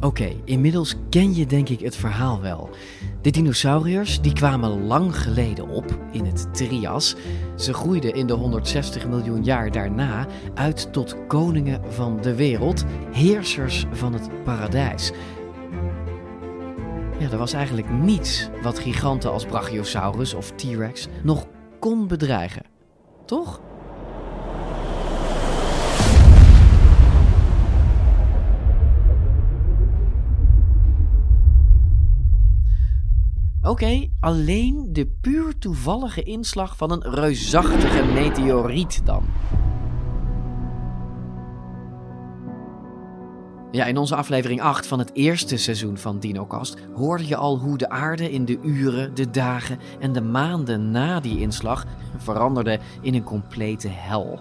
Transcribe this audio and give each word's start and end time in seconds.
Oké, 0.00 0.32
inmiddels 0.44 0.94
ken 1.10 1.34
je 1.34 1.46
denk 1.46 1.68
ik 1.68 1.80
het 1.80 1.96
verhaal 1.96 2.40
wel. 2.40 2.70
De 3.22 3.30
dinosauriërs 3.30 4.20
die 4.20 4.32
kwamen 4.32 4.86
lang 4.86 5.16
geleden 5.16 5.68
op 5.68 5.98
in 6.12 6.24
het 6.24 6.54
Trias. 6.54 7.16
Ze 7.56 7.74
groeiden 7.74 8.14
in 8.14 8.26
de 8.26 8.32
160 8.32 9.08
miljoen 9.08 9.44
jaar 9.44 9.72
daarna 9.72 10.26
uit 10.54 10.92
tot 10.92 11.16
koningen 11.26 11.92
van 11.92 12.20
de 12.20 12.34
wereld, 12.34 12.84
heersers 13.12 13.86
van 13.92 14.12
het 14.12 14.44
paradijs. 14.44 15.12
Ja, 17.18 17.30
er 17.30 17.38
was 17.38 17.52
eigenlijk 17.52 17.90
niets 17.90 18.48
wat 18.62 18.78
giganten 18.78 19.32
als 19.32 19.46
Brachiosaurus 19.46 20.34
of 20.34 20.50
T-Rex 20.50 21.06
nog 21.22 21.46
kon 21.78 22.06
bedreigen. 22.06 22.62
Toch? 23.26 23.60
Oké, 33.62 34.08
alleen 34.20 34.88
de 34.92 35.06
puur 35.20 35.58
toevallige 35.58 36.22
inslag 36.22 36.76
van 36.76 36.90
een 36.90 37.14
reusachtige 37.14 38.04
meteoriet 38.04 39.06
dan. 39.06 39.24
Ja, 43.70 43.84
in 43.84 43.96
onze 43.96 44.16
aflevering 44.16 44.60
8 44.60 44.86
van 44.86 44.98
het 44.98 45.10
eerste 45.12 45.56
seizoen 45.56 45.98
van 45.98 46.18
DinoCast 46.18 46.76
hoorde 46.94 47.26
je 47.26 47.36
al 47.36 47.58
hoe 47.58 47.78
de 47.78 47.88
aarde 47.88 48.30
in 48.30 48.44
de 48.44 48.58
uren, 48.62 49.14
de 49.14 49.30
dagen 49.30 49.78
en 50.00 50.12
de 50.12 50.22
maanden 50.22 50.90
na 50.90 51.20
die 51.20 51.40
inslag 51.40 51.86
veranderde 52.16 52.78
in 53.00 53.14
een 53.14 53.24
complete 53.24 53.88
hel. 53.88 54.40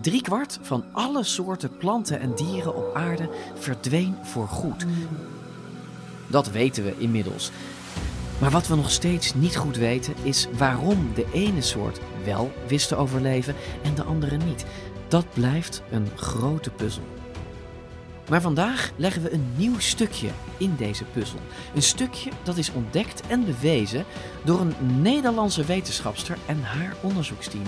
Driekwart 0.00 0.58
van 0.62 0.84
alle 0.92 1.22
soorten 1.22 1.76
planten 1.76 2.20
en 2.20 2.34
dieren 2.34 2.76
op 2.76 2.94
aarde 2.94 3.28
verdween 3.54 4.14
voorgoed. 4.22 4.86
Dat 6.26 6.50
weten 6.50 6.84
we 6.84 6.94
inmiddels. 6.98 7.50
Maar 8.40 8.50
wat 8.50 8.66
we 8.66 8.74
nog 8.74 8.90
steeds 8.90 9.34
niet 9.34 9.56
goed 9.56 9.76
weten 9.76 10.14
is 10.22 10.46
waarom 10.56 11.10
de 11.14 11.26
ene 11.32 11.60
soort 11.60 12.00
wel 12.24 12.52
wist 12.66 12.88
te 12.88 12.96
overleven 12.96 13.54
en 13.82 13.94
de 13.94 14.02
andere 14.02 14.36
niet. 14.36 14.64
Dat 15.08 15.26
blijft 15.34 15.82
een 15.90 16.08
grote 16.16 16.70
puzzel. 16.70 17.02
Maar 18.28 18.40
vandaag 18.40 18.92
leggen 18.96 19.22
we 19.22 19.32
een 19.32 19.52
nieuw 19.56 19.78
stukje 19.78 20.28
in 20.56 20.74
deze 20.76 21.04
puzzel. 21.04 21.38
Een 21.74 21.82
stukje 21.82 22.30
dat 22.42 22.56
is 22.56 22.72
ontdekt 22.72 23.26
en 23.26 23.44
bewezen 23.44 24.04
door 24.44 24.60
een 24.60 25.00
Nederlandse 25.02 25.64
wetenschapster 25.64 26.36
en 26.46 26.62
haar 26.62 26.94
onderzoeksteam. 27.00 27.64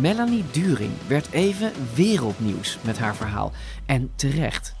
Melanie 0.00 0.44
During 0.50 0.90
werd 1.06 1.30
even 1.30 1.72
wereldnieuws 1.94 2.78
met 2.80 2.98
haar 2.98 3.16
verhaal. 3.16 3.52
En 3.86 4.10
terecht. 4.16 4.74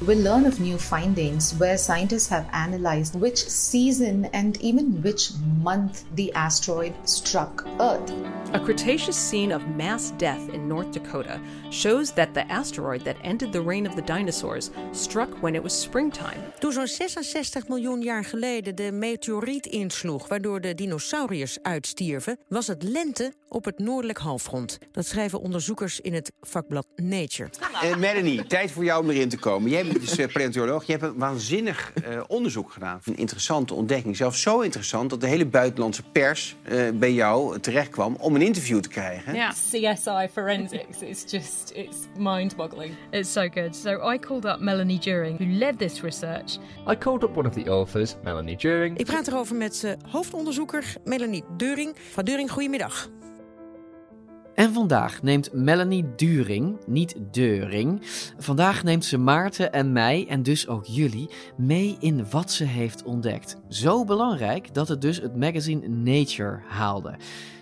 We'll 0.00 0.18
learn 0.18 0.46
of 0.46 0.60
new 0.60 0.78
findings 0.78 1.54
where 1.58 1.76
scientists 1.76 2.28
have 2.28 2.48
analyzed 2.52 3.18
which 3.18 3.48
season 3.48 4.26
and 4.32 4.56
even 4.60 5.02
which 5.02 5.32
month 5.60 6.04
the 6.14 6.32
asteroid 6.34 6.94
struck 7.04 7.66
Earth. 7.80 8.12
A 8.52 8.60
Cretaceous 8.60 9.28
scene 9.28 9.52
of 9.52 9.66
mass 9.66 10.12
death 10.16 10.48
in 10.52 10.68
North 10.68 10.92
Dakota 10.92 11.40
shows 11.70 12.12
that 12.12 12.32
the 12.32 12.50
asteroid 12.50 13.02
that 13.04 13.16
ended 13.22 13.52
the 13.52 13.60
reign 13.60 13.86
of 13.86 13.94
the 13.96 14.02
dinosaurs 14.02 14.70
struck 14.92 15.42
when 15.42 15.54
it 15.54 15.62
was 15.62 15.80
springtime. 15.80 16.38
Toen 16.58 16.72
zo'n 16.72 16.86
66 16.86 17.68
miljoen 17.68 18.00
jaar 18.00 18.24
geleden 18.24 18.74
de 18.74 18.92
meteoriet 18.92 19.66
insloeg, 19.66 20.28
waardoor 20.28 20.60
de 20.60 20.74
dinosauriërs 20.74 21.58
uitstierven, 21.62 22.38
was 22.48 22.66
het 22.66 22.82
lente 22.82 23.32
op 23.48 23.64
het 23.64 23.78
noordelijk 23.78 24.18
halfrond. 24.18 24.78
Dat 24.92 25.06
schrijven 25.06 25.40
onderzoekers 25.40 26.00
in 26.00 26.14
het 26.14 26.32
vakblad 26.40 26.86
Nature. 26.96 27.50
Uh, 27.84 27.96
Melanie, 27.96 28.46
tijd 28.46 28.70
voor 28.70 28.84
jou 28.84 29.02
om 29.02 29.10
erin 29.10 29.28
te 29.28 29.38
komen. 29.38 29.70
Jij 29.70 29.84
dus 29.92 30.18
uh, 30.18 30.26
paleontoloog. 30.32 30.84
Je 30.84 30.92
hebt 30.92 31.04
een 31.04 31.18
waanzinnig 31.18 31.92
uh, 32.08 32.20
onderzoek 32.26 32.72
gedaan. 32.72 33.00
Een 33.04 33.16
interessante 33.16 33.74
ontdekking. 33.74 34.16
Zelfs 34.16 34.42
zo 34.42 34.60
interessant 34.60 35.10
dat 35.10 35.20
de 35.20 35.26
hele 35.26 35.46
buitenlandse 35.46 36.02
pers 36.12 36.56
bij 36.94 37.12
jou 37.12 37.58
terecht 37.58 37.88
kwam 37.88 38.16
om 38.20 38.34
een 38.34 38.42
interview 38.42 38.80
te 38.80 38.88
krijgen. 38.88 39.34
Yeah. 39.34 39.50
CSI 39.50 40.28
Forensics. 40.32 41.00
It's 41.00 41.30
just, 41.30 41.72
it's 41.74 41.96
mind-boggling. 42.16 42.92
It's 43.10 43.32
so 43.32 43.48
good. 43.54 43.76
So 43.76 44.12
I 44.12 44.18
called 44.18 44.44
up 44.44 44.60
Melanie 44.60 44.98
During, 44.98 45.38
who 45.38 45.58
led 45.58 45.78
this 45.78 46.00
research. 46.00 46.58
I 46.90 46.96
called 46.98 47.22
up 47.22 47.36
one 47.36 47.48
of 47.48 47.54
the 47.54 47.70
authors, 47.70 48.16
Melanie 48.22 48.56
During. 48.56 48.98
Ik 48.98 49.06
praat 49.06 49.28
erover 49.28 49.56
met 49.56 49.96
hoofdonderzoeker 50.10 50.94
Melanie 51.04 51.44
During. 51.56 51.96
Van 52.12 52.24
During, 52.24 52.50
goedemiddag. 52.50 53.08
En 54.58 54.72
vandaag 54.72 55.22
neemt 55.22 55.52
Melanie 55.52 56.14
During, 56.16 56.76
niet 56.86 57.16
Deuring, 57.30 58.00
vandaag 58.38 58.82
neemt 58.82 59.04
ze 59.04 59.18
Maarten 59.18 59.72
en 59.72 59.92
mij 59.92 60.26
en 60.28 60.42
dus 60.42 60.68
ook 60.68 60.84
jullie 60.84 61.30
mee 61.56 61.96
in 62.00 62.30
wat 62.30 62.50
ze 62.50 62.64
heeft 62.64 63.02
ontdekt. 63.02 63.56
Zo 63.68 64.04
belangrijk 64.04 64.74
dat 64.74 64.88
het 64.88 65.00
dus 65.00 65.20
het 65.20 65.36
magazine 65.36 65.88
Nature 65.88 66.60
haalde. 66.68 67.16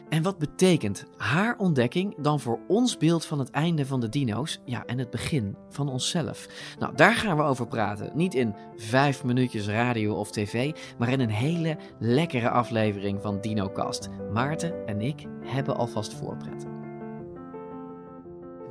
En 0.09 0.23
wat 0.23 0.39
betekent 0.39 1.05
haar 1.17 1.55
ontdekking 1.59 2.15
dan 2.19 2.41
voor 2.41 2.59
ons 2.69 2.97
beeld 2.97 3.25
van 3.25 3.39
het 3.39 3.51
einde 3.51 3.87
van 3.87 4.01
de 4.01 4.09
dino's? 4.09 4.61
Ja, 4.65 4.85
en 4.87 4.99
het 4.99 5.11
begin 5.11 5.57
van 5.71 5.89
onszelf. 5.89 6.49
Nou, 6.79 6.95
daar 6.95 7.15
gaan 7.15 7.37
we 7.37 7.43
over 7.43 7.67
praten. 7.67 8.11
Niet 8.15 8.35
in 8.35 8.55
vijf 8.77 9.25
minuutjes 9.25 9.69
radio 9.69 10.15
of 10.15 10.31
tv, 10.31 10.73
maar 10.99 11.09
in 11.09 11.21
een 11.21 11.31
hele 11.31 11.77
lekkere 11.99 12.51
aflevering 12.51 13.23
van 13.23 13.41
DinoCast. 13.41 14.09
Maarten 14.33 14.87
en 14.87 15.01
ik 15.01 15.27
hebben 15.43 15.77
alvast 15.77 16.15
voorpret 16.15 16.76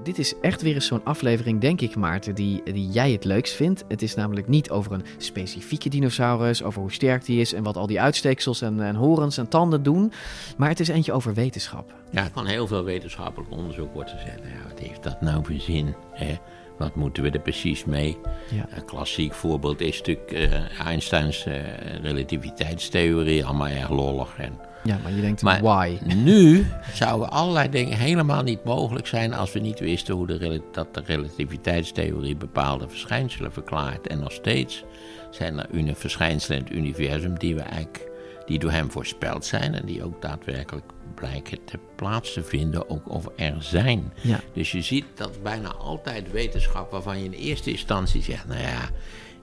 dit 0.05 0.19
is 0.19 0.39
echt 0.39 0.61
weer 0.61 0.73
eens 0.73 0.85
zo'n 0.85 1.03
aflevering, 1.03 1.61
denk 1.61 1.81
ik, 1.81 1.95
Maarten, 1.95 2.35
die, 2.35 2.63
die 2.63 2.89
jij 2.89 3.11
het 3.11 3.23
leukst 3.23 3.53
vindt. 3.53 3.83
Het 3.87 4.01
is 4.01 4.15
namelijk 4.15 4.47
niet 4.47 4.69
over 4.69 4.91
een 4.91 5.05
specifieke 5.17 5.89
dinosaurus, 5.89 6.63
over 6.63 6.81
hoe 6.81 6.91
sterk 6.91 7.25
die 7.25 7.39
is 7.39 7.53
en 7.53 7.63
wat 7.63 7.77
al 7.77 7.87
die 7.87 8.01
uitsteeksels 8.01 8.61
en, 8.61 8.81
en 8.81 8.95
horens 8.95 9.37
en 9.37 9.47
tanden 9.47 9.83
doen. 9.83 10.11
Maar 10.57 10.69
het 10.69 10.79
is 10.79 10.87
eentje 10.87 11.13
over 11.13 11.33
wetenschap. 11.33 11.93
Ja, 12.11 12.29
van 12.33 12.45
heel 12.45 12.67
veel 12.67 12.83
wetenschappelijk 12.83 13.51
onderzoek 13.51 13.93
wordt 13.93 14.09
gezegd, 14.09 14.39
ja, 14.43 14.69
wat 14.69 14.79
heeft 14.79 15.03
dat 15.03 15.21
nou 15.21 15.45
voor 15.45 15.59
zin? 15.59 15.95
Hè? 16.11 16.35
Wat 16.77 16.95
moeten 16.95 17.23
we 17.23 17.29
er 17.29 17.39
precies 17.39 17.85
mee? 17.85 18.17
Ja. 18.51 18.65
Een 18.69 18.85
klassiek 18.85 19.33
voorbeeld 19.33 19.81
is 19.81 19.97
natuurlijk 19.97 20.31
uh, 20.31 20.79
Einsteins 20.85 21.45
uh, 21.45 21.55
relativiteitstheorie, 22.01 23.45
allemaal 23.45 23.67
erg 23.67 23.89
lollig 23.89 24.37
en 24.37 24.59
ja, 24.85 24.99
maar 25.03 25.11
je 25.11 25.21
denkt, 25.21 25.41
maar 25.41 25.61
why? 25.61 25.97
nu 26.15 26.65
zouden 26.93 27.29
allerlei 27.29 27.69
dingen 27.69 27.97
helemaal 27.97 28.43
niet 28.43 28.63
mogelijk 28.63 29.07
zijn 29.07 29.33
als 29.33 29.53
we 29.53 29.59
niet 29.59 29.79
wisten 29.79 30.15
hoe 30.15 30.27
de, 30.27 30.61
dat 30.71 30.93
de 30.93 31.01
relativiteitstheorie 31.05 32.35
bepaalde 32.35 32.89
verschijnselen 32.89 33.51
verklaart. 33.51 34.07
En 34.07 34.19
nog 34.19 34.31
steeds 34.31 34.83
zijn 35.31 35.59
er 35.87 35.95
verschijnselen 35.95 36.57
in 36.57 36.63
het 36.63 36.73
universum 36.73 37.39
die, 37.39 37.55
we 37.55 37.61
eigenlijk, 37.61 38.09
die 38.45 38.59
door 38.59 38.71
hem 38.71 38.91
voorspeld 38.91 39.45
zijn 39.45 39.73
en 39.73 39.85
die 39.85 40.03
ook 40.03 40.21
daadwerkelijk 40.21 40.85
blijken 41.15 41.65
te 41.65 41.79
plaats 41.95 42.33
te 42.33 42.43
vinden, 42.43 42.89
ook 42.89 43.09
of 43.09 43.27
er 43.35 43.55
zijn. 43.59 44.13
Ja. 44.21 44.39
Dus 44.53 44.71
je 44.71 44.81
ziet 44.81 45.05
dat 45.15 45.43
bijna 45.43 45.73
altijd 45.73 46.31
wetenschap 46.31 46.91
waarvan 46.91 47.19
je 47.19 47.25
in 47.25 47.31
eerste 47.31 47.71
instantie 47.71 48.21
zegt, 48.21 48.47
nou 48.47 48.61
ja 48.61 48.89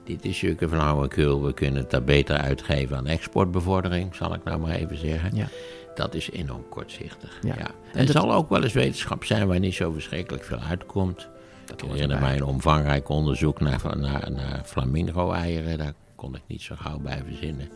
dit 0.03 0.25
is 0.25 0.37
zulke 0.37 0.69
flauwekul, 0.69 1.43
we 1.43 1.53
kunnen 1.53 1.81
het 1.81 1.91
daar 1.91 2.03
beter 2.03 2.37
uitgeven 2.37 2.97
aan 2.97 3.07
exportbevordering, 3.07 4.15
zal 4.15 4.33
ik 4.33 4.43
nou 4.43 4.59
maar 4.59 4.75
even 4.75 4.97
zeggen. 4.97 5.35
Ja. 5.35 5.47
Dat 5.95 6.13
is 6.13 6.31
enorm 6.31 6.69
kortzichtig. 6.69 7.39
Ja. 7.41 7.57
En, 7.57 7.69
het 7.93 8.09
zal 8.09 8.33
ook 8.33 8.49
wel 8.49 8.63
eens 8.63 8.73
wetenschap 8.73 9.23
zijn 9.23 9.47
waar 9.47 9.59
niet 9.59 9.73
zo 9.73 9.91
verschrikkelijk 9.91 10.43
veel 10.43 10.59
uitkomt. 10.59 11.27
Dat 11.65 11.81
ik 11.81 11.89
herinner 11.89 12.19
mij 12.19 12.35
een 12.35 12.43
omvangrijk 12.43 13.09
onderzoek 13.09 13.59
naar, 13.59 13.81
naar, 13.97 14.31
naar 14.31 14.61
flamingo-eieren. 14.65 15.77
Daar 15.77 15.93
kon 16.15 16.35
ik 16.35 16.41
niet 16.47 16.61
zo 16.61 16.75
gauw 16.77 16.99
bij 16.99 17.21
verzinnen 17.27 17.69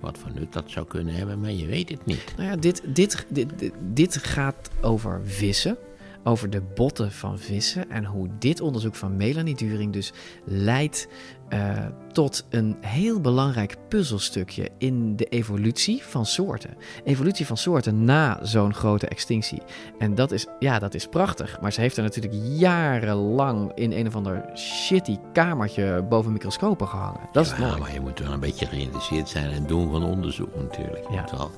wat 0.00 0.18
voor 0.18 0.30
nut 0.34 0.52
dat 0.52 0.64
zou 0.66 0.86
kunnen 0.86 1.14
hebben, 1.14 1.40
maar 1.40 1.52
je 1.52 1.66
weet 1.66 1.88
het 1.88 2.06
niet. 2.06 2.34
Nou 2.36 2.48
ja, 2.48 2.56
dit, 2.56 2.82
dit, 2.86 3.26
dit, 3.28 3.72
dit 3.92 4.16
gaat 4.16 4.70
over 4.80 5.20
vissen. 5.24 5.76
over 6.24 6.50
de 6.50 6.62
botten 6.74 7.12
van 7.12 7.38
vissen 7.38 7.90
en 7.90 8.04
hoe 8.04 8.28
dit 8.38 8.60
onderzoek 8.60 8.94
van 8.94 9.16
Melanie 9.16 9.54
During 9.54 9.92
dus 9.92 10.12
leidt 10.44 11.08
uh, 11.52 11.86
tot 12.12 12.44
een 12.48 12.76
heel 12.80 13.20
belangrijk 13.20 13.76
puzzelstukje 13.88 14.70
in 14.78 15.16
de 15.16 15.24
evolutie 15.24 16.02
van 16.02 16.26
soorten. 16.26 16.76
Evolutie 17.04 17.46
van 17.46 17.56
soorten 17.56 18.04
na 18.04 18.38
zo'n 18.42 18.74
grote 18.74 19.08
extinctie. 19.08 19.62
En 19.98 20.14
dat 20.14 20.32
is, 20.32 20.46
ja, 20.58 20.78
dat 20.78 20.94
is 20.94 21.06
prachtig. 21.06 21.60
Maar 21.60 21.72
ze 21.72 21.80
heeft 21.80 21.96
er 21.96 22.02
natuurlijk 22.02 22.34
jarenlang 22.44 23.72
in 23.74 23.92
een 23.92 24.06
of 24.06 24.14
ander 24.14 24.44
shitty 24.54 25.16
kamertje 25.32 26.06
boven 26.08 26.32
microscopen 26.32 26.88
gehangen. 26.88 27.20
Dat 27.32 27.44
is 27.44 27.52
ja, 27.58 27.76
maar 27.76 27.92
je 27.92 28.00
moet 28.00 28.18
wel 28.18 28.32
een 28.32 28.40
beetje 28.40 28.66
geïnteresseerd 28.66 29.28
zijn 29.28 29.50
en 29.50 29.66
doen 29.66 29.90
van 29.90 30.04
onderzoek 30.04 30.56
natuurlijk. 30.56 31.06
Ja. 31.10 31.28
Wel, 31.36 31.50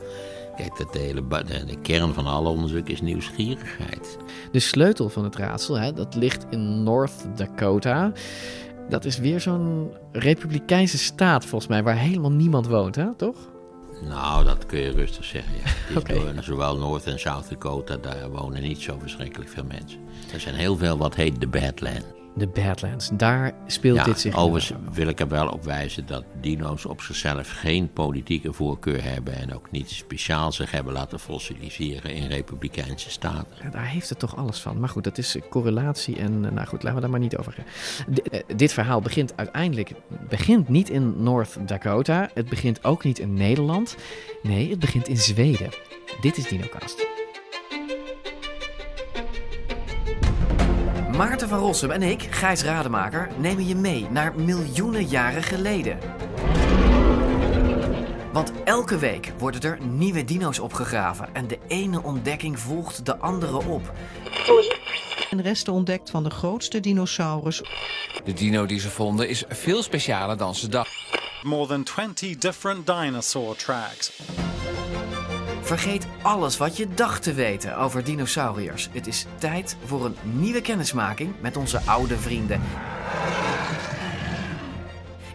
kijk, 0.57 0.77
dat 0.79 0.93
de, 0.93 0.99
hele, 0.99 1.29
de, 1.29 1.65
de, 1.65 1.79
kern 1.83 2.15
van 2.15 2.27
alle 2.27 2.49
onderzoek 2.49 2.89
is 2.89 3.01
nieuwsgierigheid. 3.01 4.19
De 4.53 4.61
sleutel 4.61 5.09
van 5.09 5.25
het 5.25 5.37
raadsel, 5.37 5.79
hè, 5.79 5.93
dat 5.93 6.15
ligt 6.15 6.47
in 6.51 6.83
North 6.83 7.27
Dakota. 7.37 8.13
Dat 8.89 9.05
is 9.05 9.19
weer 9.19 9.41
zo'n 9.41 9.91
republikeinse 10.13 10.99
staat 10.99 11.45
volgens 11.45 11.71
mij, 11.71 11.83
waar 11.83 11.97
helemaal 11.97 12.33
niemand 12.33 12.67
woont, 12.67 12.95
hè? 12.95 13.15
toch? 13.15 13.37
Nou, 14.09 14.45
dat 14.45 14.67
kun 14.67 14.79
je 14.79 14.91
rustig 14.91 15.25
zeggen, 15.25 15.53
ja. 15.55 15.97
Okay. 15.99 16.43
zowel 16.43 16.77
Noord- 16.77 17.07
en 17.07 17.19
South 17.19 17.49
Dakota, 17.49 17.97
daar 17.97 18.31
wonen 18.31 18.63
niet 18.63 18.81
zo 18.81 18.97
verschrikkelijk 18.99 19.51
veel 19.51 19.65
mensen. 19.65 20.01
Er 20.33 20.41
zijn 20.41 20.55
heel 20.55 20.77
veel 20.77 20.97
wat 20.97 21.15
heet 21.15 21.41
de 21.41 21.47
Badlands 21.47 22.22
de 22.35 22.47
Badlands. 22.47 23.11
Daar 23.13 23.53
speelt 23.67 24.05
dit 24.05 24.21
zich 24.21 24.37
Overigens 24.37 24.79
wil 24.93 25.07
ik 25.07 25.21
er 25.21 25.29
wel 25.29 25.49
op 25.49 25.65
wijzen 25.65 26.07
dat 26.07 26.25
dino's 26.41 26.85
op 26.85 27.01
zichzelf 27.01 27.51
geen 27.51 27.93
politieke 27.93 28.53
voorkeur 28.53 29.05
hebben 29.05 29.35
en 29.35 29.55
ook 29.55 29.71
niet 29.71 29.91
speciaal 29.91 30.53
zich 30.53 30.71
hebben 30.71 30.93
laten 30.93 31.21
fossiliseren 31.21 32.15
in 32.15 32.27
republikeinse 32.27 33.11
staten. 33.11 33.57
Ja, 33.63 33.71
daar 33.71 33.87
heeft 33.87 34.09
het 34.09 34.19
toch 34.19 34.37
alles 34.37 34.61
van. 34.61 34.81
Maar 34.81 34.89
goed, 34.89 35.05
dat 35.05 35.19
is 35.19 35.37
correlatie 35.51 36.17
en 36.17 36.45
eh, 36.45 36.53
nou 36.53 36.67
goed, 36.67 36.83
laten 36.83 36.95
we 36.95 37.01
daar 37.01 37.11
maar 37.11 37.21
niet 37.21 37.37
over 37.37 37.53
gaan. 37.53 37.65
Eh, 38.31 38.41
dit 38.57 38.73
verhaal 38.73 39.01
begint 39.01 39.37
uiteindelijk 39.37 39.93
begint 40.29 40.69
niet 40.69 40.91
in 40.91 41.23
North 41.23 41.69
Dakota. 41.69 42.31
Het 42.35 42.49
begint 42.49 42.85
ook 42.85 43.05
niet 43.05 43.19
in 43.19 43.35
Nederland. 43.35 43.97
Nee, 44.43 44.71
het 44.71 44.79
begint 44.79 45.09
in 45.09 45.17
Zweden. 45.17 45.71
Dit 46.21 46.37
is 46.37 46.49
DinoCast. 46.49 47.22
Maarten 51.17 51.49
van 51.49 51.59
Rossum 51.59 51.91
en 51.91 52.03
ik, 52.03 52.23
Gijs 52.23 52.63
Rademaker, 52.63 53.29
nemen 53.39 53.67
je 53.67 53.75
mee 53.75 54.07
naar 54.11 54.35
miljoenen 54.35 55.05
jaren 55.05 55.43
geleden. 55.43 55.99
Want 58.33 58.53
elke 58.65 58.99
week 58.99 59.33
worden 59.39 59.61
er 59.61 59.79
nieuwe 59.87 60.25
dino's 60.25 60.59
opgegraven 60.59 61.35
en 61.35 61.47
de 61.47 61.59
ene 61.69 62.03
ontdekking 62.03 62.59
volgt 62.59 63.07
de 63.07 63.17
andere 63.17 63.65
op. 63.67 63.93
En 65.31 65.43
resten 65.43 65.73
ontdekt 65.73 66.11
van 66.11 66.25
de 66.25 66.31
grootste 66.31 66.81
dinosaurus. 66.81 67.63
De 68.25 68.33
dino 68.33 68.67
die 68.67 68.81
ze 68.81 68.91
vonden 68.91 69.29
is 69.29 69.45
veel 69.49 69.83
specialer 69.83 70.37
dan 70.37 70.55
ze 70.55 70.69
dachten. 70.69 71.21
More 71.43 71.67
than 71.67 71.83
20 71.83 72.37
different 72.37 72.87
dinosaur 72.87 73.57
tracks. 73.57 74.21
Vergeet 75.73 76.07
alles 76.23 76.57
wat 76.57 76.77
je 76.77 76.89
dacht 76.95 77.23
te 77.23 77.33
weten 77.33 77.77
over 77.77 78.05
dinosauriërs. 78.05 78.89
Het 78.93 79.07
is 79.07 79.27
tijd 79.39 79.77
voor 79.85 80.05
een 80.05 80.15
nieuwe 80.23 80.61
kennismaking 80.61 81.35
met 81.41 81.57
onze 81.57 81.81
oude 81.81 82.17
vrienden. 82.17 82.61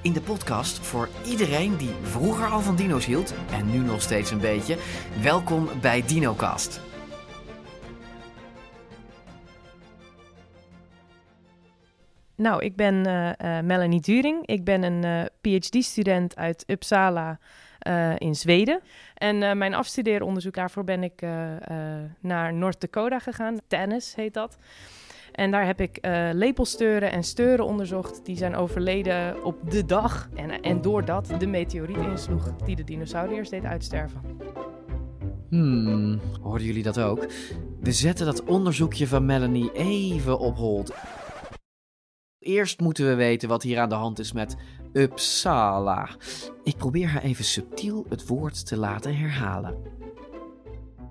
In 0.02 0.14
de 0.14 0.22
podcast 0.22 0.80
voor 0.80 1.10
iedereen 1.26 1.78
die 1.78 1.90
vroeger 2.02 2.48
al 2.48 2.60
van 2.60 2.76
dino's 2.76 3.06
hield 3.06 3.34
en 3.52 3.72
nu 3.72 3.78
nog 3.78 4.02
steeds 4.02 4.32
een 4.32 4.40
beetje. 4.40 4.78
Welkom 5.22 5.70
bij 5.82 6.04
DinoCast. 6.06 6.82
Nou, 12.36 12.64
ik 12.64 12.76
ben 12.76 13.08
uh, 13.08 13.26
uh, 13.26 13.60
Melanie 13.60 14.02
During. 14.02 14.46
Ik 14.48 14.64
ben 14.64 14.84
een 14.84 15.06
uh, 15.06 15.26
PhD-student 15.42 16.36
uit 16.36 16.64
Uppsala 16.68 17.40
uh, 17.88 18.14
in 18.18 18.36
Zweden. 18.36 18.80
En 19.14 19.42
uh, 19.42 19.54
mijn 19.54 19.74
afstudeeronderzoek 19.74 20.54
daarvoor 20.54 20.84
ben 20.84 21.04
ik 21.04 21.22
uh, 21.22 21.30
naar 22.20 22.54
North 22.54 22.82
Dakota 22.82 23.20
gegaan. 23.20 23.58
Tennis 23.68 24.16
heet 24.16 24.34
dat. 24.34 24.58
En 25.32 25.52
daar 25.52 25.66
heb 25.66 25.82
ik 25.82 26.00
lepelsteuren 26.34 27.12
en 27.12 27.24
steuren 27.24 27.66
onderzocht. 27.66 28.26
Die 28.26 28.38
zijn 28.38 28.56
overleden 28.56 29.44
op 29.44 29.72
de 29.72 29.86
dag 29.86 30.30
en, 30.36 30.62
en 30.62 30.82
doordat 30.82 31.30
de 31.40 31.48
meteoriet 31.48 31.98
insloeg 31.98 32.56
die 32.66 32.76
de 32.76 32.84
dinosauriërs 32.84 33.50
deed 33.50 33.64
uitsterven. 33.64 34.22
Hmm, 35.50 36.20
hoorden 36.42 36.68
jullie 36.68 36.84
dat 36.84 37.00
ook? 37.00 37.26
We 37.80 37.92
zetten 37.92 38.26
dat 38.26 38.44
onderzoekje 38.44 39.08
van 39.08 39.26
Melanie 39.26 39.72
even 39.72 40.40
op 40.40 40.58
hold. 40.58 40.94
Eerst 42.48 42.80
moeten 42.80 43.08
we 43.08 43.16
weten 43.16 43.50
wat 43.50 43.64
hier 43.64 43.80
aan 43.80 43.90
de 43.90 43.96
hand 43.96 44.20
is 44.20 44.32
met 44.32 44.56
Uppsala. 44.94 46.10
Ik 46.64 46.78
probeer 46.78 47.08
haar 47.08 47.22
even 47.22 47.46
subtiel 47.46 48.06
het 48.10 48.28
woord 48.28 48.66
te 48.66 48.78
laten 48.78 49.18
herhalen. 49.18 49.78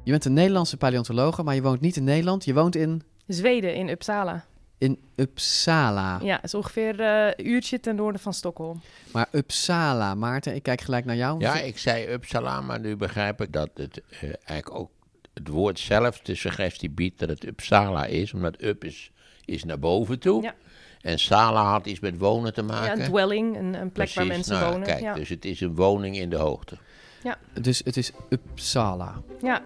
Je 0.04 0.10
bent 0.10 0.24
een 0.24 0.32
Nederlandse 0.32 0.76
paleontologe, 0.76 1.42
maar 1.42 1.54
je 1.54 1.62
woont 1.62 1.80
niet 1.80 1.96
in 1.96 2.04
Nederland. 2.04 2.44
Je 2.44 2.54
woont 2.54 2.74
in... 2.74 3.02
Zweden, 3.26 3.74
in 3.74 3.88
Uppsala. 3.88 4.44
In 4.78 4.98
Uppsala. 5.16 6.18
Ja, 6.22 6.42
is 6.42 6.54
ongeveer 6.54 7.00
een 7.00 7.34
uh, 7.38 7.46
uurtje 7.46 7.80
ten 7.80 7.96
noorden 7.96 8.20
van 8.20 8.34
Stockholm. 8.34 8.80
Maar 9.12 9.28
Uppsala, 9.32 10.14
Maarten, 10.14 10.54
ik 10.54 10.62
kijk 10.62 10.80
gelijk 10.80 11.04
naar 11.04 11.16
jou. 11.16 11.40
Ja, 11.40 11.60
ik 11.60 11.78
zei 11.78 12.06
Uppsala, 12.12 12.60
maar 12.60 12.80
nu 12.80 12.96
begrijp 12.96 13.40
ik 13.40 13.52
dat 13.52 13.70
het 13.74 14.02
uh, 14.10 14.20
eigenlijk 14.22 14.80
ook 14.80 14.90
het 15.34 15.48
woord 15.48 15.78
zelf 15.78 16.20
de 16.20 16.34
suggestie 16.34 16.90
biedt 16.90 17.18
dat 17.18 17.28
het 17.28 17.46
Uppsala 17.46 18.04
is, 18.04 18.32
omdat 18.32 18.62
up 18.62 18.84
is, 18.84 19.10
is 19.44 19.64
naar 19.64 19.78
boven 19.78 20.18
toe. 20.18 20.42
Ja. 20.42 20.54
En 21.00 21.18
Sala 21.18 21.62
had 21.70 21.86
iets 21.86 22.00
met 22.00 22.18
wonen 22.18 22.54
te 22.54 22.62
maken. 22.62 22.96
Ja, 22.96 23.04
een 23.04 23.10
dwelling, 23.10 23.56
een, 23.56 23.74
een 23.74 23.90
plek 23.90 24.12
waar 24.14 24.26
mensen 24.26 24.58
nou, 24.58 24.70
wonen. 24.72 24.86
Kijk, 24.86 25.00
ja. 25.00 25.14
dus 25.14 25.28
het 25.28 25.44
is 25.44 25.60
een 25.60 25.74
woning 25.74 26.16
in 26.16 26.30
de 26.30 26.36
hoogte. 26.36 26.76
Ja. 27.22 27.38
Dus 27.60 27.80
het 27.84 27.96
is 27.96 28.12
Uppsala. 28.28 29.14
Ja. 29.42 29.62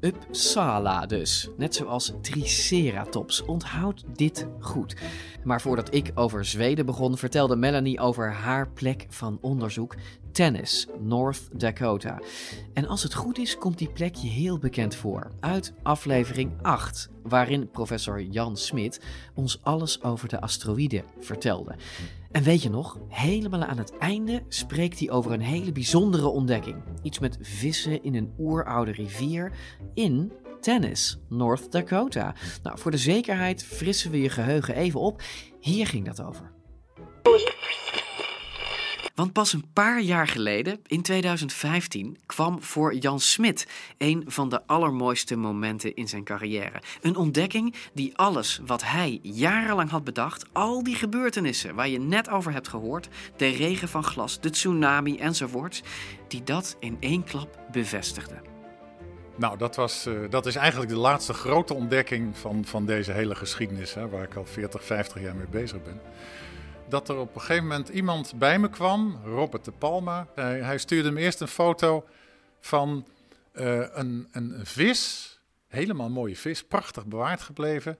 Uppsala 0.00 1.06
dus, 1.06 1.48
net 1.56 1.74
zoals 1.74 2.12
Triceratops. 2.20 3.44
Onthoud 3.44 4.04
dit 4.16 4.46
goed. 4.60 4.96
Maar 5.44 5.60
voordat 5.60 5.94
ik 5.94 6.10
over 6.14 6.44
Zweden 6.44 6.86
begon, 6.86 7.16
vertelde 7.16 7.56
Melanie 7.56 8.00
over 8.00 8.32
haar 8.32 8.68
plek 8.68 9.06
van 9.08 9.38
onderzoek, 9.40 9.94
Tennis, 10.32 10.86
North 10.98 11.48
Dakota. 11.52 12.18
En 12.72 12.86
als 12.88 13.02
het 13.02 13.14
goed 13.14 13.38
is, 13.38 13.58
komt 13.58 13.78
die 13.78 13.90
plek 13.90 14.14
je 14.14 14.28
heel 14.28 14.58
bekend 14.58 14.94
voor. 14.94 15.30
Uit 15.40 15.72
aflevering 15.82 16.52
8, 16.62 17.08
waarin 17.22 17.70
professor 17.70 18.22
Jan 18.22 18.56
Smit 18.56 19.00
ons 19.34 19.58
alles 19.62 20.02
over 20.02 20.28
de 20.28 20.40
asteroïden 20.40 21.04
vertelde. 21.20 21.74
En 22.36 22.42
weet 22.42 22.62
je 22.62 22.70
nog, 22.70 22.98
helemaal 23.08 23.64
aan 23.64 23.78
het 23.78 23.96
einde 23.98 24.42
spreekt 24.48 24.98
hij 24.98 25.10
over 25.10 25.32
een 25.32 25.40
hele 25.40 25.72
bijzondere 25.72 26.26
ontdekking. 26.26 26.82
Iets 27.02 27.18
met 27.18 27.38
vissen 27.40 28.02
in 28.02 28.14
een 28.14 28.34
oeroude 28.38 28.92
rivier 28.92 29.52
in 29.94 30.32
Tennis, 30.60 31.18
North 31.28 31.72
Dakota. 31.72 32.34
Nou, 32.62 32.78
voor 32.78 32.90
de 32.90 32.96
zekerheid 32.96 33.64
frissen 33.64 34.10
we 34.10 34.20
je 34.20 34.28
geheugen 34.28 34.74
even 34.74 35.00
op. 35.00 35.22
Hier 35.60 35.86
ging 35.86 36.06
dat 36.06 36.22
over. 36.22 36.52
Want 39.16 39.32
pas 39.32 39.52
een 39.52 39.64
paar 39.72 40.00
jaar 40.00 40.28
geleden, 40.28 40.80
in 40.86 41.02
2015, 41.02 42.18
kwam 42.26 42.62
voor 42.62 42.94
Jan 42.94 43.20
Smit 43.20 43.66
een 43.98 44.24
van 44.26 44.48
de 44.48 44.66
allermooiste 44.66 45.36
momenten 45.36 45.94
in 45.94 46.08
zijn 46.08 46.24
carrière. 46.24 46.82
Een 47.00 47.16
ontdekking 47.16 47.74
die 47.92 48.16
alles 48.16 48.60
wat 48.66 48.82
hij 48.84 49.18
jarenlang 49.22 49.90
had 49.90 50.04
bedacht, 50.04 50.44
al 50.52 50.82
die 50.82 50.94
gebeurtenissen 50.94 51.74
waar 51.74 51.88
je 51.88 51.98
net 51.98 52.30
over 52.30 52.52
hebt 52.52 52.68
gehoord, 52.68 53.08
de 53.36 53.48
regen 53.48 53.88
van 53.88 54.04
glas, 54.04 54.40
de 54.40 54.50
tsunami 54.50 55.18
enzovoorts, 55.18 55.82
die 56.28 56.42
dat 56.42 56.76
in 56.78 56.96
één 57.00 57.24
klap 57.24 57.58
bevestigde. 57.72 58.40
Nou, 59.36 59.58
dat, 59.58 59.76
was, 59.76 60.06
uh, 60.06 60.30
dat 60.30 60.46
is 60.46 60.56
eigenlijk 60.56 60.90
de 60.90 60.96
laatste 60.96 61.32
grote 61.32 61.74
ontdekking 61.74 62.36
van, 62.36 62.64
van 62.64 62.86
deze 62.86 63.12
hele 63.12 63.34
geschiedenis, 63.34 63.94
hè, 63.94 64.08
waar 64.08 64.22
ik 64.22 64.34
al 64.34 64.44
40, 64.44 64.84
50 64.84 65.22
jaar 65.22 65.36
mee 65.36 65.48
bezig 65.50 65.82
ben 65.82 66.00
dat 66.88 67.08
er 67.08 67.16
op 67.16 67.34
een 67.34 67.40
gegeven 67.40 67.62
moment 67.62 67.88
iemand 67.88 68.34
bij 68.38 68.58
me 68.58 68.70
kwam, 68.70 69.20
Robert 69.24 69.64
de 69.64 69.72
Palma. 69.72 70.26
Hij, 70.34 70.60
hij 70.60 70.78
stuurde 70.78 71.10
me 71.10 71.20
eerst 71.20 71.40
een 71.40 71.48
foto 71.48 72.04
van 72.60 73.06
uh, 73.52 73.86
een, 73.92 74.28
een, 74.32 74.66
vis, 74.66 75.32
helemaal 75.68 76.10
mooie 76.10 76.36
vis, 76.36 76.64
prachtig 76.64 77.06
bewaard 77.06 77.40
gebleven. 77.40 77.98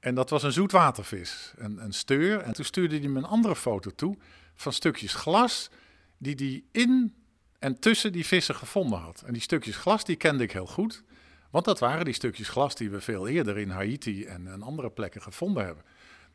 En 0.00 0.14
dat 0.14 0.30
was 0.30 0.42
een 0.42 0.52
zoetwatervis, 0.52 1.52
een, 1.56 1.82
een 1.82 1.92
steur. 1.92 2.40
En 2.40 2.52
toen 2.52 2.64
stuurde 2.64 2.98
hij 2.98 3.08
me 3.08 3.18
een 3.18 3.24
andere 3.24 3.56
foto 3.56 3.90
toe 3.90 4.16
van 4.54 4.72
stukjes 4.72 5.14
glas 5.14 5.70
die 6.18 6.34
hij 6.34 6.82
in 6.82 7.14
en 7.58 7.78
tussen 7.78 8.12
die 8.12 8.26
vissen 8.26 8.54
gevonden 8.54 8.98
had. 8.98 9.22
En 9.26 9.32
die 9.32 9.42
stukjes 9.42 9.76
glas 9.76 10.04
die 10.04 10.16
kende 10.16 10.42
ik 10.42 10.52
heel 10.52 10.66
goed, 10.66 11.02
want 11.50 11.64
dat 11.64 11.78
waren 11.78 12.04
die 12.04 12.14
stukjes 12.14 12.48
glas 12.48 12.74
die 12.74 12.90
we 12.90 13.00
veel 13.00 13.28
eerder 13.28 13.58
in 13.58 13.70
Haiti 13.70 14.24
en, 14.24 14.46
en 14.46 14.62
andere 14.62 14.90
plekken 14.90 15.22
gevonden 15.22 15.64
hebben. 15.64 15.84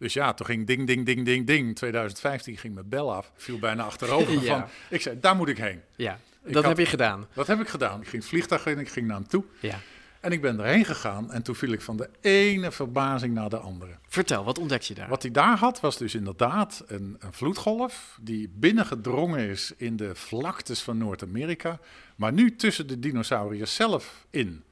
Dus 0.02 0.14
ja, 0.14 0.34
toen 0.34 0.46
ging 0.46 0.68
ding, 0.68 0.88
ding, 0.88 1.06
ding, 1.06 1.26
ding, 1.26 1.48
ding. 1.48 1.76
2015 1.76 2.58
ging 2.58 2.74
mijn 2.74 2.90
bel 2.90 3.14
af. 3.14 3.32
Viel 3.36 3.60
bijna 3.60 3.84
achterover. 3.84 4.34
ja. 4.44 4.60
van, 4.60 4.70
ik 4.90 5.02
zei, 5.02 5.20
daar 5.20 5.36
moet 5.36 5.48
ik 5.48 5.58
heen. 5.58 5.82
Ja, 5.96 6.20
dat 6.44 6.64
heb 6.64 6.78
je 6.78 6.86
gedaan. 6.86 7.28
Dat 7.34 7.48
heb 7.48 7.60
ik 7.60 7.68
gedaan. 7.68 8.02
Ik 8.02 8.08
ging 8.08 8.22
het 8.22 8.32
vliegtuig 8.32 8.66
in, 8.66 8.80
ik 8.80 8.90
ging 8.90 9.08
naar 9.08 9.16
hem 9.16 9.28
toe. 9.28 9.44
Ja. 9.60 9.80
En 10.20 10.32
ik 10.32 10.42
ben 10.42 10.60
erheen 10.60 10.86
gegaan 10.86 11.32
en 11.32 11.44
toen 11.44 11.56
viel 11.56 11.72
ik 11.72 11.82
van 11.82 11.98
de 11.98 12.10
ene 12.22 12.72
verbazing 12.72 13.34
naar 13.34 13.50
de 13.50 13.58
andere. 13.58 13.92
Vertel, 14.08 14.44
wat 14.44 14.60
ontdek 14.60 14.82
je 14.82 14.94
daar? 14.94 15.10
Wat 15.10 15.22
hij 15.22 15.32
daar 15.32 15.58
had, 15.58 15.80
was 15.80 15.98
dus 15.98 16.16
inderdaad 16.16 16.84
een, 16.88 17.16
een 17.20 17.34
vloedgolf 17.34 18.18
die 18.22 18.52
binnengedrongen 18.56 19.50
is 19.50 19.74
in 19.78 19.96
de 19.96 20.16
vlaktes 20.16 20.82
van 20.82 20.98
Noord-Amerika, 20.98 21.80
maar 22.16 22.34
nu 22.34 22.56
tussen 22.56 22.88
de 22.88 23.00
dinosauriërs 23.00 23.76
zelf 23.76 24.26
in. 24.30 24.64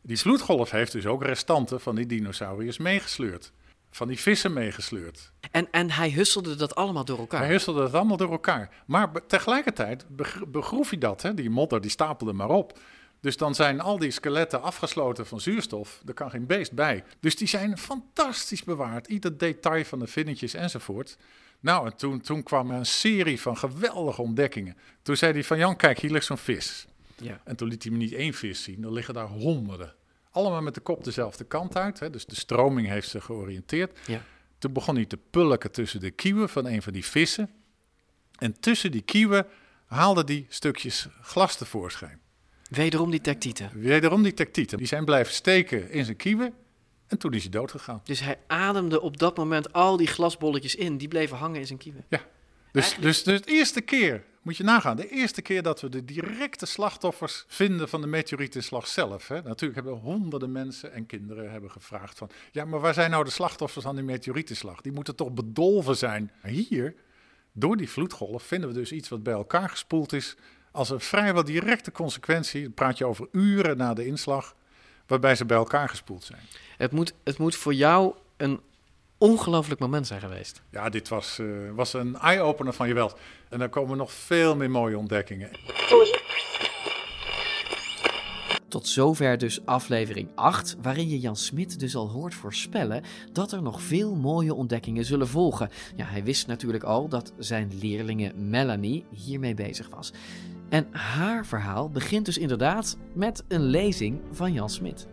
Die 0.00 0.18
vloedgolf 0.18 0.70
heeft 0.70 0.92
dus 0.92 1.06
ook 1.06 1.22
restanten 1.22 1.80
van 1.80 1.94
die 1.94 2.06
dinosauriërs 2.06 2.78
meegesleurd. 2.78 3.52
Van 3.98 4.08
die 4.08 4.18
vissen 4.18 4.52
meegesleurd. 4.52 5.32
En, 5.50 5.68
en 5.70 5.90
hij 5.90 6.10
husselde 6.10 6.54
dat 6.54 6.74
allemaal 6.74 7.04
door 7.04 7.18
elkaar? 7.18 7.40
Hij 7.40 7.48
husselde 7.50 7.80
dat 7.80 7.94
allemaal 7.94 8.16
door 8.16 8.30
elkaar. 8.30 8.70
Maar 8.86 9.10
tegelijkertijd 9.26 10.04
begro- 10.08 10.46
begroef 10.46 10.90
hij 10.90 10.98
dat. 10.98 11.22
Hè? 11.22 11.34
Die 11.34 11.50
modder 11.50 11.80
die 11.80 11.90
stapelde 11.90 12.32
maar 12.32 12.48
op. 12.48 12.78
Dus 13.20 13.36
dan 13.36 13.54
zijn 13.54 13.80
al 13.80 13.98
die 13.98 14.10
skeletten 14.10 14.62
afgesloten 14.62 15.26
van 15.26 15.40
zuurstof. 15.40 16.02
Er 16.06 16.14
kan 16.14 16.30
geen 16.30 16.46
beest 16.46 16.72
bij. 16.72 17.04
Dus 17.20 17.36
die 17.36 17.48
zijn 17.48 17.78
fantastisch 17.78 18.64
bewaard. 18.64 19.06
Ieder 19.06 19.38
detail 19.38 19.84
van 19.84 19.98
de 19.98 20.06
vinnetjes 20.06 20.54
enzovoort. 20.54 21.16
Nou, 21.60 21.86
en 21.86 21.96
toen, 21.96 22.20
toen 22.20 22.42
kwam 22.42 22.70
er 22.70 22.76
een 22.76 22.86
serie 22.86 23.40
van 23.40 23.56
geweldige 23.56 24.22
ontdekkingen. 24.22 24.76
Toen 25.02 25.16
zei 25.16 25.32
hij 25.32 25.44
van 25.44 25.58
Jan, 25.58 25.76
kijk, 25.76 25.98
hier 25.98 26.10
ligt 26.10 26.26
zo'n 26.26 26.38
vis. 26.38 26.86
Ja. 27.16 27.40
En 27.44 27.56
toen 27.56 27.68
liet 27.68 27.82
hij 27.82 27.92
me 27.92 27.98
niet 27.98 28.12
één 28.12 28.34
vis 28.34 28.62
zien, 28.62 28.84
er 28.84 28.92
liggen 28.92 29.14
daar 29.14 29.28
honderden. 29.28 29.94
Allemaal 30.30 30.62
met 30.62 30.74
de 30.74 30.80
kop 30.80 31.04
dezelfde 31.04 31.44
kant 31.44 31.76
uit. 31.76 32.00
Hè? 32.00 32.10
Dus 32.10 32.26
de 32.26 32.34
stroming 32.34 32.86
heeft 32.86 33.08
ze 33.08 33.20
georiënteerd. 33.20 33.98
Ja. 34.06 34.22
Toen 34.58 34.72
begon 34.72 34.94
hij 34.94 35.04
te 35.04 35.16
pulken 35.16 35.70
tussen 35.70 36.00
de 36.00 36.10
kieuwen 36.10 36.48
van 36.48 36.66
een 36.66 36.82
van 36.82 36.92
die 36.92 37.04
vissen. 37.04 37.50
En 38.38 38.60
tussen 38.60 38.90
die 38.90 39.02
kieuwen 39.02 39.46
haalde 39.86 40.22
hij 40.24 40.46
stukjes 40.48 41.08
glas 41.22 41.56
tevoorschijn. 41.56 42.20
Wederom 42.70 43.10
die 43.10 43.20
tectieten. 43.20 43.70
Wederom 43.74 44.22
die 44.22 44.34
tectieten. 44.34 44.78
Die 44.78 44.86
zijn 44.86 45.04
blijven 45.04 45.34
steken 45.34 45.90
in 45.90 46.04
zijn 46.04 46.16
kieuwen. 46.16 46.54
En 47.06 47.18
toen 47.18 47.32
is 47.32 47.42
hij 47.42 47.50
dood 47.50 47.70
gegaan. 47.70 48.00
Dus 48.04 48.20
hij 48.20 48.38
ademde 48.46 49.00
op 49.00 49.18
dat 49.18 49.36
moment 49.36 49.72
al 49.72 49.96
die 49.96 50.06
glasbolletjes 50.06 50.74
in. 50.74 50.98
Die 50.98 51.08
bleven 51.08 51.36
hangen 51.36 51.60
in 51.60 51.66
zijn 51.66 51.78
kieven. 51.78 52.04
Ja. 52.08 52.20
Dus, 52.72 52.96
dus, 53.00 53.22
dus 53.22 53.42
de 53.42 53.50
eerste 53.50 53.80
keer, 53.80 54.24
moet 54.42 54.56
je 54.56 54.64
nagaan, 54.64 54.96
de 54.96 55.08
eerste 55.08 55.42
keer 55.42 55.62
dat 55.62 55.80
we 55.80 55.88
de 55.88 56.04
directe 56.04 56.66
slachtoffers 56.66 57.44
vinden 57.46 57.88
van 57.88 58.00
de 58.00 58.06
meteorietinslag 58.06 58.86
zelf. 58.86 59.28
Hè. 59.28 59.42
Natuurlijk 59.42 59.74
hebben 59.74 59.94
honderden 59.94 60.52
mensen 60.52 60.92
en 60.92 61.06
kinderen 61.06 61.50
hebben 61.50 61.70
gevraagd 61.70 62.18
van, 62.18 62.30
ja, 62.52 62.64
maar 62.64 62.80
waar 62.80 62.94
zijn 62.94 63.10
nou 63.10 63.24
de 63.24 63.30
slachtoffers 63.30 63.84
van 63.84 63.94
die 63.94 64.04
meteorietinslag? 64.04 64.80
Die 64.80 64.92
moeten 64.92 65.16
toch 65.16 65.32
bedolven 65.32 65.96
zijn? 65.96 66.30
Maar 66.42 66.50
hier, 66.50 66.94
door 67.52 67.76
die 67.76 67.90
vloedgolf, 67.90 68.42
vinden 68.42 68.68
we 68.68 68.74
dus 68.74 68.92
iets 68.92 69.08
wat 69.08 69.22
bij 69.22 69.34
elkaar 69.34 69.68
gespoeld 69.68 70.12
is 70.12 70.36
als 70.72 70.90
een 70.90 71.00
vrijwel 71.00 71.44
directe 71.44 71.92
consequentie. 71.92 72.62
Dan 72.62 72.74
praat 72.74 72.98
je 72.98 73.06
over 73.06 73.28
uren 73.32 73.76
na 73.76 73.94
de 73.94 74.06
inslag, 74.06 74.54
waarbij 75.06 75.34
ze 75.34 75.44
bij 75.44 75.56
elkaar 75.56 75.88
gespoeld 75.88 76.24
zijn. 76.24 76.40
Het 76.76 76.92
moet, 76.92 77.14
het 77.24 77.38
moet 77.38 77.56
voor 77.56 77.74
jou 77.74 78.14
een 78.36 78.60
ongelooflijk 79.18 79.80
moment 79.80 80.06
zijn 80.06 80.20
geweest. 80.20 80.62
Ja, 80.70 80.88
dit 80.88 81.08
was, 81.08 81.38
eh, 81.38 81.46
was 81.74 81.92
een 81.92 82.16
eye-opener 82.16 82.72
van 82.72 82.88
je 82.88 82.94
wel. 82.94 83.12
En 83.48 83.58
dan 83.58 83.68
komen 83.68 83.96
nog 83.96 84.12
veel 84.12 84.56
meer 84.56 84.70
mooie 84.70 84.98
ontdekkingen. 84.98 85.50
Tot 88.68 88.86
zover 88.86 89.38
dus 89.38 89.66
aflevering 89.66 90.28
8, 90.34 90.76
waarin 90.82 91.08
je 91.08 91.20
Jan 91.20 91.36
Smit 91.36 91.80
dus 91.80 91.96
al 91.96 92.08
hoort 92.08 92.34
voorspellen 92.34 93.02
dat 93.32 93.52
er 93.52 93.62
nog 93.62 93.82
veel 93.82 94.14
mooie 94.14 94.54
ontdekkingen 94.54 95.04
zullen 95.04 95.28
volgen. 95.28 95.70
Ja, 95.96 96.04
hij 96.04 96.24
wist 96.24 96.46
natuurlijk 96.46 96.84
al 96.84 97.08
dat 97.08 97.32
zijn 97.38 97.72
leerlinge 97.80 98.32
Melanie 98.34 99.04
hiermee 99.10 99.54
bezig 99.54 99.88
was. 99.88 100.12
En 100.68 100.86
haar 100.90 101.46
verhaal 101.46 101.90
begint 101.90 102.24
dus 102.24 102.38
inderdaad 102.38 102.96
met 103.14 103.44
een 103.48 103.64
lezing 103.64 104.20
van 104.32 104.52
Jan 104.52 104.70
Smit. 104.70 105.06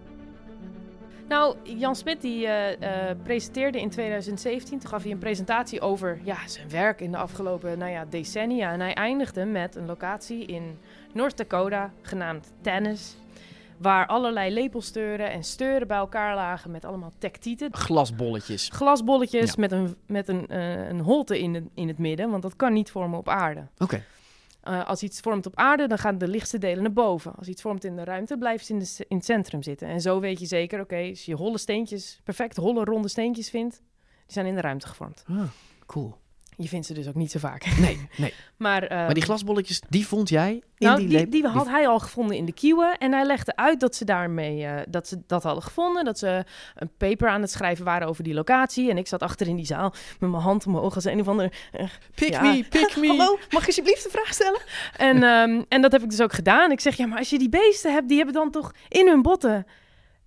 Nou, 1.28 1.56
Jan 1.64 1.96
Smit 1.96 2.22
die 2.22 2.48
eh, 2.48 3.10
eh, 3.10 3.18
presenteerde 3.24 3.80
in 3.82 3.90
2017, 3.90 4.80
toen 4.80 4.90
gaf 4.90 5.04
hij 5.04 5.12
een 5.12 5.18
presentatie 5.18 5.82
over 5.82 6.20
ja, 6.24 6.38
zijn 6.48 6.70
werk 6.70 7.02
in 7.02 7.12
de 7.12 7.18
afgelopen 7.18 7.78
nou 7.78 7.92
ja, 7.92 8.06
decennia. 8.10 8.72
En 8.72 8.80
hij 8.80 8.94
eindigde 8.94 9.46
met 9.46 9.76
een 9.76 9.86
locatie 9.86 10.46
in 10.46 10.78
North 11.14 11.38
Dakota 11.38 11.92
genaamd 12.02 12.54
Tennis. 12.62 13.16
Waar 13.78 14.08
allerlei 14.08 14.54
lepelsteuren 14.54 15.32
en 15.32 15.44
steuren 15.44 15.88
bij 15.88 15.98
elkaar 15.98 16.36
lagen 16.36 16.72
met 16.72 16.86
allemaal 16.86 17.12
tectieten. 17.18 17.74
Glasbolletjes. 17.74 18.70
Glasbolletjes 18.74 19.50
Ja. 19.50 19.54
met 19.58 19.72
een, 19.72 19.96
met 20.08 20.28
een, 20.28 20.48
eh, 20.48 20.88
een 20.88 21.00
holte 21.00 21.40
in, 21.40 21.54
de, 21.54 21.64
in 21.74 21.88
het 21.88 21.98
midden, 21.98 22.30
want 22.30 22.42
dat 22.42 22.56
kan 22.56 22.74
niet 22.74 22.92
vormen 22.92 23.20
op 23.20 23.30
aarde. 23.30 23.68
Oké. 23.78 24.04
Eh, 24.66 24.86
als 24.86 25.04
iets 25.04 25.20
vormt 25.20 25.46
op 25.46 25.56
aarde, 25.56 25.88
dan 25.88 25.98
gaan 25.98 26.18
de 26.18 26.28
lichtste 26.28 26.58
delen 26.58 26.84
naar 26.84 26.94
boven. 26.94 27.36
Als 27.36 27.48
iets 27.48 27.62
vormt 27.62 27.84
in 27.84 27.96
de 27.96 28.04
ruimte, 28.04 28.38
blijft 28.38 28.68
het 28.68 29.06
in, 29.08 29.18
het 29.18 29.26
centrum 29.26 29.64
zitten. 29.64 29.88
En 29.88 30.02
zo 30.02 30.20
weet 30.20 30.40
je 30.40 30.46
zeker, 30.46 30.80
oké, 30.80 31.08
als 31.10 31.26
je 31.26 31.36
holle 31.36 31.58
steentjes, 31.58 32.20
perfect 32.24 32.56
holle 32.56 32.84
ronde 32.84 33.08
steentjes 33.08 33.50
vindt, 33.50 33.78
die 34.26 34.34
zijn 34.34 34.46
in 34.46 34.56
de 34.56 34.62
ruimte 34.62 34.88
gevormd. 34.88 35.24
Ah, 35.28 35.48
cool. 35.86 36.18
Je 36.58 36.68
vindt 36.68 36.86
ze 36.86 36.94
dus 36.94 37.08
ook 37.08 37.16
niet 37.16 37.32
zo 37.32 37.40
vaak. 37.40 37.78
Nee, 37.80 38.08
nee. 38.18 38.34
maar, 38.58 38.86
maar 38.90 39.14
die 39.14 39.24
glasbolletjes, 39.24 39.82
die 39.90 40.08
vond 40.08 40.30
jij 40.30 40.62
in 40.78 40.88
nou, 40.88 41.08
die 41.08 41.30
die, 41.30 41.48
had 41.48 41.68
hij 41.68 41.88
al 41.88 42.00
gevonden 42.00 42.38
in 42.38 42.46
de 42.46 42.54
kieuwen. 42.54 42.98
En 42.98 43.12
hij 43.12 43.26
legde 43.26 43.56
uit 43.56 43.80
dat 43.80 43.96
ze 43.96 44.06
daarmee 44.06 44.66
eh, 44.66 44.82
dat 44.88 45.08
ze 45.08 45.22
dat 45.28 45.44
hadden 45.44 45.64
gevonden. 45.64 46.06
Dat 46.06 46.20
ze 46.20 46.44
een 46.76 46.92
paper 46.98 47.30
aan 47.30 47.42
het 47.42 47.52
schrijven 47.52 47.86
waren 47.86 48.08
over 48.08 48.24
die 48.24 48.34
locatie. 48.34 48.90
En 48.90 48.98
ik 48.98 49.08
zat 49.08 49.22
achter 49.22 49.48
in 49.48 49.56
die 49.56 49.66
zaal 49.66 49.94
met 50.20 50.30
mijn 50.30 50.44
hand 50.44 50.66
omhoog 50.66 50.96
als 50.96 51.06
een 51.06 51.20
of 51.20 51.28
ander. 51.28 51.54
eh, 51.72 51.86
Pick 52.16 52.42
me, 52.42 52.66
pick 52.70 52.96
me. 52.96 53.08
Hallo, 53.18 53.38
mag 53.50 53.62
ik 53.62 53.68
alsjeblieft 53.68 54.06
een 54.06 54.12
vraag 54.12 54.34
stellen? 54.34 54.62
En, 54.98 55.24
ehm, 55.24 55.62
en 55.70 55.82
dat 55.82 55.92
heb 55.92 56.04
ik 56.04 56.10
dus 56.10 56.22
ook 56.22 56.34
gedaan. 56.34 56.72
Ik 56.72 56.80
zeg, 56.80 56.96
ja, 56.98 57.06
maar 57.06 57.18
als 57.18 57.30
je 57.30 57.40
die 57.40 57.50
beesten 57.50 57.94
hebt, 57.94 58.08
die 58.08 58.18
hebben 58.18 58.36
dan 58.36 58.52
toch 58.52 58.72
in 58.90 59.08
hun 59.08 59.22
botten 59.22 59.66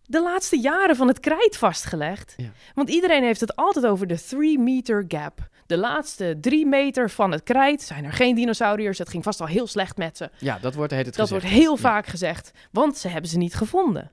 de 0.08 0.22
laatste 0.22 0.58
jaren 0.58 0.96
van 0.96 1.08
het 1.08 1.20
krijt 1.20 1.56
vastgelegd. 1.56 2.36
Want 2.74 2.90
iedereen 2.90 3.22
heeft 3.22 3.40
het 3.40 3.56
altijd 3.56 3.86
over 3.86 4.06
de 4.06 4.24
3 4.28 4.58
meter 4.58 5.04
gap. 5.08 5.48
De 5.66 5.76
laatste 5.76 6.38
drie 6.40 6.66
meter 6.66 7.10
van 7.10 7.30
het 7.32 7.42
krijt 7.42 7.82
zijn 7.82 8.04
er 8.04 8.12
geen 8.12 8.34
dinosauriërs. 8.34 8.98
Het 8.98 9.08
ging 9.08 9.24
vast 9.24 9.40
al 9.40 9.46
heel 9.46 9.66
slecht 9.66 9.96
met 9.96 10.16
ze. 10.16 10.30
Ja, 10.38 10.58
dat 10.58 10.74
wordt 10.74 10.90
hele 10.90 11.02
tijd 11.02 11.16
Dat 11.16 11.28
gezegd. 11.28 11.42
wordt 11.42 11.62
heel 11.62 11.76
vaak 11.76 12.06
gezegd, 12.06 12.50
want 12.72 12.96
ze 12.96 13.08
hebben 13.08 13.30
ze 13.30 13.38
niet 13.38 13.54
gevonden. 13.54 14.12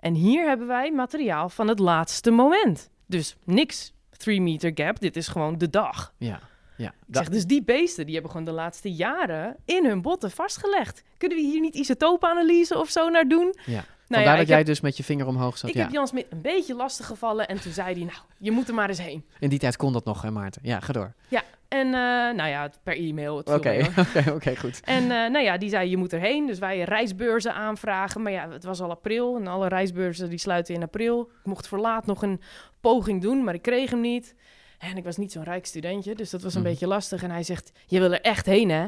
En 0.00 0.14
hier 0.14 0.46
hebben 0.48 0.66
wij 0.66 0.92
materiaal 0.92 1.48
van 1.48 1.68
het 1.68 1.78
laatste 1.78 2.30
moment. 2.30 2.90
Dus 3.06 3.36
niks 3.44 3.92
3 4.16 4.40
meter 4.40 4.70
gap, 4.74 5.00
dit 5.00 5.16
is 5.16 5.28
gewoon 5.28 5.58
de 5.58 5.70
dag. 5.70 6.12
Ja, 6.18 6.40
ja. 6.76 6.94
Ik 7.06 7.16
zeg, 7.16 7.28
dus 7.28 7.46
die 7.46 7.62
beesten 7.64 8.04
die 8.04 8.12
hebben 8.14 8.30
gewoon 8.30 8.46
de 8.46 8.52
laatste 8.52 8.92
jaren 8.92 9.56
in 9.64 9.84
hun 9.86 10.02
botten 10.02 10.30
vastgelegd. 10.30 11.02
Kunnen 11.18 11.38
we 11.38 11.44
hier 11.44 11.60
niet 11.60 11.74
isotoopanalyse 11.74 12.78
of 12.78 12.88
zo 12.90 13.08
naar 13.08 13.28
doen? 13.28 13.54
Ja. 13.66 13.84
Nou 14.08 14.22
Vandaar 14.22 14.32
ja, 14.32 14.38
dat 14.38 14.48
jij 14.48 14.56
heb- 14.56 14.66
dus 14.66 14.80
met 14.80 14.96
je 14.96 15.04
vinger 15.04 15.26
omhoog 15.26 15.58
zat. 15.58 15.70
Ik 15.70 15.76
ja. 15.76 15.82
heb 15.82 15.92
Jan 15.92 16.06
Smit 16.06 16.26
een 16.30 16.40
beetje 16.42 16.74
lastig 16.74 17.06
gevallen 17.06 17.48
en 17.48 17.60
toen 17.60 17.72
zei 17.72 17.94
hij, 17.94 18.02
nou, 18.04 18.18
je 18.38 18.50
moet 18.50 18.68
er 18.68 18.74
maar 18.74 18.88
eens 18.88 19.00
heen. 19.00 19.24
In 19.40 19.48
die 19.48 19.58
tijd 19.58 19.76
kon 19.76 19.92
dat 19.92 20.04
nog, 20.04 20.22
hè 20.22 20.30
Maarten? 20.30 20.62
Ja, 20.64 20.80
ga 20.80 20.92
door. 20.92 21.14
Ja, 21.28 21.42
en 21.68 21.86
eh, 21.86 21.92
nou 22.36 22.48
ja, 22.48 22.70
per 22.82 22.96
e-mail. 22.96 23.36
Oké, 23.38 23.52
oké, 23.96 24.30
oké, 24.32 24.56
goed. 24.56 24.80
En 24.84 25.02
eh, 25.02 25.08
nou 25.08 25.38
ja, 25.38 25.58
die 25.58 25.68
zei 25.68 25.90
je 25.90 25.96
moet 25.96 26.12
erheen. 26.12 26.46
Dus 26.46 26.58
wij 26.58 26.82
reisbeurzen 26.82 27.54
aanvragen. 27.54 28.22
Maar 28.22 28.32
ja, 28.32 28.50
het 28.50 28.64
was 28.64 28.80
al 28.80 28.90
april 28.90 29.36
en 29.36 29.46
alle 29.46 29.68
reisbeurzen 29.68 30.28
die 30.28 30.38
sluiten 30.38 30.74
in 30.74 30.82
april. 30.82 31.20
Ik 31.40 31.46
mocht 31.46 31.68
voor 31.68 31.78
laat 31.78 32.06
nog 32.06 32.22
een 32.22 32.40
poging 32.80 33.22
doen, 33.22 33.44
maar 33.44 33.54
ik 33.54 33.62
kreeg 33.62 33.90
hem 33.90 34.00
niet. 34.00 34.34
En 34.78 34.96
ik 34.96 35.04
was 35.04 35.16
niet 35.16 35.32
zo'n 35.32 35.44
rijk 35.44 35.66
studentje, 35.66 36.14
dus 36.14 36.30
dat 36.30 36.42
was 36.42 36.54
een 36.54 36.60
Mhm. 36.60 36.70
beetje 36.70 36.86
lastig. 36.86 37.22
En 37.22 37.30
hij 37.30 37.42
zegt, 37.42 37.72
je 37.86 37.98
wil 38.00 38.12
er 38.12 38.20
echt 38.20 38.46
heen 38.46 38.68
hè? 38.70 38.86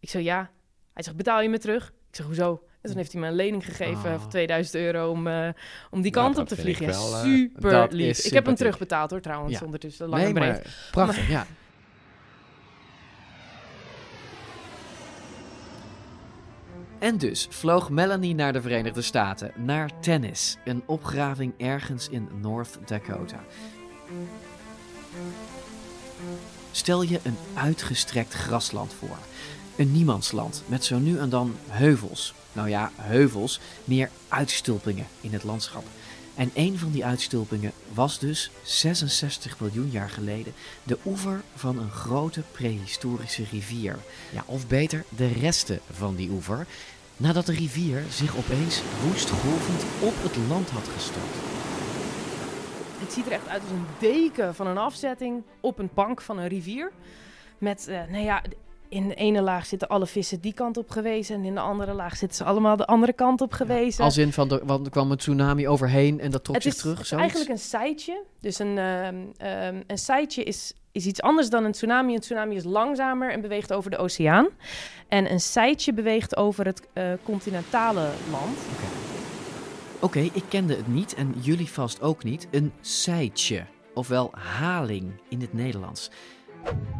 Ik 0.00 0.10
zei 0.10 0.24
ja. 0.24 0.50
Hij 0.92 1.02
zegt, 1.02 1.16
betaal 1.16 1.40
je 1.42 1.48
me 1.48 1.58
terug? 1.58 1.86
Ik 1.88 2.16
zeg, 2.16 2.26
hoezo? 2.26 2.62
En 2.82 2.88
toen 2.88 2.96
heeft 2.96 3.12
hij 3.12 3.20
me 3.20 3.26
een 3.26 3.34
lening 3.34 3.64
gegeven 3.64 4.12
Oh. 4.12 4.20
van 4.20 4.28
2000 4.28 4.74
euro 4.76 5.10
om, 5.10 5.26
eh, 5.26 5.48
om 5.90 6.02
die 6.02 6.10
kant 6.12 6.38
op 6.38 6.48
te 6.48 6.56
vliegen. 6.56 6.86
Ja, 6.86 6.92
wel, 6.92 7.14
eh, 7.16 7.22
super 7.22 7.88
lief. 7.90 8.18
Ik 8.18 8.32
heb 8.32 8.46
hem 8.46 8.54
terugbetaald 8.54 9.10
hoor 9.10 9.20
trouwens, 9.20 9.58
Ja. 9.58 9.64
ondertussen. 9.64 10.08
Lang 10.08 10.22
Nee, 10.22 10.32
maar 10.32 10.62
prachtig, 10.90 11.18
Maar- 11.22 11.30
ja. 11.30 11.46
En 16.98 17.18
dus 17.18 17.46
vloog 17.50 17.90
Melanie 17.90 18.34
naar 18.34 18.52
de 18.52 18.60
Verenigde 18.62 19.02
Staten, 19.02 19.52
naar 19.56 20.00
Tennis, 20.00 20.56
een 20.64 20.82
opgraving 20.86 21.54
ergens 21.58 22.08
in 22.08 22.28
North 22.40 22.78
Dakota. 22.86 23.40
Stel 26.70 27.02
je 27.02 27.20
een 27.22 27.36
uitgestrekt 27.54 28.32
grasland 28.32 28.94
voor. 28.94 29.16
Een 29.76 29.92
niemandsland 29.92 30.62
met 30.66 30.84
zo 30.84 30.98
nu 30.98 31.18
en 31.18 31.28
dan 31.28 31.54
heuvels. 31.68 32.34
Nou 32.52 32.68
ja, 32.68 32.90
heuvels, 32.96 33.60
meer 33.84 34.10
uitstulpingen 34.28 35.06
in 35.20 35.32
het 35.32 35.44
landschap. 35.44 35.84
En 36.34 36.50
een 36.54 36.78
van 36.78 36.90
die 36.90 37.04
uitstulpingen 37.04 37.72
was 37.92 38.18
dus 38.18 38.50
66 38.62 39.60
miljoen 39.60 39.90
jaar 39.90 40.10
geleden 40.10 40.52
de 40.82 40.98
oever 41.04 41.42
van 41.54 41.78
een 41.78 41.90
grote 41.90 42.42
prehistorische 42.52 43.44
rivier. 43.50 43.98
Ja, 44.32 44.42
of 44.46 44.66
beter, 44.66 45.04
de 45.08 45.28
resten 45.28 45.80
van 45.90 46.14
die 46.14 46.30
oever, 46.30 46.66
nadat 47.16 47.46
de 47.46 47.52
rivier 47.52 48.02
zich 48.10 48.36
opeens 48.36 48.82
woestgolvend 49.06 49.82
op 50.00 50.14
het 50.22 50.36
land 50.48 50.70
had 50.70 50.88
gestort. 50.88 51.34
Het 52.98 53.12
ziet 53.12 53.26
er 53.26 53.32
echt 53.32 53.48
uit 53.48 53.62
als 53.62 53.70
een 53.70 53.86
deken 53.98 54.54
van 54.54 54.66
een 54.66 54.78
afzetting 54.78 55.42
op 55.60 55.78
een 55.78 55.90
bank 55.94 56.20
van 56.20 56.38
een 56.38 56.48
rivier. 56.48 56.92
Met, 57.58 57.88
eh, 57.88 58.00
nou 58.10 58.24
ja, 58.24 58.42
in 58.92 59.08
de 59.08 59.14
ene 59.14 59.42
laag 59.42 59.66
zitten 59.66 59.88
alle 59.88 60.06
vissen 60.06 60.40
die 60.40 60.52
kant 60.52 60.76
op 60.76 60.90
gewezen. 60.90 61.34
En 61.34 61.44
in 61.44 61.54
de 61.54 61.60
andere 61.60 61.92
laag 61.92 62.16
zitten 62.16 62.36
ze 62.36 62.44
allemaal 62.44 62.76
de 62.76 62.86
andere 62.86 63.12
kant 63.12 63.40
op 63.40 63.52
gewezen. 63.52 64.04
Als 64.04 64.16
in 64.16 64.32
van, 64.32 64.48
de, 64.48 64.60
want 64.64 64.86
er 64.86 64.92
kwam 64.92 65.10
een 65.10 65.16
tsunami 65.16 65.68
overheen 65.68 66.20
en 66.20 66.30
dat 66.30 66.44
trok 66.44 66.54
het 66.54 66.64
zich 66.64 66.72
is 66.74 66.80
terug, 66.80 66.96
het 66.96 67.06
is 67.06 67.12
eigenlijk 67.12 67.50
een 67.50 67.58
seitje. 67.58 68.22
Dus 68.40 68.58
een, 68.58 68.78
ehm 68.78 69.82
een 69.86 69.98
seitje 69.98 70.44
is, 70.44 70.74
is 70.92 71.06
iets 71.06 71.22
anders 71.22 71.50
dan 71.50 71.64
een 71.64 71.72
tsunami. 71.72 72.14
Een 72.14 72.20
tsunami 72.20 72.54
is 72.56 72.64
langzamer 72.64 73.32
en 73.32 73.40
beweegt 73.40 73.72
over 73.72 73.90
de 73.90 73.96
oceaan. 73.96 74.48
En 75.08 75.32
een 75.32 75.40
seitje 75.40 75.92
beweegt 75.92 76.36
over 76.36 76.64
het 76.64 76.82
eh, 76.92 77.12
continentale 77.22 78.08
land. 78.30 78.58
Oké, 80.00 80.18
ik 80.18 80.44
kende 80.48 80.76
het 80.76 80.88
niet 80.88 81.14
en 81.14 81.34
jullie 81.40 81.70
vast 81.70 82.00
ook 82.00 82.24
niet. 82.24 82.48
Een 82.50 82.72
seitje, 82.80 83.64
ofwel 83.94 84.30
haling 84.34 85.12
in 85.28 85.40
het 85.40 85.52
Nederlands. 85.52 86.10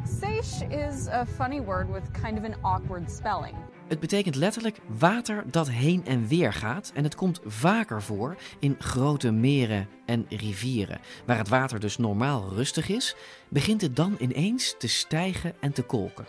Seiche 0.05 0.71
is 0.71 1.07
a 1.09 1.27
funny 1.27 1.61
word 1.61 1.93
with 1.93 2.03
kind 2.23 2.39
of 2.39 2.45
an 2.45 2.55
awkward 2.63 3.11
spelling. 3.11 3.55
Het 3.89 4.01
betekent 4.01 4.35
letterlijk 4.35 4.81
water 4.99 5.45
dat 5.51 5.71
heen 5.71 6.05
en 6.05 6.27
weer 6.27 6.53
gaat 6.53 6.91
en 6.95 7.05
het 7.05 7.15
komt 7.15 7.41
vaker 7.45 8.03
voor 8.03 8.37
in 8.59 8.77
grote 8.79 9.31
meren 9.31 9.89
en 10.07 10.27
rivieren. 10.29 10.99
Waar 11.27 11.39
het 11.39 11.49
water 11.49 11.81
dus 11.81 11.99
normaal 11.99 12.49
rustig 12.49 12.89
is, 12.89 13.17
begint 13.49 13.81
het 13.81 13.97
dan 13.97 14.17
ineens 14.19 14.75
te 14.79 14.89
stijgen 14.89 15.53
en 15.61 15.73
te 15.73 15.83
kolken. 15.83 16.27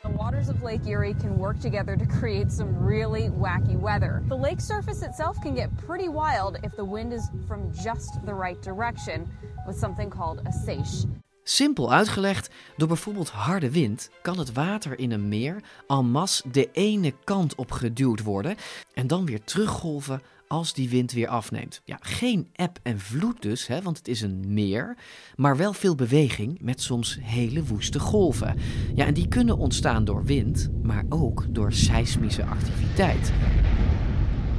The 0.00 0.12
waters 0.16 0.48
of 0.48 0.62
Lake 0.62 0.86
Erie 0.86 1.14
can 1.14 1.36
work 1.36 1.60
together 1.60 1.96
to 1.96 2.04
create 2.18 2.52
some 2.52 2.86
really 2.86 3.30
wacky 3.30 3.80
weather. 3.80 4.22
The 4.28 4.38
lake 4.38 4.60
surface 4.60 5.06
itself 5.06 5.38
can 5.40 5.54
get 5.54 5.68
pretty 5.86 6.08
wild 6.08 6.58
if 6.62 6.74
the 6.74 6.90
wind 6.90 7.12
is 7.12 7.28
from 7.46 7.70
just 7.72 8.24
the 8.24 8.34
right 8.34 8.62
direction, 8.62 9.26
with 9.66 9.78
something 9.78 10.10
called 10.10 10.40
a 10.46 10.50
seiche. 10.50 11.06
Simpel 11.46 11.92
uitgelegd, 11.92 12.50
door 12.76 12.88
bijvoorbeeld 12.88 13.30
harde 13.30 13.70
wind 13.70 14.10
kan 14.22 14.38
het 14.38 14.52
water 14.52 14.98
in 14.98 15.12
een 15.12 15.28
meer 15.28 15.62
en 15.86 16.10
masse 16.10 16.50
de 16.50 16.68
ene 16.72 17.14
kant 17.24 17.54
op 17.54 17.70
geduwd 17.70 18.22
worden 18.22 18.56
en 18.94 19.06
dan 19.06 19.26
weer 19.26 19.44
teruggolven 19.44 20.22
als 20.48 20.74
die 20.74 20.88
wind 20.88 21.12
weer 21.12 21.28
afneemt. 21.28 21.80
Ja, 21.84 21.98
geen 22.00 22.48
eb 22.52 22.78
en 22.82 23.00
vloed 23.00 23.42
dus, 23.42 23.66
hè, 23.66 23.82
want 23.82 23.98
het 23.98 24.08
is 24.08 24.20
een 24.20 24.44
meer, 24.46 24.96
maar 25.36 25.56
wel 25.56 25.72
veel 25.72 25.94
beweging 25.94 26.60
met 26.60 26.82
soms 26.82 27.18
hele 27.20 27.64
woeste 27.64 28.00
golven. 28.00 28.58
Ja, 28.94 29.06
en 29.06 29.14
die 29.14 29.28
kunnen 29.28 29.58
ontstaan 29.58 30.04
door 30.04 30.24
wind, 30.24 30.70
maar 30.82 31.04
ook 31.08 31.44
door 31.48 31.72
seismische 31.72 32.44
activiteit. 32.44 33.32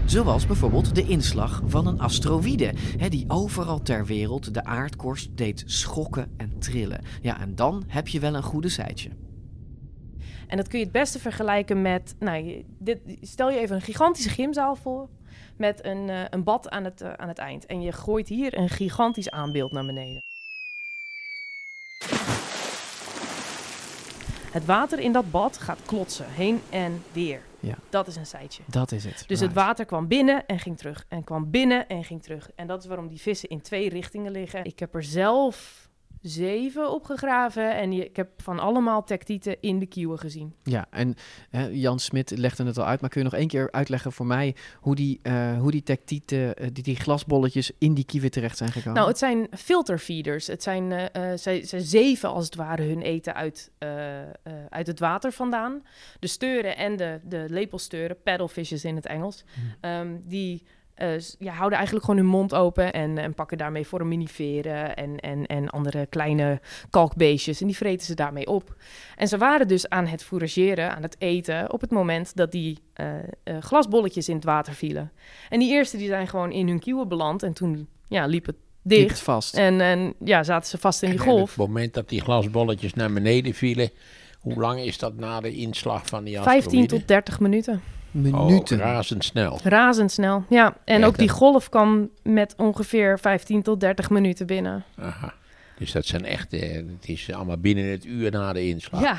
Zoals 0.06 0.48
bijvoorbeeld 0.48 0.96
de 0.96 1.08
inslag 1.08 1.62
van 1.66 1.88
een 1.88 2.00
asteroïde, 2.00 2.74
die 3.10 3.26
overal 3.28 3.82
ter 3.82 4.06
wereld 4.06 4.54
de 4.54 4.64
aardkorst 4.64 5.38
deed 5.38 5.64
schokken 5.66 6.34
en 6.38 6.60
trillen. 6.60 7.04
Ja, 7.22 7.40
en 7.40 7.56
dan 7.56 7.84
heb 7.88 8.08
je 8.08 8.20
wel 8.20 8.36
een 8.36 8.44
goede 8.44 8.70
seitje. 8.70 9.10
En 10.48 10.58
dat 10.58 10.68
kun 10.68 10.80
je 10.80 10.84
het 10.84 10.94
beste 10.94 11.20
vergelijken 11.20 11.82
met... 11.82 12.16
Nou, 12.20 12.66
dit, 12.80 13.00
stel 13.22 13.52
je 13.52 13.60
even 13.60 13.76
een 13.76 13.82
gigantische 13.82 14.30
gymzaal 14.30 14.76
voor... 14.76 15.10
met 15.58 15.86
een, 15.86 16.10
eh, 16.10 16.22
een 16.30 16.44
bad 16.44 16.70
aan 16.70 16.84
het, 16.84 17.02
eh, 17.02 17.14
aan 17.14 17.28
het 17.28 17.38
eind. 17.38 17.66
En 17.66 17.82
je 17.82 17.92
gooit 17.92 18.28
hier 18.28 18.58
een 18.58 18.70
gigantisch 18.70 19.30
aanbeeld 19.30 19.72
naar 19.72 19.86
beneden. 19.86 20.24
Het 24.52 24.66
water 24.66 25.00
in 25.00 25.12
dat 25.12 25.32
bad 25.32 25.58
gaat 25.58 25.80
klotsen, 25.86 26.26
heen 26.30 26.62
en 26.70 27.04
weer. 27.12 27.42
Ja. 27.66 27.78
Dat 27.90 28.08
is 28.08 28.16
een 28.16 28.26
seitje. 28.26 28.64
Dat 28.66 28.92
is 28.92 29.04
het. 29.04 29.24
Dus 29.28 29.40
het 29.40 29.54
water 29.54 29.86
kwam 29.86 30.08
binnen 30.08 30.46
en 30.46 30.60
ging 30.60 30.78
terug. 30.78 31.06
En 31.08 31.24
kwam 31.24 31.52
binnen 31.52 31.88
en 31.88 32.04
ging 32.04 32.24
terug. 32.24 32.50
En 32.56 32.68
dat 32.68 32.82
is 32.82 32.88
waarom 32.88 33.08
die 33.08 33.22
vissen 33.22 33.50
in 33.50 33.62
twee 33.62 33.90
richtingen 33.90 34.32
liggen. 34.32 34.64
Ik 34.64 34.80
heb 34.80 34.96
er 34.96 35.04
zelf 35.04 35.85
zeven 36.28 36.92
opgegraven. 36.92 37.76
En 37.76 37.92
je- 37.92 38.06
ik 38.06 38.16
heb 38.16 38.30
van 38.42 38.60
allemaal 38.60 39.04
tectieten 39.04 39.58
in 39.62 39.80
de 39.80 39.86
kieuwen 39.86 40.20
gezien. 40.20 40.54
Ja, 40.64 40.86
en 40.90 41.16
hè, 41.50 41.66
Jan 41.68 42.00
Smit 42.00 42.38
legde 42.38 42.66
het 42.66 42.78
al 42.78 42.86
uit, 42.86 43.02
maar 43.02 43.10
kun 43.10 43.22
je 43.24 43.30
nog 43.30 43.40
één 43.40 43.48
keer 43.48 43.72
uitleggen 43.72 44.12
voor 44.12 44.26
mij 44.26 44.56
hoe 44.80 44.96
die, 44.96 45.20
eh 45.22 45.58
hoe 45.60 45.72
die 45.72 45.84
tectieten, 45.84 46.56
eh, 46.56 46.68
die, 46.74 46.84
die 46.84 46.96
glasbolletjes 46.96 47.72
in 47.78 47.94
die 47.94 48.06
kiwi 48.06 48.30
terecht 48.30 48.58
zijn 48.58 48.72
gekomen? 48.72 48.94
Nou, 48.98 49.08
het 49.08 49.18
zijn 49.18 49.48
filterfeeders. 49.58 50.48
Het 50.48 50.64
zijn, 50.64 50.92
eh, 50.92 51.32
zij, 51.36 51.66
zij 51.66 51.80
zeven 51.80 52.30
als 52.30 52.46
het 52.46 52.56
ware 52.56 52.84
hun 52.84 53.02
eten 53.02 53.34
uit, 53.36 53.72
uit 54.70 54.88
het 54.88 55.00
water 55.00 55.32
vandaan. 55.32 55.84
De 56.20 56.28
steuren 56.28 56.78
en 56.78 56.96
de, 56.96 57.20
de 57.24 57.46
lepelsteuren, 57.50 58.22
paddlefishes 58.24 58.86
in 58.86 58.96
het 58.96 59.06
Engels, 59.06 59.44
ehm, 59.82 60.16
die 60.24 60.64
s- 60.98 61.36
ja, 61.40 61.54
houden 61.54 61.78
eigenlijk 61.78 62.06
gewoon 62.06 62.20
hun 62.22 62.30
mond 62.30 62.54
open 62.54 62.94
en, 62.94 63.18
en 63.18 63.34
pakken 63.34 63.58
daarmee 63.58 63.86
foraminiferen 63.86 64.96
en, 64.96 65.20
en, 65.20 65.46
en 65.46 65.70
andere 65.70 66.06
kleine 66.06 66.60
kalkbeestjes. 66.90 67.62
En 67.62 67.68
die 67.68 67.76
vreten 67.76 68.06
ze 68.06 68.14
daarmee 68.16 68.48
op. 68.48 68.76
En 69.16 69.28
ze 69.28 69.38
waren 69.38 69.68
dus 69.68 69.90
aan 69.90 70.06
het 70.06 70.24
fourageren, 70.24 70.96
aan 70.96 71.02
het 71.02 71.16
eten, 71.20 71.74
op 71.74 71.82
het 71.82 71.92
moment 71.92 72.36
dat 72.36 72.52
die 72.52 72.80
eh, 72.94 73.06
glasbolletjes 73.60 74.30
in 74.30 74.36
het 74.36 74.44
water 74.44 74.74
vielen. 74.74 75.12
En 75.50 75.60
die 75.60 75.72
eerste 75.72 75.98
die 75.98 76.08
zijn 76.08 76.28
gewoon 76.28 76.52
in 76.52 76.68
hun 76.68 76.80
kieuwen 76.80 77.08
beland 77.08 77.44
en 77.44 77.54
toen 77.54 77.88
ja, 78.08 78.26
liep 78.26 78.46
het 78.46 78.56
dicht. 78.82 79.00
Liep 79.02 79.10
het 79.10 79.20
vast. 79.20 79.56
En, 79.58 79.82
en 79.82 80.14
ja, 80.24 80.44
zaten 80.44 80.70
ze 80.70 80.78
vast 80.78 81.04
in 81.04 81.10
die 81.10 81.20
En 81.20 81.26
op 81.26 81.32
golf. 81.32 81.50
het 81.50 81.58
moment 81.58 81.94
dat 81.94 82.10
die 82.10 82.22
glasbolletjes 82.22 82.94
naar 82.94 83.14
beneden 83.14 83.54
vielen, 83.54 83.90
hoe 84.40 84.60
lang 84.60 84.80
is 84.80 84.98
dat 84.98 85.16
na 85.16 85.40
de 85.42 85.54
inslag 85.56 86.06
van 86.06 86.24
die 86.24 86.34
15 86.42 86.56
asteroïde? 86.58 86.88
tot 86.98 87.08
30 87.08 87.40
minuten. 87.40 87.82
Minuten. 88.16 88.78
Oh, 88.78 88.84
razendsnel. 88.84 89.60
Razendsnel, 89.64 90.46
ja. 90.50 90.76
En 90.86 90.98
Echt, 90.98 91.06
ook 91.06 91.18
die 91.18 91.30
golf 91.30 91.70
kwam 91.70 92.10
met 92.24 92.54
ongeveer 92.58 93.20
15 93.20 93.62
tot 93.62 93.80
30 93.80 94.10
minuten 94.10 94.46
binnen. 94.46 94.84
Aha. 95.00 95.34
Dus 95.78 95.92
dat 95.92 96.06
zijn 96.06 96.26
echt, 96.26 96.54
eh, 96.54 96.76
het 96.76 97.10
is 97.10 97.34
allemaal 97.34 97.58
binnen 97.58 97.86
het 97.86 98.06
uur 98.06 98.32
na 98.32 98.54
de 98.54 98.68
inslag. 98.68 99.02
Ja. 99.02 99.18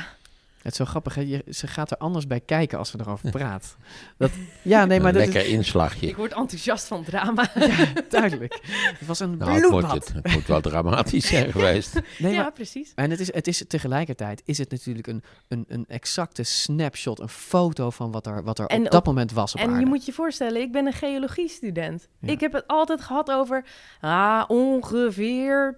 Het 0.67 0.79
is 0.79 0.85
zo 0.85 0.91
grappig, 0.91 1.15
hè? 1.15 1.21
Je, 1.21 1.43
ze 1.49 1.67
gaat 1.67 1.91
er 1.91 1.97
anders 1.97 2.27
bij 2.27 2.39
kijken 2.39 2.77
als 2.77 2.89
ze 2.89 2.97
erover 2.99 3.29
praat. 3.39 3.75
Dat, 4.17 4.31
ja, 4.61 4.85
nee, 4.85 4.99
maar 4.99 5.07
Een 5.07 5.13
dat 5.13 5.23
lekker 5.25 5.45
is, 5.45 5.51
inslagje. 5.53 6.07
Ik 6.07 6.15
word 6.15 6.33
enthousiast 6.33 6.87
van 6.87 7.03
drama. 7.03 7.49
duidelijk. 8.09 8.59
Het 8.97 9.07
was 9.07 9.19
een 9.19 9.37
Nou, 9.37 9.51
het 9.51 9.61
moet, 9.61 9.69
bloedbad. 9.69 9.93
het, 9.93 10.13
het 10.13 10.33
moet 10.33 10.47
wel 10.47 10.61
dramatisch 10.61 11.27
zijn 11.27 11.51
geweest. 11.57 11.99
Nee, 12.19 12.33
Ja, 12.33 12.41
maar- 12.41 12.51
precies. 12.51 12.91
En 12.95 13.09
het 13.09 13.19
is, 13.19 13.33
het 13.33 13.47
is 13.47 13.63
tegelijkertijd 13.67 14.41
is 14.45 14.57
het 14.57 14.71
natuurlijk 14.71 15.07
een, 15.07 15.23
een, 15.47 15.65
een 15.67 15.85
exacte 15.87 16.43
snapshot, 16.43 17.19
een 17.19 17.29
foto 17.29 17.89
van 17.89 18.11
wat 18.11 18.25
er, 18.27 18.43
wat 18.43 18.59
er 18.59 18.65
En 18.65 18.77
op 18.85 18.91
dat 18.91 18.99
op- 18.99 19.05
moment 19.05 19.31
was 19.31 19.53
op 19.53 19.59
En 19.59 19.67
aarde. 19.67 19.79
je 19.79 19.85
moet 19.85 20.05
je 20.05 20.13
voorstellen, 20.13 20.61
ik 20.61 20.71
ben 20.71 20.85
een 20.85 20.93
geologiestudent. 20.93 22.07
Ik 22.21 22.39
heb 22.39 22.53
het 22.53 22.67
altijd 22.67 23.01
gehad 23.01 23.31
over 23.31 23.65
ah, 24.01 24.43
ongeveer 24.47 25.77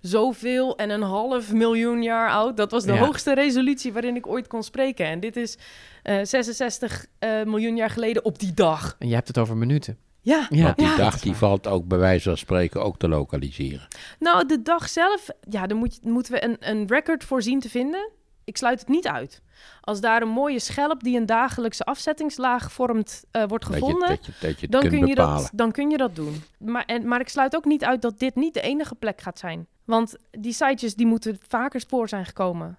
zoveel 0.00 0.76
en 0.76 0.90
een 0.90 1.02
half 1.02 1.52
miljoen 1.52 2.02
jaar 2.02 2.30
oud. 2.30 2.56
Dat 2.56 2.70
was 2.70 2.84
de 2.84 2.92
Ja. 2.92 2.98
hoogste 3.04 3.34
resolutie 3.34 3.92
waarin 3.92 4.16
ik 4.16 4.26
ooit 4.26 4.46
kon 4.46 4.62
spreken. 4.62 5.06
En 5.06 5.20
dit 5.20 5.36
is 5.36 5.58
eh, 6.02 6.18
66 6.22 7.06
eh, 7.18 7.42
miljoen 7.44 7.76
jaar 7.76 7.90
geleden 7.90 8.24
op 8.24 8.38
die 8.38 8.54
dag. 8.54 8.96
En 8.98 9.08
je 9.08 9.14
hebt 9.14 9.28
het 9.28 9.38
over 9.38 9.56
minuten. 9.56 9.98
Ja, 10.20 10.46
Ja. 10.50 10.62
Want 10.62 10.76
die 10.76 10.86
ja. 10.86 10.96
dag 10.96 11.20
die 11.20 11.34
valt 11.34 11.66
ook 11.66 11.86
bij 11.88 11.98
wijze 11.98 12.28
van 12.28 12.38
spreken 12.38 12.82
ook 12.82 12.98
te 12.98 13.08
lokaliseren. 13.08 13.88
Nou, 14.18 14.46
de 14.46 14.62
dag 14.62 14.88
zelf, 14.88 15.28
ja, 15.48 15.66
daar 15.66 15.78
moet, 15.78 15.98
moeten 16.04 16.32
we 16.32 16.44
een, 16.44 16.56
een 16.60 16.86
record 16.86 17.24
voor 17.24 17.42
zien 17.42 17.60
te 17.60 17.68
vinden. 17.68 18.10
Ik 18.44 18.56
sluit 18.56 18.80
het 18.80 18.88
niet 18.88 19.06
uit. 19.06 19.42
Als 19.80 20.00
daar 20.00 20.22
een 20.22 20.28
mooie 20.28 20.58
schelp 20.58 21.02
die 21.02 21.16
een 21.16 21.26
dagelijkse 21.26 21.84
afzettingslaag 21.84 22.72
vormt, 22.72 23.24
eh, 23.30 23.42
wordt 23.48 23.64
Dat 23.64 23.74
je- 23.74 23.80
gevonden, 23.80 24.08
dat 24.08 24.26
je- 24.26 24.32
dat 24.40 24.50
je 24.60 24.60
het 24.60 24.70
dan, 24.72 24.88
kun 24.88 25.06
je 25.06 25.14
dat, 25.14 25.50
dan 25.52 25.72
kun 25.72 25.90
je 25.90 25.96
dat 25.96 26.16
doen. 26.16 26.42
Maar, 26.58 26.84
en, 26.84 27.08
maar 27.08 27.20
ik 27.20 27.28
sluit 27.28 27.56
ook 27.56 27.64
niet 27.64 27.84
uit 27.84 28.02
dat 28.02 28.18
dit 28.18 28.34
niet 28.34 28.54
de 28.54 28.60
enige 28.60 28.94
plek 28.94 29.20
gaat 29.20 29.38
zijn. 29.38 29.66
Want 29.88 30.16
die 30.30 30.52
sitejes 30.52 30.94
die 30.94 31.06
moeten 31.06 31.38
vaker 31.48 31.80
spoor 31.80 32.08
zijn 32.08 32.26
gekomen. 32.26 32.78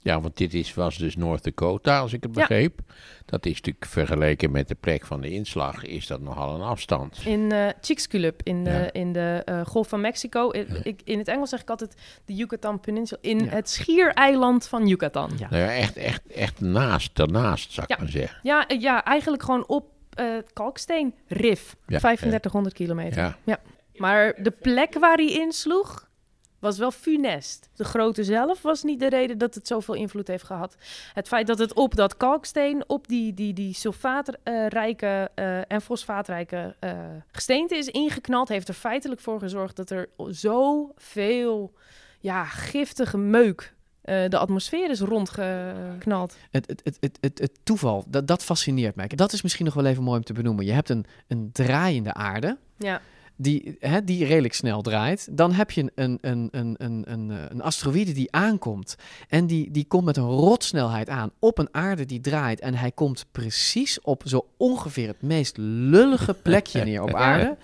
Ja, 0.00 0.20
want 0.20 0.36
dit 0.36 0.54
is, 0.54 0.74
was 0.74 0.96
dus 0.96 1.16
North 1.16 1.44
Dakota, 1.44 1.98
als 1.98 2.12
ik 2.12 2.22
het 2.22 2.34
Ja. 2.34 2.40
begreep. 2.40 2.80
Dat 3.24 3.46
is 3.46 3.54
natuurlijk 3.54 3.84
vergeleken 3.86 4.50
met 4.50 4.68
de 4.68 4.74
plek 4.74 5.06
van 5.06 5.20
de 5.20 5.30
inslag, 5.30 5.84
is 5.84 6.06
dat 6.06 6.20
nogal 6.20 6.54
een 6.54 6.60
afstand. 6.60 7.20
In 7.24 7.52
eh 7.52 7.68
Chicxulub, 7.80 8.40
in 8.42 8.64
de, 8.64 8.70
Ja. 8.70 8.92
in 8.92 9.12
de 9.12 9.42
eh, 9.44 9.66
Golf 9.66 9.88
van 9.88 10.00
Mexico. 10.00 10.50
In, 10.50 10.80
ik, 10.82 11.00
in 11.04 11.18
het 11.18 11.28
Engels 11.28 11.50
zeg 11.50 11.60
ik 11.60 11.70
altijd 11.70 11.94
de 12.24 12.34
Yucatan 12.34 12.80
Peninsula. 12.80 13.20
In 13.22 13.40
het 13.48 13.68
schiereiland 13.70 14.66
van 14.68 14.86
Yucatan. 14.86 15.30
Nou 15.38 15.56
ja, 15.56 15.74
echt, 15.74 15.96
echt, 15.96 16.26
echt 16.26 16.60
naast, 16.60 17.16
daarnaast, 17.16 17.72
zou 17.72 17.86
ik 17.88 17.96
Ja. 17.96 18.02
maar 18.02 18.12
zeggen. 18.12 18.38
Ja, 18.42 18.66
eh, 18.66 18.80
ja, 18.80 19.04
eigenlijk 19.04 19.42
gewoon 19.42 19.66
op 19.66 19.86
eh, 20.14 20.32
het 20.34 20.52
kalksteenrif. 20.52 21.76
Ja, 21.86 21.98
3500 21.98 22.74
kilometer. 22.74 23.22
Ja. 23.22 23.36
Ja. 23.44 23.60
Maar 23.96 24.34
de 24.42 24.50
plek 24.50 24.98
waar 24.98 25.16
hij 25.16 25.30
insloeg 25.32 26.07
was 26.58 26.78
wel 26.78 26.90
funest. 26.90 27.68
De 27.76 27.84
grootte 27.84 28.24
zelf 28.24 28.62
was 28.62 28.82
niet 28.82 29.00
de 29.00 29.08
reden 29.08 29.38
dat 29.38 29.54
het 29.54 29.66
zoveel 29.66 29.94
invloed 29.94 30.28
heeft 30.28 30.44
gehad. 30.44 30.76
Het 31.14 31.28
feit 31.28 31.46
dat 31.46 31.58
het 31.58 31.72
op 31.74 31.94
dat 31.94 32.16
kalksteen, 32.16 32.84
op 32.86 33.08
die, 33.08 33.34
die, 33.34 33.52
die 33.52 33.74
sulfaatrijke 33.74 35.30
eh, 35.34 35.72
en 35.72 35.80
fosfaatrijke 35.80 36.76
eh, 36.78 36.98
gesteente 37.32 37.76
is 37.76 37.88
ingeknald, 37.88 38.48
heeft 38.48 38.68
er 38.68 38.74
feitelijk 38.74 39.20
voor 39.20 39.38
gezorgd 39.38 39.76
dat 39.76 39.90
er 39.90 40.08
zoveel 40.16 41.72
ja, 42.20 42.44
giftige 42.44 43.18
meuk 43.18 43.74
eh, 44.08 44.28
de 44.28 44.38
atmosfeer 44.38 44.90
is 44.90 45.00
rondgeknald. 45.00 46.36
Het, 46.50 46.66
het, 46.66 46.80
het, 46.84 46.96
het, 47.00 47.18
het, 47.20 47.38
het 47.38 47.58
toeval, 47.62 48.04
dat, 48.06 48.26
dat 48.26 48.44
fascineert 48.44 48.94
mij. 48.94 49.06
Dat 49.06 49.32
is 49.32 49.42
misschien 49.42 49.64
nog 49.64 49.74
wel 49.74 49.84
even 49.84 50.02
mooi 50.02 50.18
om 50.18 50.24
te 50.24 50.32
benoemen. 50.32 50.64
Je 50.64 50.72
hebt 50.72 50.88
een, 50.88 51.04
een 51.26 51.50
draaiende 51.52 52.14
aarde. 52.14 52.56
Ja. 52.76 53.00
Die, 53.40 53.76
hè, 53.78 54.04
die 54.04 54.24
redelijk 54.24 54.54
snel 54.54 54.82
draait. 54.82 55.28
Dan 55.30 55.52
heb 55.52 55.70
je 55.70 55.92
een, 55.94 56.18
een, 56.20 56.48
een, 56.50 56.74
een, 56.78 57.02
een, 57.06 57.30
eh, 57.30 57.36
een 57.48 57.62
asteroïde 57.62 58.12
die 58.12 58.32
aankomt. 58.32 58.96
En 59.28 59.46
die, 59.46 59.70
die 59.70 59.84
komt 59.84 60.04
met 60.04 60.16
een 60.16 60.28
rotsnelheid 60.28 61.08
aan 61.08 61.30
op 61.38 61.58
een 61.58 61.68
aarde 61.70 62.04
die 62.04 62.20
draait. 62.20 62.60
En 62.60 62.74
hij 62.74 62.92
komt 62.92 63.26
precies 63.32 64.00
op 64.00 64.22
zo 64.26 64.46
ongeveer 64.56 65.08
het 65.08 65.22
meest 65.22 65.56
lullige 65.56 66.34
plekje 66.34 66.84
neer 66.84 67.02
op 67.02 67.14
aarde. 67.28 67.56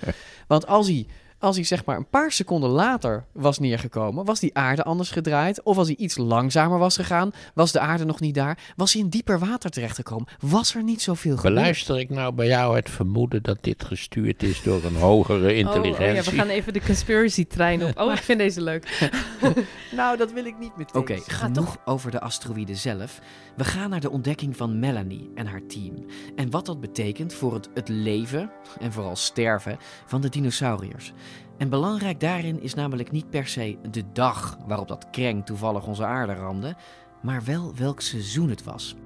Want 0.46 0.66
als 0.66 0.87
hij 0.87 1.06
als 1.44 1.57
hij 1.57 1.64
zeg 1.64 1.85
maar 1.85 1.96
een 1.96 2.09
paar 2.09 2.33
seconden 2.33 2.70
later 2.70 3.24
was 3.33 3.59
neergekomen, 3.59 4.24
was 4.24 4.40
die 4.40 4.54
aarde 4.54 4.83
anders 4.83 5.11
gedraaid. 5.11 5.62
Of 5.62 5.76
als 5.76 5.87
hij 5.87 5.96
iets 5.96 6.16
langzamer 6.16 6.78
was 6.78 6.96
gegaan, 6.96 7.30
was 7.54 7.72
de 7.72 7.80
aarde 7.80 8.04
nog 8.04 8.20
niet 8.20 8.35
daar. 8.35 8.59
Was 8.76 8.92
hij 8.92 9.02
in 9.02 9.09
dieper 9.09 9.38
water 9.38 9.70
terechtgekomen. 9.70 10.26
Was 10.40 10.74
er 10.74 10.83
niet 10.83 11.02
zoveel 11.02 11.37
gebeurd. 11.37 11.54
Beluister 11.54 11.98
ik 11.98 12.11
nou 12.11 12.35
bij 12.35 12.46
jou 12.46 12.76
het 12.76 12.90
vermoeden 12.90 13.42
dat 13.42 13.59
dit 13.61 13.85
gestuurd 13.85 14.42
is 14.42 14.62
door 14.62 14.85
een 14.85 14.96
hogere 14.96 15.54
intelligentie? 15.54 16.04
Oh, 16.04 16.11
oh 16.11 16.24
ja, 16.24 16.30
we 16.30 16.37
gaan 16.37 16.48
even 16.48 16.72
de 16.72 16.80
conspiracy 16.80 17.46
trein 17.46 17.85
op. 17.85 17.98
Oh, 17.98 18.12
ik 18.12 18.22
vind 18.22 18.38
deze 18.38 18.62
leuk. 18.62 19.11
nou, 19.96 20.16
dat 20.16 20.33
wil 20.33 20.44
ik 20.44 20.59
niet 20.59 20.76
meteen. 20.76 21.00
Oké, 21.00 21.16
genoeg 21.26 21.76
over 21.85 22.11
de 22.11 22.20
asteroïde 22.20 22.74
zelf. 22.74 23.20
We 23.57 23.64
gaan 23.64 23.90
naar 23.90 24.00
de 24.00 24.11
ontdekking 24.11 24.57
van 24.57 24.78
Melanie 24.78 25.30
en 25.35 25.46
haar 25.46 25.66
team. 25.66 26.07
En 26.37 26.50
wat 26.50 26.66
dat 26.66 26.80
betekent 26.80 27.35
voor 27.35 27.54
het, 27.54 27.68
het 27.74 27.88
leven 27.88 28.50
en 28.80 28.92
vooral 28.92 29.16
sterven 29.16 29.78
van 30.07 30.20
de 30.20 30.28
dinosauriërs. 30.28 31.12
En 31.59 31.68
belangrijk 31.68 32.20
daarin 32.20 32.61
is 32.61 32.75
namelijk 32.75 33.11
niet 33.11 33.31
per 33.31 33.47
se 33.47 33.79
de 33.90 34.05
dag 34.12 34.59
waarop 34.66 34.88
dat 34.88 35.11
kreng 35.11 35.47
toevallig 35.47 35.87
onze 35.87 36.05
aarde 36.05 36.35
ramde, 36.35 36.75
maar 37.23 37.44
wel 37.44 37.75
welk 37.75 38.01
seizoen 38.01 38.49
het 38.49 38.64
was. 38.64 38.97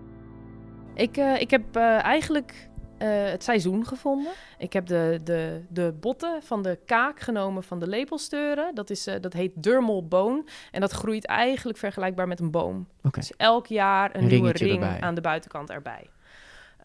Ik, 0.95 1.17
uh, 1.17 1.41
ik 1.41 1.51
heb 1.51 1.77
uh, 1.77 2.03
eigenlijk 2.05 2.69
uh, 2.99 3.09
het 3.25 3.45
seizoen 3.45 3.87
gevonden. 3.87 4.33
Ik 4.59 4.73
heb 4.73 4.87
de, 4.87 5.21
de, 5.25 5.63
de 5.69 5.95
botten 6.01 6.43
van 6.43 6.63
de 6.63 6.79
kaak 6.87 7.21
genomen 7.21 7.63
van 7.63 7.79
de 7.79 7.87
lepelsteuren. 7.87 8.75
Dat, 8.75 8.91
is, 8.91 9.05
dat 9.21 9.33
heet 9.33 9.63
dermal 9.63 10.07
bone. 10.07 10.45
En 10.71 10.81
dat 10.81 10.93
groeit 10.93 11.27
eigenlijk 11.27 11.79
vergelijkbaar 11.79 12.29
met 12.29 12.41
een 12.41 12.51
boom. 12.51 12.89
Okay. 12.99 13.11
Dus 13.13 13.33
elk 13.37 13.67
jaar 13.67 14.15
een, 14.15 14.23
een 14.23 14.29
nieuwe 14.29 14.53
ring 14.53 14.83
erbij. 14.83 15.01
aan 15.01 15.15
de 15.15 15.21
buitenkant 15.21 15.71
erbij. 15.71 16.11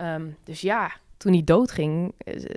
Um, 0.02 0.38
dus 0.44 0.62
ja, 0.62 0.92
toen 1.24 1.34
hij 1.34 1.44
doodging, 1.44 2.14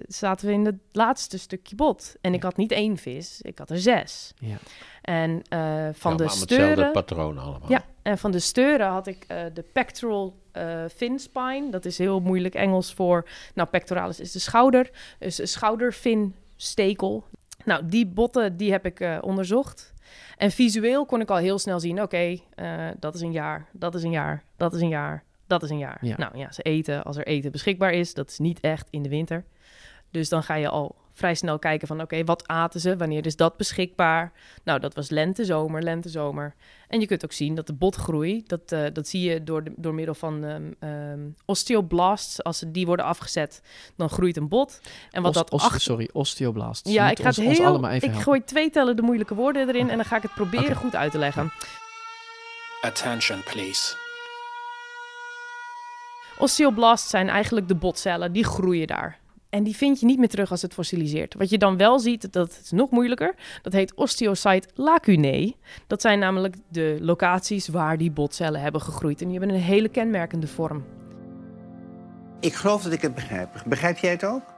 zaten 0.06 0.46
we 0.46 0.52
in 0.52 0.64
het 0.64 0.78
laatste 0.92 1.38
stukje 1.38 1.76
bot. 1.76 2.16
En 2.20 2.34
ik 2.34 2.42
had 2.42 2.56
niet 2.56 2.72
één 2.72 2.96
vis, 2.96 3.40
ik 3.42 3.58
had 3.58 3.70
er 3.70 3.78
zes. 3.78 4.34
Ja. 4.38 4.56
En 5.02 5.30
uh, 5.30 5.88
van 5.92 6.12
ja, 6.12 6.16
de 6.16 6.28
steuren... 6.28 6.68
hetzelfde 6.68 6.92
patroon 6.92 7.38
allemaal. 7.38 7.70
Ja, 7.70 7.84
en 8.02 8.18
van 8.18 8.30
de 8.30 8.38
steuren 8.38 8.86
had 8.86 9.06
ik 9.06 9.26
uh, 9.28 9.38
de 9.54 9.62
pectoral 9.72 10.36
uh, 10.52 10.84
fin 10.94 11.18
spine. 11.18 11.70
Dat 11.70 11.84
is 11.84 11.98
heel 11.98 12.20
moeilijk 12.20 12.54
Engels 12.54 12.94
voor... 12.94 13.28
Nou, 13.54 13.68
pectoralis 13.68 14.20
is 14.20 14.32
de 14.32 14.38
schouder. 14.38 14.90
Dus 15.18 15.38
een 15.38 15.48
schouderfin 15.48 16.34
stekel. 16.56 17.24
Nou, 17.64 17.86
die 17.86 18.06
botten, 18.06 18.56
die 18.56 18.70
heb 18.70 18.86
ik 18.86 19.18
onderzocht. 19.20 19.92
En 20.36 20.50
visueel 20.50 21.06
kon 21.06 21.20
ik 21.20 21.30
al 21.30 21.36
heel 21.36 21.58
snel 21.58 21.80
zien... 21.80 22.02
oké, 22.02 22.40
okay, 22.56 22.94
dat 22.98 23.14
is 23.14 23.20
een 23.20 23.32
jaar, 23.32 23.68
dat 23.72 23.94
is 23.94 24.02
een 24.02 24.10
jaar, 24.10 24.44
dat 24.56 24.74
is 24.74 24.80
een 24.80 24.88
jaar... 24.88 25.24
Dat 25.46 25.62
is 25.62 25.70
een 25.70 25.78
jaar. 25.78 25.98
Ja. 26.00 26.16
Nou 26.16 26.38
ja, 26.38 26.52
ze 26.52 26.62
eten 26.62 27.04
als 27.04 27.16
er 27.16 27.26
eten 27.26 27.52
beschikbaar 27.52 27.92
is. 27.92 28.14
Dat 28.14 28.30
is 28.30 28.38
niet 28.38 28.60
echt 28.60 28.86
in 28.90 29.02
de 29.02 29.08
winter. 29.08 29.44
Dus 30.10 30.28
dan 30.28 30.42
ga 30.42 30.54
je 30.54 30.68
al 30.68 30.94
vrij 31.12 31.34
snel 31.34 31.58
kijken 31.58 31.88
van... 31.88 32.00
oké, 32.00 32.24
wat 32.24 32.48
aten 32.48 32.80
ze? 32.80 32.96
Wanneer 32.96 33.26
is 33.26 33.36
dat 33.36 33.56
beschikbaar? 33.56 34.32
Nou, 34.64 34.80
dat 34.80 34.94
was 34.94 35.10
lente, 35.10 35.44
zomer, 35.44 35.82
lente, 35.82 36.08
zomer. 36.08 36.54
En 36.88 37.00
je 37.00 37.06
kunt 37.06 37.24
ook 37.24 37.32
zien 37.32 37.54
dat 37.54 37.66
de 37.66 37.72
botgroei... 37.72 38.42
dat, 38.46 38.72
uh, 38.72 38.84
dat 38.92 39.08
zie 39.08 39.30
je 39.30 39.42
door, 39.42 39.64
de, 39.64 39.72
door 39.76 39.94
middel 39.94 40.14
van 40.14 40.42
um, 40.42 40.74
um, 40.80 41.34
osteoblasts. 41.44 42.42
Als 42.42 42.58
ze 42.58 42.70
die 42.70 42.86
worden 42.86 43.04
afgezet, 43.04 43.62
dan 43.96 44.08
groeit 44.08 44.36
een 44.36 44.48
bot. 44.48 44.80
En 45.10 45.22
wat 45.22 45.36
Ost, 45.36 45.50
dat 45.50 45.60
achter... 45.60 45.80
Sorry, 45.80 46.08
osteoblasts. 46.12 46.92
Ja, 46.92 47.10
ik 47.10 47.18
ga 47.18 47.28
het 47.28 47.38
ons, 47.38 47.56
heel... 47.58 47.66
allemaal 47.66 47.90
even 47.90 48.08
ik 48.08 48.14
helpen. 48.14 48.22
gooi 48.22 48.44
twee 48.44 48.70
tellen 48.70 48.96
de 48.96 49.02
moeilijke 49.02 49.34
woorden 49.34 49.68
erin... 49.68 49.90
en 49.90 49.96
dan 49.96 50.06
ga 50.06 50.16
ik 50.16 50.22
het 50.22 50.34
proberen 50.34 50.76
goed 50.76 50.94
uit 50.94 51.12
te 51.12 51.18
leggen. 51.18 51.52
Attention, 52.80 53.42
please. 53.42 54.05
Osteoblasts 56.38 57.10
zijn 57.10 57.28
eigenlijk 57.28 57.68
de 57.68 57.74
botcellen, 57.74 58.32
die 58.32 58.44
groeien 58.44 58.86
daar. 58.86 59.18
En 59.48 59.62
die 59.62 59.76
vind 59.76 60.00
je 60.00 60.06
niet 60.06 60.18
meer 60.18 60.28
terug 60.28 60.50
als 60.50 60.62
het 60.62 60.74
fossiliseert. 60.74 61.34
Wat 61.34 61.50
je 61.50 61.58
dan 61.58 61.76
wel 61.76 61.98
ziet, 61.98 62.32
dat 62.32 62.60
is 62.62 62.70
nog 62.70 62.90
moeilijker. 62.90 63.34
Dat 63.62 63.72
heet 63.72 63.94
osteocyte 63.94 64.68
lacunae. 64.74 65.54
Dat 65.86 66.00
zijn 66.00 66.18
namelijk 66.18 66.56
de 66.68 66.98
locaties 67.00 67.68
waar 67.68 67.96
die 67.98 68.10
botcellen 68.10 68.60
hebben 68.60 68.80
gegroeid. 68.80 69.20
En 69.20 69.28
die 69.28 69.38
hebben 69.38 69.56
een 69.56 69.62
hele 69.62 69.88
kenmerkende 69.88 70.46
vorm. 70.46 70.84
Ik 72.40 72.54
geloof 72.54 72.82
dat 72.82 72.92
ik 72.92 73.02
het 73.02 73.14
begrijp. 73.14 73.62
Begrijp 73.66 73.98
jij 73.98 74.10
het 74.10 74.24
ook? 74.24 74.55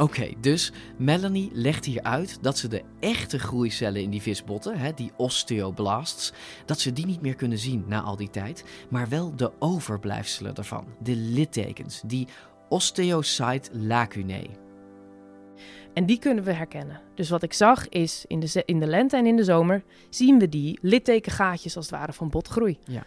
Oké, 0.00 0.28
dus 0.40 0.72
Melanie 0.96 1.50
legt 1.52 1.84
hier 1.84 2.02
uit 2.02 2.38
dat 2.42 2.58
ze 2.58 2.68
de 2.68 2.82
echte 3.00 3.38
groeicellen 3.38 4.02
in 4.02 4.10
die 4.10 4.22
visbotten, 4.22 4.78
hè, 4.78 4.92
die 4.94 5.10
osteoblasts, 5.16 6.32
dat 6.64 6.80
ze 6.80 6.92
die 6.92 7.06
niet 7.06 7.20
meer 7.20 7.34
kunnen 7.34 7.58
zien 7.58 7.84
na 7.86 8.00
al 8.00 8.16
die 8.16 8.30
tijd, 8.30 8.64
maar 8.90 9.08
wel 9.08 9.36
de 9.36 9.52
overblijfselen 9.58 10.54
daarvan, 10.54 10.86
de 11.02 11.16
littekens, 11.16 12.02
die 12.06 12.28
osteocyte 12.68 13.70
lacunae. 13.78 14.50
En 15.94 16.06
die 16.06 16.18
kunnen 16.18 16.44
we 16.44 16.52
herkennen. 16.52 17.00
Dus 17.14 17.28
wat 17.28 17.42
ik 17.42 17.52
zag 17.52 17.88
is, 17.88 18.24
in 18.26 18.40
de, 18.40 18.62
in 18.64 18.80
de 18.80 18.86
lente 18.86 19.16
en 19.16 19.26
in 19.26 19.36
de 19.36 19.44
zomer 19.44 19.82
zien 20.10 20.38
we 20.38 20.48
die 20.48 20.78
littekengaatjes 20.82 21.76
als 21.76 21.90
het 21.90 21.98
ware 21.98 22.12
van 22.12 22.28
botgroei. 22.28 22.78
Ja. 22.84 23.02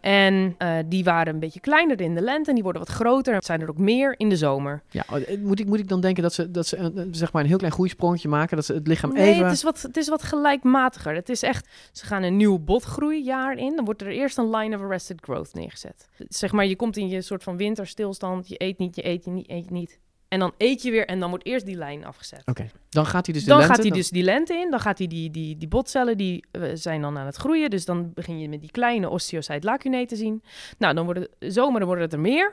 En 0.00 0.54
uh, 0.58 0.76
die 0.86 1.04
waren 1.04 1.34
een 1.34 1.40
beetje 1.40 1.60
kleiner 1.60 2.00
in 2.00 2.14
de 2.14 2.20
lente 2.20 2.48
en 2.48 2.54
die 2.54 2.62
worden 2.62 2.82
wat 2.82 2.90
groter. 2.90 3.34
Het 3.34 3.44
zijn 3.44 3.60
er 3.60 3.68
ook 3.68 3.78
meer 3.78 4.14
in 4.16 4.28
de 4.28 4.36
zomer. 4.36 4.82
Ja, 4.90 5.04
moet 5.40 5.60
ik, 5.60 5.66
moet 5.66 5.78
ik 5.78 5.88
dan 5.88 6.00
denken 6.00 6.22
dat 6.22 6.32
ze, 6.32 6.50
dat 6.50 6.66
ze 6.66 6.76
een, 6.76 7.14
zeg 7.14 7.32
maar 7.32 7.42
een 7.42 7.48
heel 7.48 7.58
klein 7.58 7.72
groeisprongetje 7.72 8.28
maken? 8.28 8.56
Dat 8.56 8.64
ze 8.64 8.74
het 8.74 8.86
lichaam 8.86 9.12
nee, 9.12 9.30
even... 9.30 9.44
het 9.44 9.52
is, 9.52 9.62
wat, 9.62 9.82
het 9.82 9.96
is 9.96 10.08
wat 10.08 10.22
gelijkmatiger. 10.22 11.14
Het 11.14 11.28
is 11.28 11.42
echt, 11.42 11.68
ze 11.92 12.06
gaan 12.06 12.22
een 12.22 12.36
nieuw 12.36 12.58
botgroeijaar 12.58 13.56
in. 13.56 13.76
Dan 13.76 13.84
wordt 13.84 14.02
er 14.02 14.08
eerst 14.08 14.38
een 14.38 14.50
line 14.50 14.76
of 14.76 14.82
arrested 14.82 15.20
growth 15.20 15.54
neergezet. 15.54 16.08
Zeg 16.28 16.52
maar, 16.52 16.66
je 16.66 16.76
komt 16.76 16.96
in 16.96 17.08
je 17.08 17.22
soort 17.22 17.42
van 17.42 17.56
winterstilstand. 17.56 18.48
Je 18.48 18.54
eet 18.58 18.78
niet, 18.78 18.96
je 18.96 19.06
eet 19.06 19.26
niet, 19.26 19.50
eet 19.50 19.70
niet. 19.70 19.98
En 20.30 20.38
dan 20.38 20.52
eet 20.58 20.82
je 20.82 20.90
weer 20.90 21.06
en 21.06 21.20
dan 21.20 21.28
wordt 21.30 21.46
eerst 21.46 21.66
die 21.66 21.76
lijn 21.76 22.04
afgezet. 22.04 22.40
Oké, 22.40 22.50
okay. 22.50 22.70
dan 22.88 23.06
gaat 23.06 23.26
hij 23.26 23.34
dus 23.34 23.44
de 23.44 23.48
dan 23.48 23.58
lente... 23.58 23.74
gaat 23.74 23.82
hij 23.82 23.92
dus 23.92 24.10
die 24.10 24.22
lente 24.22 24.54
in. 24.54 24.70
Dan 24.70 24.80
gaat 24.80 24.98
hij 24.98 25.06
die, 25.06 25.30
die, 25.30 25.56
die 25.56 25.68
botcellen, 25.68 26.16
die 26.16 26.44
uh, 26.52 26.70
zijn 26.74 27.00
dan 27.00 27.18
aan 27.18 27.26
het 27.26 27.36
groeien. 27.36 27.70
Dus 27.70 27.84
dan 27.84 28.12
begin 28.14 28.38
je 28.38 28.48
met 28.48 28.60
die 28.60 28.70
kleine 28.70 29.08
osteocyte 29.08 29.66
lacunae 29.66 30.06
te 30.06 30.16
zien. 30.16 30.42
Nou, 30.78 30.94
dan 30.94 31.04
wordt 31.04 31.20
het 31.20 31.54
zomer, 31.54 31.78
dan 31.78 31.88
wordt 31.88 32.02
het 32.02 32.12
er 32.12 32.20
meer. 32.20 32.52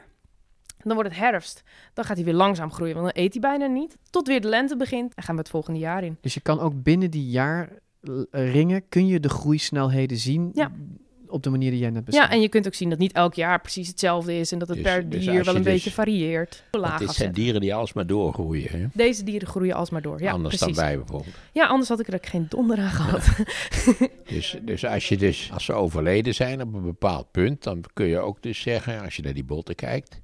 Dan 0.77 0.93
wordt 0.93 1.09
het 1.09 1.19
herfst. 1.19 1.63
Dan 1.93 2.05
gaat 2.05 2.15
hij 2.15 2.25
weer 2.25 2.33
langzaam 2.33 2.71
groeien, 2.71 2.95
want 2.95 3.13
dan 3.13 3.23
eet 3.23 3.31
hij 3.31 3.41
bijna 3.41 3.65
niet. 3.65 3.97
Tot 4.09 4.27
weer 4.27 4.41
de 4.41 4.47
lente 4.47 4.77
begint 4.77 5.13
en 5.13 5.23
gaan 5.23 5.35
we 5.35 5.41
het 5.41 5.49
volgende 5.49 5.79
jaar 5.79 6.03
in. 6.03 6.17
Dus 6.21 6.33
je 6.33 6.41
kan 6.41 6.59
ook 6.59 6.83
binnen 6.83 7.11
die 7.11 7.29
jaarringen, 7.29 8.89
kun 8.89 9.07
je 9.07 9.19
de 9.19 9.29
groeisnelheden 9.29 10.17
zien... 10.17 10.49
Ja 10.53 10.71
op 11.29 11.43
de 11.43 11.49
manier 11.49 11.71
die 11.71 11.79
jij 11.79 11.89
net 11.89 12.05
beschreef. 12.05 12.25
Ja, 12.25 12.31
en 12.31 12.41
je 12.41 12.49
kunt 12.49 12.67
ook 12.67 12.73
zien 12.73 12.89
dat 12.89 12.97
niet 12.99 13.11
elk 13.11 13.33
jaar 13.33 13.61
precies 13.61 13.87
hetzelfde 13.87 14.39
is 14.39 14.51
en 14.51 14.59
dat 14.59 14.67
het 14.67 14.77
Dus- 14.77 14.85
per 14.85 15.09
dus 15.09 15.25
dier 15.25 15.43
wel 15.43 15.55
een 15.55 15.63
dus- 15.63 15.73
beetje 15.73 15.91
varieert. 15.91 16.63
Dit 16.99 17.11
zijn 17.11 17.31
dieren 17.31 17.61
die 17.61 17.75
alsmaar 17.75 18.07
doorgroeien. 18.07 18.79
Hè? 18.79 18.85
Deze 18.93 19.23
dieren 19.23 19.47
groeien 19.47 19.75
alsmaar 19.75 20.01
door. 20.01 20.21
Ja, 20.21 20.31
Anders 20.31 20.55
precies. 20.57 20.75
dan 20.75 20.85
wij 20.85 20.97
bijvoorbeeld. 20.97 21.35
Ja, 21.51 21.65
anders 21.67 21.89
had 21.89 21.99
ik 21.99 22.07
er 22.07 22.19
geen 22.21 22.45
donder 22.49 22.77
aan 22.77 22.89
gehad. 22.89 23.25
Dus, 24.27 24.57
dus, 24.61 24.85
als, 24.85 25.09
je 25.09 25.17
dus 25.17 25.49
als 25.53 25.65
ze 25.65 25.73
overleden 25.73 26.33
zijn 26.35 26.61
op 26.61 26.73
een 26.73 26.83
bepaald 26.83 27.31
punt, 27.31 27.63
dan 27.63 27.83
kun 27.93 28.05
je 28.05 28.19
ook 28.19 28.41
dus 28.41 28.61
zeggen, 28.61 29.01
als 29.01 29.15
je 29.15 29.21
naar 29.21 29.33
die 29.33 29.43
botten 29.43 29.75
kijkt, 29.75 30.21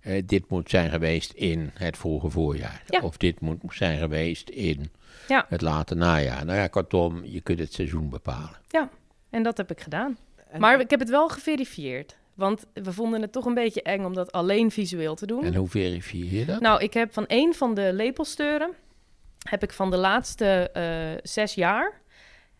eh, 0.00 0.22
dit 0.26 0.48
moet 0.50 0.70
zijn 0.70 0.90
geweest 0.90 1.32
in 1.32 1.70
het 1.74 1.96
vroege 1.96 2.30
voorjaar. 2.30 2.82
Ja. 2.86 3.00
Of 3.00 3.16
dit 3.16 3.40
moet 3.40 3.58
zijn 3.68 3.98
geweest 3.98 4.48
in 4.48 4.90
Ja. 5.28 5.46
het 5.48 5.60
late 5.60 5.94
najaar. 5.94 6.44
Nou 6.44 6.58
ja, 6.58 6.66
kortom, 6.66 7.24
je 7.24 7.40
kunt 7.40 7.58
het 7.58 7.72
seizoen 7.72 8.08
bepalen. 8.10 8.60
ja, 8.68 8.90
en 9.30 9.42
dat 9.42 9.56
heb 9.56 9.70
ik 9.70 9.80
gedaan. 9.80 10.16
Maar 10.58 10.80
ik 10.80 10.90
heb 10.90 11.00
het 11.00 11.10
wel 11.10 11.28
geverifieerd. 11.28 12.16
Want 12.34 12.66
we 12.72 12.92
vonden 12.92 13.22
het 13.22 13.32
toch 13.32 13.44
een 13.44 13.54
beetje 13.54 13.82
eng 13.82 14.04
om 14.04 14.14
dat 14.14 14.32
alleen 14.32 14.70
visueel 14.70 15.14
te 15.14 15.26
doen. 15.26 15.44
En 15.44 15.54
hoe 15.54 15.68
verifieer 15.68 16.38
je 16.38 16.44
dat? 16.44 16.60
Nou, 16.60 16.82
ik 16.82 16.94
heb 16.94 17.12
van 17.12 17.26
één 17.26 17.54
van 17.54 17.74
de 17.74 17.92
lepelsteuren, 17.92 18.72
heb 19.38 19.62
ik 19.62 19.72
van 19.72 19.90
de 19.90 19.96
laatste 19.96 20.70
eh, 20.70 21.20
zes 21.22 21.54
jaar, 21.54 22.00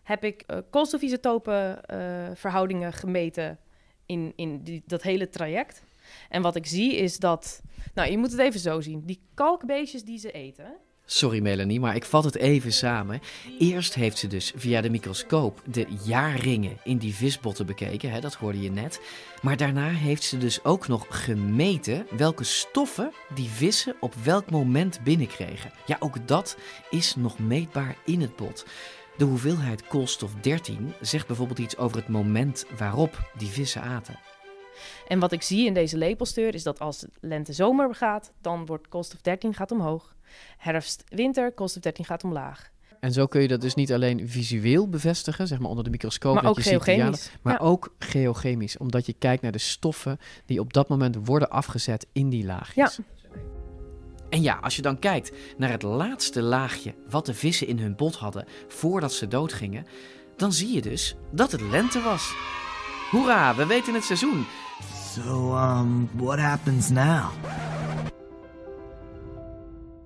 heb 0.03 0.23
ik 0.23 0.43
uh, 0.47 0.57
koolstofisotopen 0.69 1.79
uh, 1.93 2.25
verhoudingen 2.33 2.93
gemeten 2.93 3.59
in, 4.05 4.33
in 4.35 4.63
die, 4.63 4.83
dat 4.85 5.01
hele 5.01 5.29
traject. 5.29 5.83
En 6.29 6.41
wat 6.41 6.55
ik 6.55 6.65
zie 6.65 6.95
is 6.95 7.17
dat, 7.17 7.61
nou, 7.93 8.11
je 8.11 8.17
moet 8.17 8.31
het 8.31 8.39
even 8.39 8.59
zo 8.59 8.81
zien. 8.81 9.05
Die 9.05 9.21
kalkbeestjes 9.33 10.03
die 10.03 10.19
ze 10.19 10.31
eten, 10.31 10.73
Sorry 11.07 11.41
Melanie, 11.41 11.79
maar 11.79 11.95
ik 11.95 12.05
vat 12.05 12.23
het 12.23 12.35
even 12.35 12.73
samen. 12.73 13.21
Eerst 13.59 13.93
heeft 13.93 14.17
ze 14.17 14.27
dus 14.27 14.53
via 14.55 14.81
de 14.81 14.89
microscoop 14.89 15.61
de 15.65 15.87
jaarringen 16.03 16.77
in 16.83 16.97
die 16.97 17.15
visbotten 17.15 17.65
bekeken, 17.65 18.11
hè, 18.11 18.19
dat 18.19 18.33
hoorde 18.33 18.61
je 18.61 18.71
net. 18.71 19.01
Maar 19.41 19.57
daarna 19.57 19.87
heeft 19.89 20.23
ze 20.23 20.37
dus 20.37 20.63
ook 20.63 20.87
nog 20.87 21.05
gemeten 21.09 22.07
welke 22.17 22.43
stoffen 22.43 23.11
die 23.35 23.49
vissen 23.49 23.95
op 23.99 24.13
welk 24.13 24.49
moment 24.49 25.03
binnenkregen. 25.03 25.71
Ja, 25.85 25.97
ook 25.99 26.27
dat 26.27 26.57
is 26.89 27.15
nog 27.15 27.39
meetbaar 27.39 27.97
in 28.05 28.21
het 28.21 28.35
bot. 28.35 28.65
De 29.17 29.25
hoeveelheid 29.25 29.87
koolstof 29.87 30.33
13 30.41 30.93
zegt 31.01 31.27
bijvoorbeeld 31.27 31.59
iets 31.59 31.77
over 31.77 31.97
het 31.97 32.07
moment 32.07 32.65
waarop 32.77 33.31
die 33.37 33.49
vissen 33.49 33.81
aten. 33.81 34.19
En 35.07 35.19
wat 35.19 35.31
ik 35.31 35.41
zie 35.41 35.65
in 35.65 35.73
deze 35.73 35.97
lepelsteur 35.97 36.53
is 36.53 36.63
dat 36.63 36.79
als 36.79 37.05
lente-zomer 37.19 37.95
gaat, 37.95 38.31
dan 38.41 38.65
wordt 38.65 38.87
koolstof 38.87 39.21
13 39.21 39.53
gaat 39.53 39.71
omhoog. 39.71 40.14
Herfst-winter, 40.57 41.51
koolstof 41.51 41.81
13 41.81 42.05
gaat 42.05 42.23
omlaag. 42.23 42.73
En 42.99 43.11
zo 43.11 43.25
kun 43.27 43.41
je 43.41 43.47
dat 43.47 43.61
dus 43.61 43.75
niet 43.75 43.93
alleen 43.93 44.29
visueel 44.29 44.89
bevestigen, 44.89 45.47
zeg 45.47 45.59
maar 45.59 45.69
onder 45.69 45.83
de 45.83 45.89
microscoop. 45.89 46.33
Maar 46.33 46.43
dat 46.43 46.51
ook 46.51 46.57
je 46.57 46.63
ziet 46.63 46.81
geochemisch. 46.81 47.31
maar 47.41 47.53
Ja. 47.53 47.59
ook 47.59 47.95
geochemisch, 47.99 48.77
omdat 48.77 49.05
je 49.05 49.13
kijkt 49.13 49.41
naar 49.41 49.51
de 49.51 49.57
stoffen 49.57 50.17
die 50.45 50.59
op 50.59 50.73
dat 50.73 50.87
moment 50.87 51.17
worden 51.23 51.49
afgezet 51.49 52.07
in 52.11 52.29
die 52.29 52.45
laagjes. 52.45 52.95
Ja. 52.95 53.03
En 54.29 54.41
ja, 54.41 54.57
als 54.61 54.75
je 54.75 54.81
dan 54.81 54.99
kijkt 54.99 55.31
naar 55.57 55.69
het 55.69 55.81
laatste 55.81 56.41
laagje 56.41 56.93
wat 57.09 57.25
de 57.25 57.33
vissen 57.33 57.67
in 57.67 57.79
hun 57.79 57.95
bot 57.95 58.15
hadden 58.15 58.45
voordat 58.67 59.13
ze 59.13 59.27
doodgingen, 59.27 59.85
dan 60.35 60.53
zie 60.53 60.73
je 60.73 60.81
dus 60.81 61.15
dat 61.31 61.51
het 61.51 61.61
lente 61.61 62.01
was. 62.01 62.33
Hoera, 63.11 63.55
we 63.55 63.65
weten 63.65 63.93
het 63.93 64.03
seizoen. 64.03 64.45
So, 65.13 65.55
um, 65.57 66.09
what 66.15 66.39
happens 66.39 66.89
now? 66.89 67.23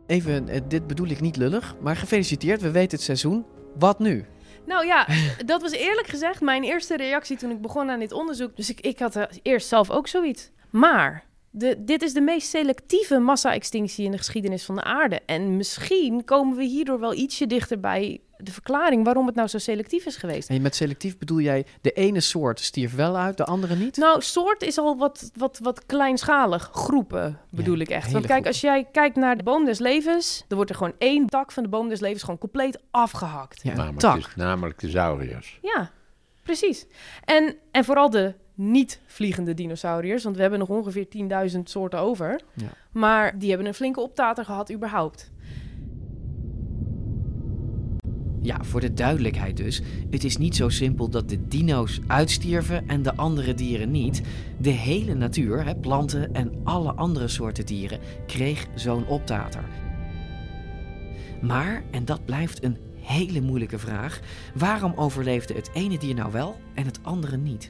Even, 0.10 0.48
eh, 0.48 0.62
dit 0.68 0.88
bedoel 0.88 1.08
ik 1.08 1.22
niet 1.22 1.38
lullig, 1.38 1.76
maar 1.82 1.96
gefeliciteerd, 1.96 2.62
we 2.62 2.72
weten 2.72 2.98
het 2.98 3.02
seizoen. 3.02 3.46
Wat 3.80 4.00
nu? 4.00 4.26
Nou 4.66 4.86
ja, 4.86 5.08
dat 5.46 5.62
was 5.62 5.72
eerlijk 5.72 6.08
gezegd 6.08 6.42
mijn 6.42 6.64
eerste 6.64 6.98
reactie 6.98 7.38
toen 7.38 7.52
ik 7.52 7.62
begon 7.62 7.90
aan 7.90 8.00
dit 8.00 8.12
onderzoek. 8.12 8.56
Dus 8.56 8.70
ik, 8.70 8.80
ik 8.80 9.00
had 9.00 9.16
eh, 9.16 9.24
eerst 9.42 9.68
zelf 9.68 9.90
ook 9.90 10.08
zoiets. 10.08 10.52
Maar 10.70 11.26
de, 11.52 11.84
dit 11.84 12.02
is 12.02 12.14
de 12.14 12.22
meest 12.22 12.50
selectieve 12.50 13.20
massa-extinctie 13.20 14.06
in 14.06 14.12
de 14.12 14.18
geschiedenis 14.18 14.64
van 14.64 14.76
de 14.76 14.84
aarde. 14.84 15.22
En 15.26 15.58
misschien 15.58 16.24
komen 16.26 16.58
we 16.58 16.64
hierdoor 16.64 17.00
wel 17.00 17.14
ietsje 17.14 17.48
dichter 17.48 17.80
bij 17.80 18.22
de 18.44 18.52
verklaring 18.52 19.04
waarom 19.04 19.26
het 19.26 19.36
nou 19.36 19.48
zo 19.48 19.58
selectief 19.58 20.06
is 20.06 20.16
geweest. 20.16 20.50
En 20.50 20.62
met 20.62 20.76
selectief 20.76 21.18
bedoel 21.18 21.40
jij 21.40 21.66
de 21.82 21.92
ene 21.92 22.20
soort 22.20 22.60
stierf 22.60 22.96
wel 22.96 23.18
uit, 23.18 23.38
de 23.38 23.46
andere 23.46 23.76
niet? 23.76 23.98
Nou, 23.98 24.22
soort 24.22 24.62
is 24.62 24.78
al 24.78 24.98
wat, 24.98 25.32
wat, 25.36 25.60
wat 25.64 25.86
kleinschalig. 25.86 26.70
Groepen 26.74 27.40
bedoel 27.50 27.78
ik 27.78 27.90
echt. 27.90 28.12
Want 28.12 28.26
kijk, 28.26 28.48
als 28.48 28.62
jij 28.62 28.88
kijkt 28.92 29.16
naar 29.16 29.38
de 29.38 29.44
boom 29.44 29.66
des 29.66 29.80
levens, 29.80 30.44
dan 30.48 30.58
wordt 30.58 30.72
er 30.72 30.78
gewoon 30.78 30.96
één 30.98 31.28
tak 31.28 31.52
van 31.52 31.64
de 31.64 31.70
boom 31.70 31.90
des 31.90 32.00
levens 32.00 32.24
gewoon 32.24 32.40
compleet 32.40 32.80
afgehakt. 32.92 33.64
namelijk, 33.64 34.00
tak. 34.00 34.22
De, 34.22 34.30
namelijk 34.36 34.80
de 34.80 34.90
sauriërs. 34.90 35.60
Ja, 35.62 35.92
precies. 36.44 36.86
En, 37.26 37.56
en 37.72 37.86
vooral 37.86 38.10
de 38.10 38.34
niet-vliegende 38.56 39.54
dinosauriërs, 39.54 40.24
want 40.24 40.36
we 40.36 40.42
hebben 40.42 40.60
nog 40.60 40.70
ongeveer 40.70 41.08
10.000 41.52 41.60
soorten 41.64 42.00
over. 42.00 42.42
Ja. 42.54 42.68
Maar 42.92 43.40
die 43.40 43.50
hebben 43.50 43.68
een 43.68 43.74
flinke 43.74 44.00
optater 44.00 44.46
gehad 44.46 44.72
überhaupt. 44.72 45.32
Ja, 48.42 48.64
voor 48.64 48.82
de 48.82 48.94
duidelijkheid 48.94 49.58
dus. 49.58 49.82
Het 50.10 50.24
is 50.24 50.38
niet 50.38 50.56
zo 50.56 50.70
simpel 50.70 51.10
dat 51.10 51.30
de 51.30 51.48
dino's 51.48 52.00
uitstierven 52.08 52.88
en 52.88 53.02
de 53.02 53.16
andere 53.16 53.54
dieren 53.54 53.92
niet. 53.92 54.22
De 54.58 54.70
hele 54.70 55.14
natuur, 55.14 55.66
hè, 55.66 55.76
planten 55.76 56.34
en 56.34 56.52
alle 56.64 56.94
andere 56.94 57.28
soorten 57.28 57.66
dieren, 57.66 58.00
kreeg 58.28 58.68
zo'n 58.76 59.08
optater. 59.08 59.64
Maar, 61.42 61.84
en 61.92 62.06
dat 62.06 62.26
blijft 62.26 62.64
een 62.64 62.78
hele 62.96 63.42
moeilijke 63.42 63.80
vraag, 63.80 64.20
waarom 64.54 64.94
overleefde 64.96 65.54
het 65.54 65.70
ene 65.74 65.98
dier 65.98 66.16
nou 66.16 66.32
wel 66.32 66.60
en 66.74 66.86
het 66.86 67.00
andere 67.04 67.38
niet? 67.38 67.70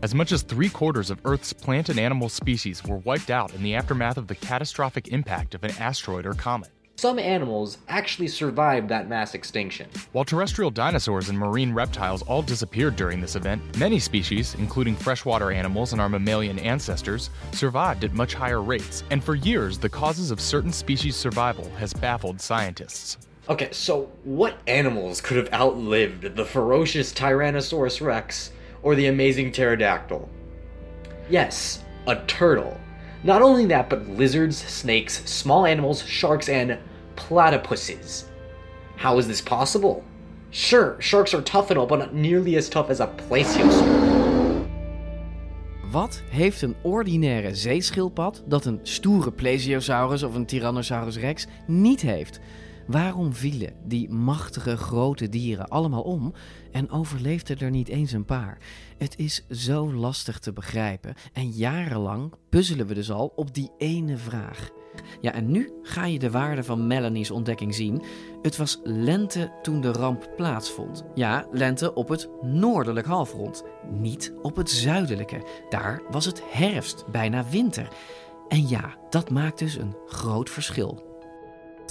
As 0.00 0.12
much 0.12 0.32
as 0.32 0.42
three 0.42 0.70
quarters 0.70 1.10
of 1.10 1.18
Earth's 1.22 1.52
plant 1.52 1.88
and 1.88 1.98
animal 1.98 2.28
species 2.28 2.80
were 2.80 3.00
wiped 3.04 3.30
out 3.30 3.52
in 3.52 3.62
the 3.62 3.76
aftermath 3.76 4.16
of 4.16 4.24
the 4.26 4.34
catastrophic 4.34 5.06
impact 5.06 5.54
of 5.54 5.62
an 5.62 5.86
asteroid 5.86 6.26
or 6.26 6.34
comet. 6.34 6.70
Some 6.96 7.18
animals 7.18 7.78
actually 7.88 8.28
survived 8.28 8.88
that 8.88 9.08
mass 9.08 9.34
extinction. 9.34 9.88
While 10.12 10.24
terrestrial 10.24 10.70
dinosaurs 10.70 11.28
and 11.28 11.36
marine 11.36 11.74
reptiles 11.74 12.22
all 12.22 12.40
disappeared 12.40 12.94
during 12.94 13.20
this 13.20 13.34
event, 13.34 13.60
many 13.78 13.98
species, 13.98 14.54
including 14.54 14.94
freshwater 14.94 15.50
animals 15.50 15.92
and 15.92 16.00
our 16.00 16.08
mammalian 16.08 16.58
ancestors, 16.60 17.30
survived 17.52 18.04
at 18.04 18.14
much 18.14 18.34
higher 18.34 18.62
rates, 18.62 19.02
and 19.10 19.22
for 19.22 19.34
years 19.34 19.76
the 19.76 19.88
causes 19.88 20.30
of 20.30 20.40
certain 20.40 20.72
species' 20.72 21.16
survival 21.16 21.68
has 21.70 21.92
baffled 21.92 22.40
scientists. 22.40 23.18
Okay, 23.48 23.68
so 23.72 24.10
what 24.22 24.56
animals 24.68 25.20
could 25.20 25.36
have 25.36 25.52
outlived 25.52 26.36
the 26.36 26.44
ferocious 26.44 27.12
Tyrannosaurus 27.12 28.00
rex 28.00 28.52
or 28.82 28.94
the 28.94 29.06
amazing 29.06 29.50
pterodactyl? 29.52 30.30
Yes, 31.28 31.82
a 32.06 32.16
turtle. 32.26 32.78
Not 33.24 33.40
only 33.40 33.64
that, 33.66 33.88
but 33.88 34.06
lizards, 34.06 34.58
snakes, 34.58 35.22
small 35.24 35.64
animals, 35.64 36.04
sharks, 36.06 36.50
and 36.50 36.76
platypuses. 37.16 38.24
How 38.96 39.16
is 39.18 39.26
this 39.26 39.40
possible? 39.40 40.04
Sure, 40.50 40.96
sharks 41.00 41.32
are 41.32 41.40
tough 41.40 41.70
and 41.70 41.78
all, 41.78 41.86
but 41.86 41.98
not 41.98 42.14
nearly 42.14 42.56
as 42.56 42.68
tough 42.68 42.90
as 42.90 43.00
a 43.00 43.06
plesiosaur. 43.06 44.12
Wat 45.90 46.22
heeft 46.30 46.62
een 46.62 46.74
ordinaire 46.82 47.54
zeeschildpad 47.54 48.42
dat 48.46 48.64
een 48.64 48.80
stoere 48.82 49.32
plesiosaurus 49.32 50.22
of 50.22 50.34
een 50.34 50.46
Tyrannosaurus 50.46 51.16
rex 51.16 51.46
niet 51.66 52.00
heeft? 52.00 52.40
Waarom 52.86 53.34
vielen 53.34 53.72
die 53.84 54.10
machtige 54.10 54.76
grote 54.76 55.28
dieren 55.28 55.68
allemaal 55.68 56.02
om 56.02 56.32
en 56.72 56.90
overleefden 56.90 57.58
er 57.58 57.70
niet 57.70 57.88
eens 57.88 58.12
een 58.12 58.24
paar? 58.24 58.58
Het 58.98 59.18
is 59.18 59.46
zo 59.50 59.92
lastig 59.92 60.38
te 60.38 60.52
begrijpen 60.52 61.14
en 61.32 61.50
jarenlang 61.50 62.32
puzzelen 62.48 62.86
we 62.86 62.94
dus 62.94 63.10
al 63.10 63.32
op 63.36 63.54
die 63.54 63.70
ene 63.78 64.16
vraag. 64.16 64.70
Ja, 65.20 65.32
en 65.32 65.50
nu 65.50 65.72
ga 65.82 66.06
je 66.06 66.18
de 66.18 66.30
waarde 66.30 66.64
van 66.64 66.86
Melanie's 66.86 67.30
ontdekking 67.30 67.74
zien. 67.74 68.02
Het 68.42 68.56
was 68.56 68.80
lente 68.82 69.52
toen 69.62 69.80
de 69.80 69.92
ramp 69.92 70.30
plaatsvond. 70.36 71.04
Ja, 71.14 71.46
lente 71.52 71.94
op 71.94 72.08
het 72.08 72.28
noordelijk 72.42 73.06
halfrond, 73.06 73.64
niet 73.90 74.34
op 74.42 74.56
het 74.56 74.70
zuidelijke. 74.70 75.46
Daar 75.68 76.02
was 76.10 76.24
het 76.24 76.42
herfst, 76.50 77.04
bijna 77.10 77.44
winter. 77.50 77.88
En 78.48 78.68
ja, 78.68 78.96
dat 79.10 79.30
maakt 79.30 79.58
dus 79.58 79.76
een 79.76 79.96
groot 80.06 80.50
verschil. 80.50 81.13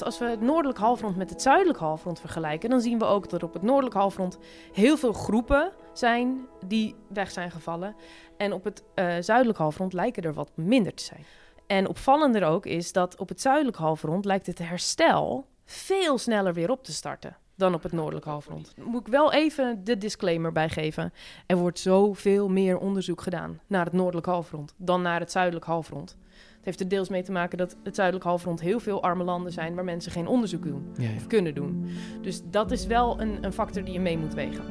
Als 0.01 0.19
we 0.19 0.25
het 0.25 0.41
noordelijk 0.41 0.79
halfrond 0.79 1.15
met 1.15 1.29
het 1.29 1.41
zuidelijk 1.41 1.79
halfrond 1.79 2.19
vergelijken, 2.19 2.69
dan 2.69 2.82
zien 2.82 2.99
we 2.99 3.06
ook 3.06 3.29
dat 3.29 3.43
op 3.43 3.53
het 3.53 3.62
noordelijk 3.62 3.95
halfrond 3.95 4.38
heel 4.73 4.97
veel 4.97 5.13
groepen 5.13 5.71
zijn 5.93 6.47
die 6.65 6.95
weg 7.08 7.32
zijn 7.32 7.51
gevallen. 7.51 7.95
En 8.38 8.53
op 8.53 8.63
het 8.63 8.84
eh, 8.95 9.15
zuidelijk 9.19 9.58
halfrond 9.58 9.93
lijken 9.93 10.23
er 10.23 10.34
wat 10.34 10.51
minder 10.56 10.93
te 10.93 11.03
zijn. 11.03 11.25
En 11.67 11.88
opvallender 11.88 12.43
ook 12.43 12.65
is 12.65 12.91
dat 12.91 13.17
op 13.17 13.29
het 13.29 13.41
zuidelijk 13.41 13.77
halfrond 13.77 14.25
lijkt 14.25 14.45
het 14.45 14.60
herstel 14.60 15.45
veel 15.65 16.17
sneller 16.17 16.53
weer 16.53 16.71
op 16.71 16.84
te 16.84 16.93
starten 16.93 17.38
dan 17.56 17.73
op 17.73 17.84
het 17.84 17.91
noordelijk 17.91 18.25
halfrond. 18.25 18.73
Moet 18.77 19.01
ik 19.01 19.08
wel 19.08 19.34
even 19.34 19.84
de 19.84 19.97
disclaimer 19.97 20.51
bijgeven. 20.51 21.13
Er 21.45 21.58
wordt 21.58 21.79
zoveel 21.79 22.49
meer 22.49 22.77
onderzoek 22.77 23.21
gedaan 23.21 23.60
naar 23.67 23.86
het 23.86 23.93
noordelijk 23.93 24.25
halfrond 24.27 24.73
dan 24.77 25.01
naar 25.01 25.19
het 25.19 25.32
zuidelijk 25.32 25.65
halfrond. 25.65 26.17
Het 26.63 26.76
heeft 26.76 26.91
er 26.91 26.97
deels 26.97 27.10
mee 27.10 27.23
te 27.23 27.32
maken 27.32 27.58
dat 27.58 27.76
het 27.84 27.95
zuidelijk 27.95 28.26
halfrond 28.26 28.62
heel 28.62 28.80
veel 28.80 29.04
arme 29.04 29.23
landen 29.23 29.52
zijn 29.52 29.76
waar 29.76 29.84
mensen 29.84 30.12
geen 30.12 30.28
onderzoek 30.28 30.63
doen 30.63 30.86
Ja, 30.97 31.04
ja. 31.04 31.15
of 31.15 31.28
kunnen 31.28 31.56
doen. 31.56 31.89
Dus 32.21 32.41
dat 32.49 32.71
is 32.71 32.86
wel 32.86 33.21
een, 33.21 33.38
een 33.41 33.54
factor 33.54 33.84
die 33.84 33.93
je 33.93 33.99
mee 33.99 34.17
moet 34.17 34.34
wegen. 34.34 34.63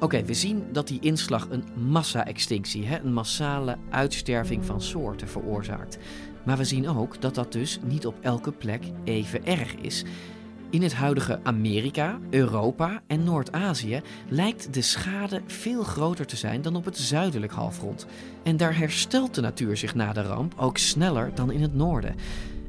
Oké, 0.00 0.24
we 0.24 0.34
zien 0.34 0.64
dat 0.72 0.88
die 0.88 1.00
inslag 1.00 1.46
een 1.50 1.64
massa-extinctie, 1.74 2.86
hè, 2.86 2.98
een 2.98 3.12
massale 3.12 3.76
uitsterving 3.90 4.64
van 4.64 4.80
soorten 4.80 5.28
veroorzaakt. 5.28 5.98
Maar 6.44 6.56
we 6.56 6.64
zien 6.64 6.88
ook 6.88 7.20
dat 7.20 7.34
dat 7.34 7.52
dus 7.52 7.80
niet 7.84 8.06
op 8.06 8.14
elke 8.20 8.52
plek 8.52 8.84
even 9.04 9.46
erg 9.46 9.74
is. 9.74 10.04
In 10.70 10.82
het 10.82 10.94
huidige 10.94 11.40
Amerika, 11.42 12.18
Europa 12.30 13.02
en 13.06 13.24
Noord-Azië 13.24 14.02
lijkt 14.28 14.74
de 14.74 14.82
schade 14.82 15.42
veel 15.46 15.82
groter 15.82 16.26
te 16.26 16.36
zijn 16.36 16.62
dan 16.62 16.76
op 16.76 16.84
het 16.84 16.98
zuidelijk 16.98 17.52
halfrond. 17.52 18.06
En 18.42 18.56
daar 18.56 18.76
herstelt 18.76 19.34
de 19.34 19.40
natuur 19.40 19.76
zich 19.76 19.94
na 19.94 20.12
de 20.12 20.22
ramp 20.22 20.54
ook 20.56 20.78
sneller 20.78 21.30
dan 21.34 21.50
in 21.50 21.62
het 21.62 21.74
noorden. 21.74 22.14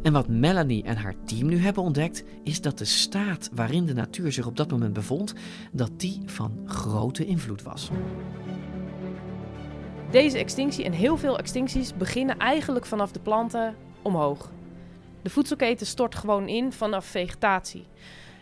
En 0.02 0.14
wat 0.14 0.28
Melanie 0.28 0.84
en 0.84 0.98
haar 0.98 1.14
team 1.26 1.48
nu 1.48 1.58
hebben 1.58 1.84
ontdekt, 1.84 2.24
is 2.44 2.62
dat 2.62 2.78
de 2.78 2.86
staat 2.86 3.50
waarin 3.54 3.86
de 3.86 3.94
natuur 3.94 4.32
zich 4.32 4.46
op 4.46 4.58
dat 4.58 4.72
moment 4.72 4.94
bevond, 4.94 5.34
dat 5.72 5.92
die 5.98 6.22
van 6.26 6.52
grote 6.66 7.26
invloed 7.26 7.64
was. 7.64 7.90
Deze 10.12 10.38
extinctie 10.38 10.86
en 10.86 10.92
heel 10.92 11.18
veel 11.18 11.38
extincties 11.38 11.98
beginnen 11.98 12.38
eigenlijk 12.38 12.86
vanaf 12.86 13.12
de 13.12 13.20
planten 13.20 13.76
omhoog. 14.02 14.52
De 15.22 15.30
voedselketen 15.30 15.86
stort 15.88 16.16
gewoon 16.16 16.48
in 16.48 16.72
vanaf 16.72 17.06
vegetatie. 17.06 17.86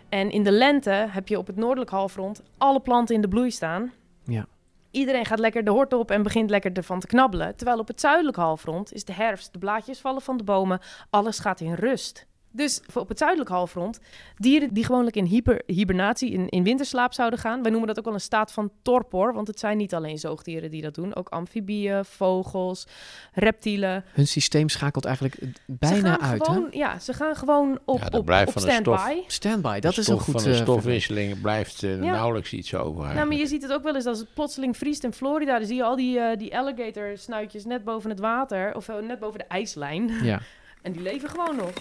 En 0.10 0.32
in 0.32 0.44
de 0.44 0.52
lente 0.52 1.08
heb 1.10 1.28
je 1.28 1.38
op 1.38 1.48
het 1.48 1.56
noordelijk 1.56 1.90
halfrond 1.90 2.44
alle 2.58 2.80
planten 2.80 3.16
in 3.16 3.22
de 3.22 3.28
bloei 3.28 3.52
staan. 3.52 3.94
Ja. 4.24 4.46
Iedereen 4.92 5.26
gaat 5.26 5.40
lekker 5.40 5.63
de 5.63 5.72
hort 5.72 5.94
op 5.94 6.12
en 6.12 6.24
begint 6.24 6.50
lekker 6.50 6.72
ervan 6.74 7.00
te 7.00 7.08
knabbelen. 7.08 7.56
Terwijl 7.56 7.80
op 7.80 7.88
het 7.88 8.00
zuidelijk 8.00 8.38
halfrond 8.38 8.94
is 8.94 9.06
de 9.06 9.13
herfst, 9.13 9.54
de 9.54 9.60
blaadjes 9.60 10.00
vallen 10.00 10.22
van 10.22 10.38
de 10.38 10.44
bomen, 10.44 10.80
alles 11.10 11.40
gaat 11.40 11.60
in 11.60 11.74
rust. 11.74 12.28
Dus 12.58 12.82
voor 12.88 13.02
op 13.02 13.10
het 13.10 13.17
zuidelijk 13.17 13.50
halfrond, 13.50 14.00
dieren 14.36 14.74
die 14.74 14.86
gewoonlijk 14.86 15.15
in 15.15 15.26
hyper, 15.26 15.62
hibernatie, 15.65 16.32
in, 16.32 16.50
in 16.50 16.63
winterslaap 16.63 17.13
zouden 17.13 17.39
gaan. 17.39 17.62
Wij 17.62 17.72
noemen 17.72 17.88
dat 17.88 18.00
ook 18.00 18.06
wel 18.06 18.13
een 18.13 18.20
staat 18.20 18.52
van 18.52 18.72
torpor, 18.82 19.34
want 19.34 19.48
het 19.48 19.60
zijn 19.60 19.78
niet 19.78 19.93
alleen 19.93 20.17
zoogdieren 20.17 20.72
die 20.72 20.82
dat 20.82 20.96
doen. 20.96 21.15
Ook 21.15 21.30
amfibieën, 21.30 22.06
vogels, 22.06 22.88
reptielen. 23.34 24.04
Hun 24.13 24.28
systeem 24.28 24.70
schakelt 24.70 25.06
eigenlijk 25.06 25.36
Ze 25.36 25.50
bijna 25.65 26.15
gaan 26.15 26.30
uit, 26.30 26.46
gewoon, 26.46 26.67
Ja, 26.72 27.00
ze 27.00 27.13
gaan 27.13 27.36
gewoon 27.36 27.80
op, 27.86 27.98
Ja, 28.00 28.04
dat 28.10 28.20
op, 28.20 28.26
blijft 28.26 28.48
op 28.48 28.54
van 28.54 28.62
de 28.62 28.72
stof. 28.72 29.00
standby. 29.00 29.24
Standby, 29.28 29.80
dat 29.80 29.98
is 29.98 30.08
een 30.08 30.20
goed... 30.20 30.34
van 30.34 30.43
de 30.43 30.56
eh, 30.56 30.62
stofwisseling 30.62 31.41
blijft 31.41 31.84
eh, 31.84 32.04
Ja. 32.04 32.12
nauwelijks 32.12 32.54
iets 32.54 32.76
over. 32.76 33.13
Nou, 33.13 33.28
maar 33.28 33.38
je 33.38 33.48
ziet 33.48 33.62
het 33.62 33.74
ook 33.74 33.84
wel 33.84 33.96
eens 33.96 34.06
als 34.06 34.20
het 34.20 34.34
plotseling 34.34 34.78
vriest 34.78 35.04
in 35.04 35.13
Florida. 35.13 35.58
Dan 35.58 35.67
zie 35.67 35.76
je 35.76 35.84
al 35.84 35.96
die, 35.96 36.20
eh, 36.20 36.38
die 36.38 36.58
alligator 36.58 37.17
snuitjes 37.17 37.65
net 37.65 37.84
boven 37.84 38.10
het 38.10 38.20
water, 38.20 38.76
of 38.76 38.88
net 39.02 39.20
boven 39.20 39.39
de 39.39 39.46
ijslijn. 39.48 40.12
Ja. 40.24 40.39
En 40.82 40.92
die 40.92 41.02
leven 41.02 41.30
gewoon 41.30 41.56
nog. 41.56 41.72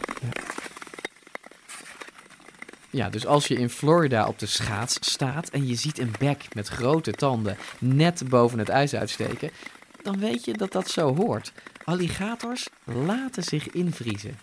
Ja, 2.90 3.10
dus 3.10 3.26
als 3.26 3.48
je 3.48 3.54
in 3.54 3.70
Florida 3.70 4.26
op 4.26 4.38
de 4.38 4.46
schaats 4.46 4.98
staat 5.00 5.48
en 5.48 5.66
je 5.66 5.74
ziet 5.74 5.98
een 5.98 6.14
bek 6.18 6.54
met 6.54 6.68
grote 6.68 7.12
tanden 7.12 7.56
net 7.78 8.28
boven 8.28 8.58
het 8.58 8.68
ijs 8.68 8.94
uitsteken, 8.94 9.50
dan 10.02 10.18
weet 10.18 10.44
je 10.44 10.52
dat 10.52 10.72
dat 10.72 10.88
zo 10.88 11.16
hoort. 11.16 11.52
Alligators 11.84 12.68
laten 12.84 13.42
zich 13.42 13.70
invriezen. 13.70 14.38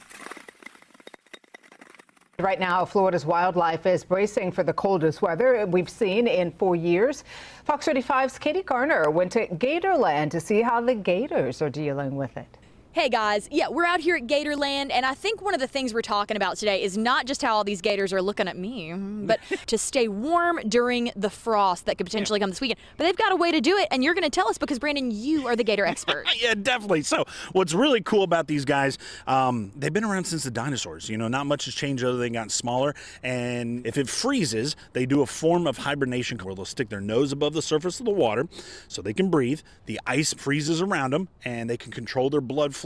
Right 2.35 2.59
now, 2.59 2.85
Florida's 2.85 3.25
wildlife 3.25 3.89
is 3.89 4.03
bracing 4.03 4.53
for 4.53 4.65
the 4.65 4.73
coldest 4.73 5.19
weather 5.19 5.69
we've 5.69 5.89
seen 5.89 6.27
in 6.27 6.53
four 6.57 6.75
years. 6.75 7.23
Fox 7.63 7.87
35's 7.87 8.39
Katie 8.39 8.63
Garner 8.65 9.13
went 9.13 9.31
to 9.31 9.47
Gatorland 9.57 10.31
to 10.31 10.39
see 10.39 10.63
how 10.63 10.85
the 10.85 10.99
gators 11.03 11.61
are 11.61 11.71
dealing 11.71 12.17
with 12.17 12.37
it. 12.37 12.62
Hey 12.93 13.09
guys, 13.09 13.49
yeah, 13.49 13.69
we're 13.69 13.85
out 13.85 14.01
here 14.01 14.17
at 14.17 14.27
Gatorland, 14.27 14.91
and 14.91 15.03
I 15.03 15.15
think 15.15 15.41
one 15.41 15.55
of 15.55 15.59
the 15.59 15.67
things 15.67 15.95
we're 15.95 16.03
talking 16.03 16.37
about 16.37 16.57
today 16.57 16.83
is 16.83 16.95
not 16.95 17.25
just 17.25 17.41
how 17.41 17.55
all 17.55 17.63
these 17.63 17.81
gators 17.81 18.13
are 18.13 18.21
looking 18.21 18.47
at 18.47 18.55
me, 18.55 18.93
but 19.25 19.39
to 19.65 19.79
stay 19.79 20.07
warm 20.07 20.59
during 20.69 21.11
the 21.15 21.31
frost 21.31 21.87
that 21.87 21.97
could 21.97 22.05
potentially 22.05 22.39
come 22.39 22.51
this 22.51 22.61
weekend. 22.61 22.79
But 22.97 23.05
they've 23.05 23.17
got 23.17 23.31
a 23.31 23.35
way 23.35 23.51
to 23.51 23.59
do 23.61 23.77
it, 23.77 23.87
and 23.89 24.03
you're 24.03 24.13
going 24.13 24.25
to 24.25 24.29
tell 24.29 24.47
us 24.47 24.59
because 24.59 24.77
Brandon, 24.77 25.09
you 25.09 25.47
are 25.47 25.55
the 25.55 25.63
gator 25.63 25.87
expert. 25.87 26.25
yeah, 26.39 26.53
definitely. 26.53 27.01
So, 27.01 27.25
what's 27.51 27.73
really 27.73 27.99
cool 27.99 28.21
about 28.21 28.45
these 28.45 28.63
guys, 28.63 28.99
um, 29.25 29.71
they've 29.75 29.91
been 29.91 30.03
around 30.03 30.25
since 30.25 30.43
the 30.43 30.51
dinosaurs. 30.51 31.09
You 31.09 31.17
know, 31.17 31.27
not 31.27 31.47
much 31.47 31.65
has 31.65 31.73
changed 31.73 32.03
other 32.03 32.17
than 32.17 32.33
gotten 32.33 32.49
smaller. 32.49 32.93
And 33.23 33.87
if 33.87 33.97
it 33.97 34.07
freezes, 34.07 34.75
they 34.91 35.07
do 35.07 35.23
a 35.23 35.25
form 35.25 35.65
of 35.65 35.79
hibernation 35.79 36.37
where 36.37 36.53
they'll 36.53 36.63
stick 36.63 36.89
their 36.89 37.01
nose 37.01 37.31
above 37.31 37.53
the 37.53 37.63
surface 37.63 37.99
of 37.99 38.05
the 38.05 38.11
water 38.11 38.47
so 38.87 39.01
they 39.01 39.15
can 39.15 39.31
breathe. 39.31 39.61
The 39.87 39.99
ice 40.05 40.31
freezes 40.31 40.79
around 40.79 41.13
them, 41.13 41.27
and 41.43 41.67
they 41.67 41.77
can 41.77 41.91
control 41.91 42.29
their 42.29 42.39
blood 42.39 42.75
flow, 42.75 42.82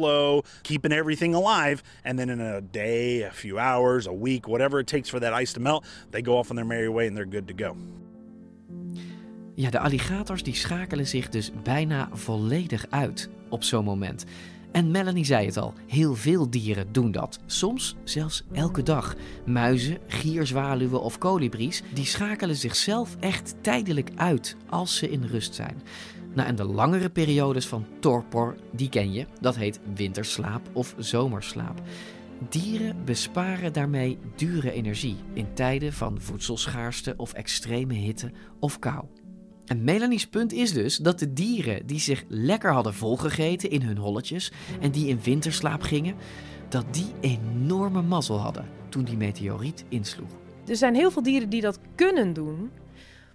keeping 0.62 0.94
everything 0.94 1.36
alive. 1.36 1.82
And 2.04 2.18
then 2.18 2.30
in 2.30 2.42
a 2.42 2.62
day, 2.72 3.24
a 3.24 3.32
few 3.32 3.60
hours, 3.60 4.08
a 4.08 4.14
week, 4.14 4.46
whatever 4.46 4.80
it 4.80 4.88
takes 4.88 5.10
for 5.10 5.20
that 5.20 5.42
ice 5.42 5.54
to 5.54 5.60
melt. 5.60 5.86
Ja, 9.56 9.70
de 9.70 9.80
alligators 9.80 10.44
die 10.44 10.56
schakelen 10.56 11.08
zich 11.08 11.30
dus 11.30 11.52
bijna 11.64 12.10
volledig 12.14 12.86
uit 12.90 13.30
op 13.50 13.64
zo'n 13.64 13.84
moment. 13.84 14.26
En 14.72 14.92
Melanie 14.92 15.26
zei 15.26 15.46
het 15.46 15.58
al, 15.58 15.74
heel 15.88 16.16
veel 16.16 16.50
dieren 16.50 16.92
doen 16.92 17.12
dat. 17.12 17.40
Soms 17.46 17.96
zelfs 18.04 18.44
elke 18.52 18.84
dag. 18.84 19.16
Muizen, 19.46 19.98
gierzwaluwen 20.08 21.02
of 21.02 21.18
kolibries, 21.18 21.84
die 21.94 22.06
schakelen 22.06 22.56
zichzelf 22.56 23.16
echt 23.20 23.56
tijdelijk 23.62 24.10
uit 24.16 24.56
als 24.70 24.98
ze 24.98 25.10
in 25.10 25.24
rust 25.24 25.56
zijn. 25.56 25.82
Nou, 26.38 26.50
en 26.50 26.56
de 26.56 26.64
langere 26.64 27.10
periodes 27.10 27.68
van 27.68 27.86
torpor, 28.00 28.56
die 28.72 28.90
ken 28.90 29.14
je. 29.14 29.26
Dat 29.42 29.56
heet 29.56 29.80
winterslaap 29.96 30.70
of 30.74 30.96
zomerslaap. 30.98 31.82
Dieren 32.50 33.06
besparen 33.06 33.74
daarmee 33.74 34.18
dure 34.36 34.72
energie 34.72 35.16
in 35.34 35.54
tijden 35.54 35.94
van 35.94 36.22
voedselschaarste 36.22 37.14
of 37.18 37.34
extreme 37.34 37.94
hitte 37.94 38.32
of 38.60 38.80
kou. 38.80 39.06
En 39.66 39.84
Melanie's 39.84 40.28
punt 40.28 40.54
is 40.54 40.74
dus 40.74 40.98
dat 40.98 41.20
de 41.20 41.34
dieren 41.34 41.86
die 41.86 42.00
zich 42.00 42.24
lekker 42.28 42.74
hadden 42.74 42.94
volgegeten 42.94 43.70
in 43.70 43.82
hun 43.82 43.98
holletjes 43.98 44.52
en 44.80 44.92
die 44.92 45.08
in 45.08 45.20
winterslaap 45.24 45.82
gingen, 45.82 46.16
dat 46.70 46.86
die 46.92 47.12
enorme 47.20 48.02
mazzel 48.02 48.40
hadden 48.40 48.66
toen 48.90 49.04
die 49.04 49.18
meteoriet 49.18 49.86
insloeg. 49.90 50.30
Er 50.68 50.76
zijn 50.76 50.96
heel 50.96 51.12
veel 51.12 51.24
dieren 51.24 51.50
die 51.50 51.62
dat 51.62 51.80
kunnen 51.96 52.34
doen. 52.34 52.72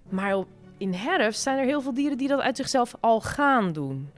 Maar 0.09 0.45
in 0.83 0.95
herfst 0.95 1.43
zijn 1.43 1.59
er 1.59 1.65
heel 1.65 1.81
veel 1.81 1.95
dieren 1.95 2.19
die 2.19 2.29
dat 2.29 2.41
uit 2.41 2.57
zichzelf 2.57 2.95
al 3.01 3.21
gaan 3.21 3.73
doen. 3.73 4.11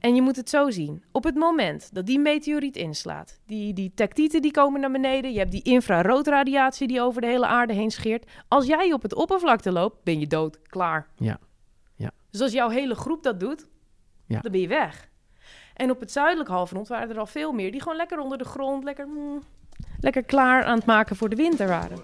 En 0.00 0.14
je 0.14 0.22
moet 0.22 0.36
het 0.36 0.50
zo 0.50 0.70
zien. 0.70 1.04
Op 1.12 1.24
het 1.24 1.34
moment 1.34 1.94
dat 1.94 2.06
die 2.06 2.18
meteoriet 2.18 2.76
inslaat, 2.76 3.40
die, 3.46 3.72
die 3.72 3.92
tectieten 3.94 4.42
die 4.42 4.50
komen 4.50 4.80
naar 4.80 4.90
beneden, 4.90 5.32
je 5.32 5.38
hebt 5.38 5.50
die 5.50 5.62
infraroodradiatie 5.62 6.86
die 6.88 7.00
over 7.00 7.20
de 7.20 7.26
hele 7.26 7.46
aarde 7.46 7.72
heen 7.72 7.90
scheert. 7.90 8.30
Als 8.48 8.66
jij 8.66 8.92
op 8.92 9.02
het 9.02 9.14
oppervlakte 9.14 9.72
loopt, 9.72 10.04
ben 10.04 10.20
je 10.20 10.26
dood, 10.26 10.62
klaar. 10.62 11.08
Ja, 11.16 11.38
ja. 11.94 12.10
Dus 12.30 12.40
als 12.40 12.52
jouw 12.52 12.68
hele 12.68 12.94
groep 12.94 13.22
dat 13.22 13.40
doet, 13.40 13.66
Ja. 14.26 14.40
dan 14.40 14.52
ben 14.52 14.60
je 14.60 14.68
weg. 14.68 15.08
En 15.74 15.90
op 15.90 16.00
het 16.00 16.12
zuidelijk 16.12 16.48
halfrond 16.48 16.88
waren 16.88 17.10
er 17.10 17.18
al 17.18 17.26
veel 17.26 17.52
meer 17.52 17.70
die 17.72 17.82
gewoon 17.82 17.96
lekker 17.96 18.18
onder 18.18 18.38
de 18.38 18.44
grond, 18.44 18.84
lekker, 18.84 19.06
mm, 19.08 19.42
lekker 20.00 20.24
klaar 20.24 20.64
aan 20.64 20.76
het 20.76 20.86
maken 20.86 21.16
voor 21.16 21.28
de 21.28 21.36
winter 21.36 21.68
waren. 21.68 21.98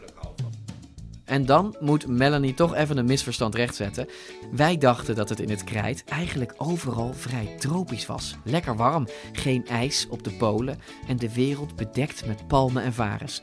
En 1.24 1.46
dan 1.46 1.76
moet 1.80 2.06
Melanie 2.06 2.54
toch 2.54 2.74
even 2.74 2.96
een 2.96 3.04
misverstand 3.04 3.54
rechtzetten. 3.54 4.08
Wij 4.52 4.78
dachten 4.78 5.14
dat 5.14 5.28
het 5.28 5.40
in 5.40 5.50
het 5.50 5.64
krijt 5.64 6.04
eigenlijk 6.04 6.54
overal 6.56 7.12
vrij 7.12 7.56
tropisch 7.58 8.06
was. 8.06 8.36
Lekker 8.44 8.76
warm, 8.76 9.06
geen 9.32 9.66
ijs 9.66 10.06
op 10.08 10.22
de 10.22 10.32
polen 10.32 10.78
en 11.06 11.16
de 11.16 11.34
wereld 11.34 11.76
bedekt 11.76 12.26
met 12.26 12.46
palmen 12.46 12.82
en 12.82 12.92
varens. 12.92 13.42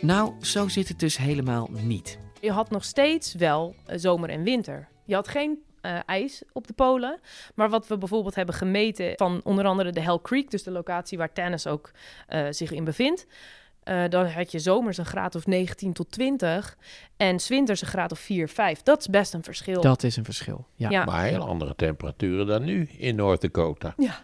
Nou, 0.00 0.32
zo 0.40 0.68
zit 0.68 0.88
het 0.88 0.98
dus 0.98 1.16
helemaal 1.16 1.68
niet. 1.70 2.18
Je 2.40 2.52
had 2.52 2.70
nog 2.70 2.84
steeds 2.84 3.34
wel 3.34 3.74
eh, 3.86 3.98
zomer 3.98 4.30
en 4.30 4.42
winter. 4.42 4.88
Je 5.04 5.14
had 5.14 5.28
geen 5.28 5.62
eh, 5.80 5.98
ijs 6.06 6.42
op 6.52 6.66
de 6.66 6.72
polen. 6.72 7.20
Maar 7.54 7.68
wat 7.68 7.86
we 7.86 7.98
bijvoorbeeld 7.98 8.34
hebben 8.34 8.54
gemeten 8.54 9.12
van 9.16 9.40
onder 9.44 9.64
andere 9.64 9.90
de 9.90 10.00
Hell 10.00 10.18
Creek, 10.22 10.50
dus 10.50 10.62
de 10.62 10.70
locatie 10.70 11.18
waar 11.18 11.32
tennis 11.32 11.66
ook 11.66 11.90
eh, 12.26 12.46
zich 12.50 12.70
in 12.70 12.84
bevindt. 12.84 13.26
Eh, 13.90 14.02
dan 14.08 14.26
had 14.26 14.52
je 14.52 14.58
zomers 14.58 14.98
een 14.98 15.04
graad 15.06 15.34
of 15.34 15.46
19 15.46 15.92
tot 15.92 16.10
20 16.10 16.76
en 17.16 17.40
's 17.40 17.48
winters 17.48 17.80
een 17.82 17.88
graad 17.88 18.12
of 18.12 18.18
4, 18.18 18.48
5. 18.48 18.82
Dat 18.82 19.00
is 19.00 19.06
best 19.06 19.34
een 19.34 19.42
verschil. 19.42 19.80
Dat 19.80 20.02
is 20.02 20.16
een 20.16 20.24
verschil. 20.24 20.66
Ja. 20.74 20.88
Ja. 20.90 21.04
Maar 21.04 21.24
heel 21.24 21.46
andere 21.46 21.74
temperaturen 21.76 22.46
dan 22.46 22.64
nu 22.64 22.88
in 22.98 23.14
Noord-Dakota. 23.14 23.94
Ja. 23.96 24.20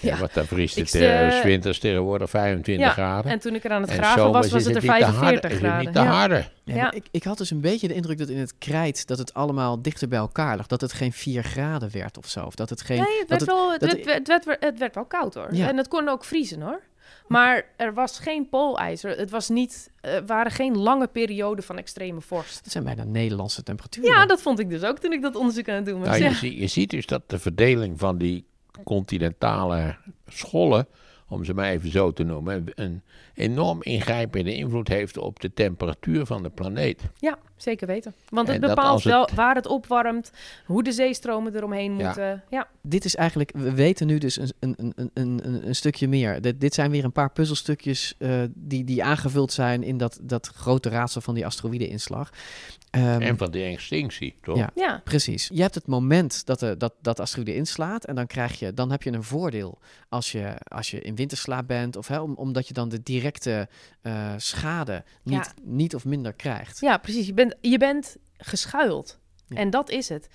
Ja, 0.00 0.12
Ja. 0.14 0.18
wat 0.20 0.34
daar 0.34 0.44
vriest 0.46 0.76
het 0.76 0.88
st- 0.88 0.94
eh, 0.94 1.30
's 1.30 1.42
winters 1.42 1.78
tegenwoordig 1.78 2.30
25 2.30 2.86
Ja, 2.86 2.92
graden. 2.92 3.30
en 3.32 3.38
toen 3.38 3.54
ik 3.54 3.64
er 3.64 3.70
aan 3.70 3.80
het 3.82 3.90
En 3.90 3.96
graven 3.96 4.22
was, 4.32 4.50
was 4.50 4.64
het 4.64 4.76
er 4.76 4.82
niet 4.82 4.82
te 4.82 4.86
harde- 5.04 5.04
45 5.18 5.50
is 5.50 5.56
het 5.56 5.64
graden. 5.66 5.84
niet 5.84 5.94
te 5.94 6.00
Ja. 6.00 6.06
harde. 6.06 6.34
Ja, 6.64 6.74
Ja. 6.74 6.82
maar 6.82 6.94
Ik, 6.94 7.06
ik 7.10 7.24
had 7.24 7.38
dus 7.38 7.50
een 7.50 7.60
beetje 7.60 7.88
de 7.88 7.94
indruk 7.94 8.18
dat 8.18 8.28
in 8.28 8.38
het 8.38 8.54
krijt 8.58 9.06
dat 9.06 9.18
het 9.18 9.34
allemaal 9.34 9.82
dichter 9.82 10.08
bij 10.08 10.18
elkaar 10.18 10.56
lag. 10.56 10.66
Dat 10.66 10.80
het 10.80 10.92
geen 10.92 11.12
4 11.12 11.42
graden 11.42 11.90
werd 11.92 12.18
of 12.18 12.26
zo. 12.28 12.44
Of 12.44 12.54
dat 12.54 12.70
het 12.70 12.80
geen. 12.82 12.96
Nee, 12.96 13.18
het 13.18 13.28
dat 13.28 13.38
werd, 13.38 13.50
wel, 13.50 13.70
het, 13.72 13.80
dat 13.80 13.92
werd, 14.04 14.28
het, 14.28 14.44
werd, 14.44 14.64
het 14.64 14.78
werd 14.78 14.94
wel 14.94 15.04
koud 15.04 15.34
hoor. 15.34 15.54
Ja. 15.54 15.68
En 15.68 15.76
het 15.76 15.88
kon 15.88 16.08
ook 16.08 16.24
vriezen 16.24 16.60
hoor. 16.60 16.80
Maar 17.28 17.64
er 17.76 17.94
was 17.94 18.18
geen 18.18 18.48
poolijzer. 18.48 19.18
Het 19.18 19.30
was 19.30 19.48
niet, 19.48 19.90
er 20.00 20.26
waren 20.26 20.52
geen 20.52 20.78
lange 20.78 21.06
perioden 21.08 21.64
van 21.64 21.78
extreme 21.78 22.20
vorst. 22.20 22.64
Dat 22.64 22.72
zijn 22.72 22.84
bijna 22.84 23.04
Nederlandse 23.04 23.62
temperaturen. 23.62 24.10
Ja, 24.10 24.26
dat 24.26 24.42
vond 24.42 24.58
ik 24.58 24.68
dus 24.70 24.82
ook 24.84 24.98
toen 24.98 25.12
ik 25.12 25.22
dat 25.22 25.36
onderzoek 25.36 25.68
aan 25.68 25.74
het 25.74 25.84
doen 25.86 25.98
was. 25.98 26.08
Nou, 26.08 26.22
ja. 26.22 26.28
je, 26.28 26.34
zie- 26.34 26.60
je 26.60 26.66
ziet 26.66 26.90
dus 26.90 27.06
dat 27.06 27.22
de 27.26 27.38
verdeling 27.38 27.98
van 27.98 28.18
die 28.18 28.44
continentale 28.84 29.96
schollen, 30.26 30.86
om 31.28 31.44
ze 31.44 31.54
maar 31.54 31.68
even 31.70 31.90
zo 31.90 32.12
te 32.12 32.22
noemen, 32.22 32.64
een 32.74 33.02
enorm 33.34 33.82
ingrijpende 33.82 34.54
invloed 34.54 34.88
heeft 34.88 35.16
op 35.18 35.40
de 35.40 35.52
temperatuur 35.54 36.26
van 36.26 36.42
de 36.42 36.50
planeet. 36.50 37.02
Ja, 37.18 37.38
zeker 37.62 37.86
weten. 37.86 38.14
Want 38.28 38.46
het 38.48 38.62
En 38.62 38.68
bepaalt 38.68 39.04
het- 39.04 39.12
wel 39.12 39.28
waar 39.34 39.54
het 39.54 39.66
opwarmt, 39.66 40.30
hoe 40.66 40.82
de 40.82 40.92
zeestromen 40.92 41.56
eromheen 41.56 41.92
moeten. 41.92 42.42
Ja. 42.50 42.68
Dit 42.82 43.04
is 43.04 43.16
eigenlijk, 43.16 43.50
we 43.54 43.74
weten 43.74 44.06
nu 44.06 44.18
dus 44.18 44.38
een, 44.38 44.52
een, 44.60 44.74
een, 44.78 45.10
een, 45.14 45.40
een, 45.44 45.66
een 45.68 45.74
stukje 45.74 46.08
meer. 46.08 46.40
Dit, 46.40 46.60
dit 46.60 46.74
zijn 46.74 46.90
weer 46.90 47.04
een 47.04 47.12
paar 47.12 47.30
puzzelstukjes 47.32 48.14
eh, 48.18 48.42
die, 48.54 48.84
die 48.84 49.04
aangevuld 49.04 49.52
zijn 49.52 49.82
in 49.82 49.96
dat, 49.98 50.18
dat 50.22 50.46
grote 50.46 50.88
raadsel 50.88 51.20
van 51.20 51.34
die 51.34 51.46
asteroïde-inslag. 51.46 52.30
Ehm, 52.90 53.20
en 53.20 53.36
van 53.36 53.50
die 53.50 53.64
extinctie, 53.64 54.34
toch? 54.42 54.56
Ja, 54.56 54.70
Ja. 54.74 55.00
precies. 55.04 55.50
Je 55.52 55.62
hebt 55.62 55.74
het 55.74 55.86
moment 55.86 56.46
dat 56.46 56.58
de, 56.60 56.76
dat, 56.76 56.94
dat 57.02 57.20
asteroïde 57.20 57.54
inslaat 57.54 58.04
en 58.04 58.14
dan, 58.14 58.26
krijg 58.26 58.58
je, 58.58 58.74
dan 58.74 58.90
heb 58.90 59.02
je 59.02 59.12
een 59.12 59.22
voordeel 59.22 59.78
als 60.08 60.32
je, 60.32 60.54
als 60.68 60.90
je 60.90 61.00
in 61.00 61.14
winterslaap 61.14 61.66
bent, 61.66 61.96
of, 61.96 62.08
hè, 62.08 62.18
om, 62.20 62.34
omdat 62.34 62.68
je 62.68 62.74
dan 62.74 62.88
de 62.88 63.02
directe 63.02 63.68
eh, 64.02 64.32
schade 64.36 65.04
niet, 65.22 65.34
Ja. 65.34 65.52
niet 65.62 65.94
of 65.94 66.04
minder 66.04 66.32
krijgt. 66.32 66.80
ja, 66.80 66.98
precies. 66.98 67.26
Je 67.26 67.34
bent, 67.34 67.49
je 67.60 67.78
bent 67.78 68.16
geschuild. 68.36 69.18
En 69.48 69.70
dat 69.70 69.90
is 69.90 70.08
het. 70.08 70.28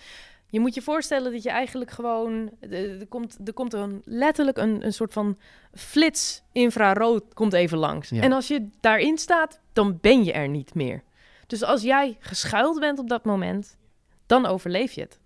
Je 0.49 0.59
moet 0.59 0.73
je 0.73 0.81
voorstellen 0.81 1.31
dat 1.31 1.43
je 1.43 1.49
eigenlijk 1.49 1.91
gewoon... 1.91 2.49
Er 2.69 3.07
komt, 3.07 3.37
er 3.45 3.53
komt 3.53 3.73
een, 3.73 4.01
letterlijk 4.05 4.57
een, 4.57 4.85
een 4.85 4.93
soort 4.93 5.13
van 5.13 5.37
flits 5.73 6.41
infrarood 6.51 7.33
komt 7.33 7.53
even 7.53 7.77
langs. 7.77 8.09
Ja. 8.09 8.21
En 8.21 8.31
als 8.31 8.47
je 8.47 8.67
daarin 8.79 9.17
staat, 9.17 9.59
dan 9.73 9.97
ben 10.01 10.23
je 10.23 10.31
er 10.31 10.49
niet 10.49 10.73
meer. 10.73 11.03
Dus 11.47 11.63
als 11.63 11.81
jij 11.81 12.17
geschuild 12.19 12.79
bent 12.79 12.99
op 12.99 13.09
dat 13.09 13.25
moment, 13.25 13.77
dan 14.25 14.45
overleef 14.45 14.91
je 14.91 15.01
het. 15.01 15.19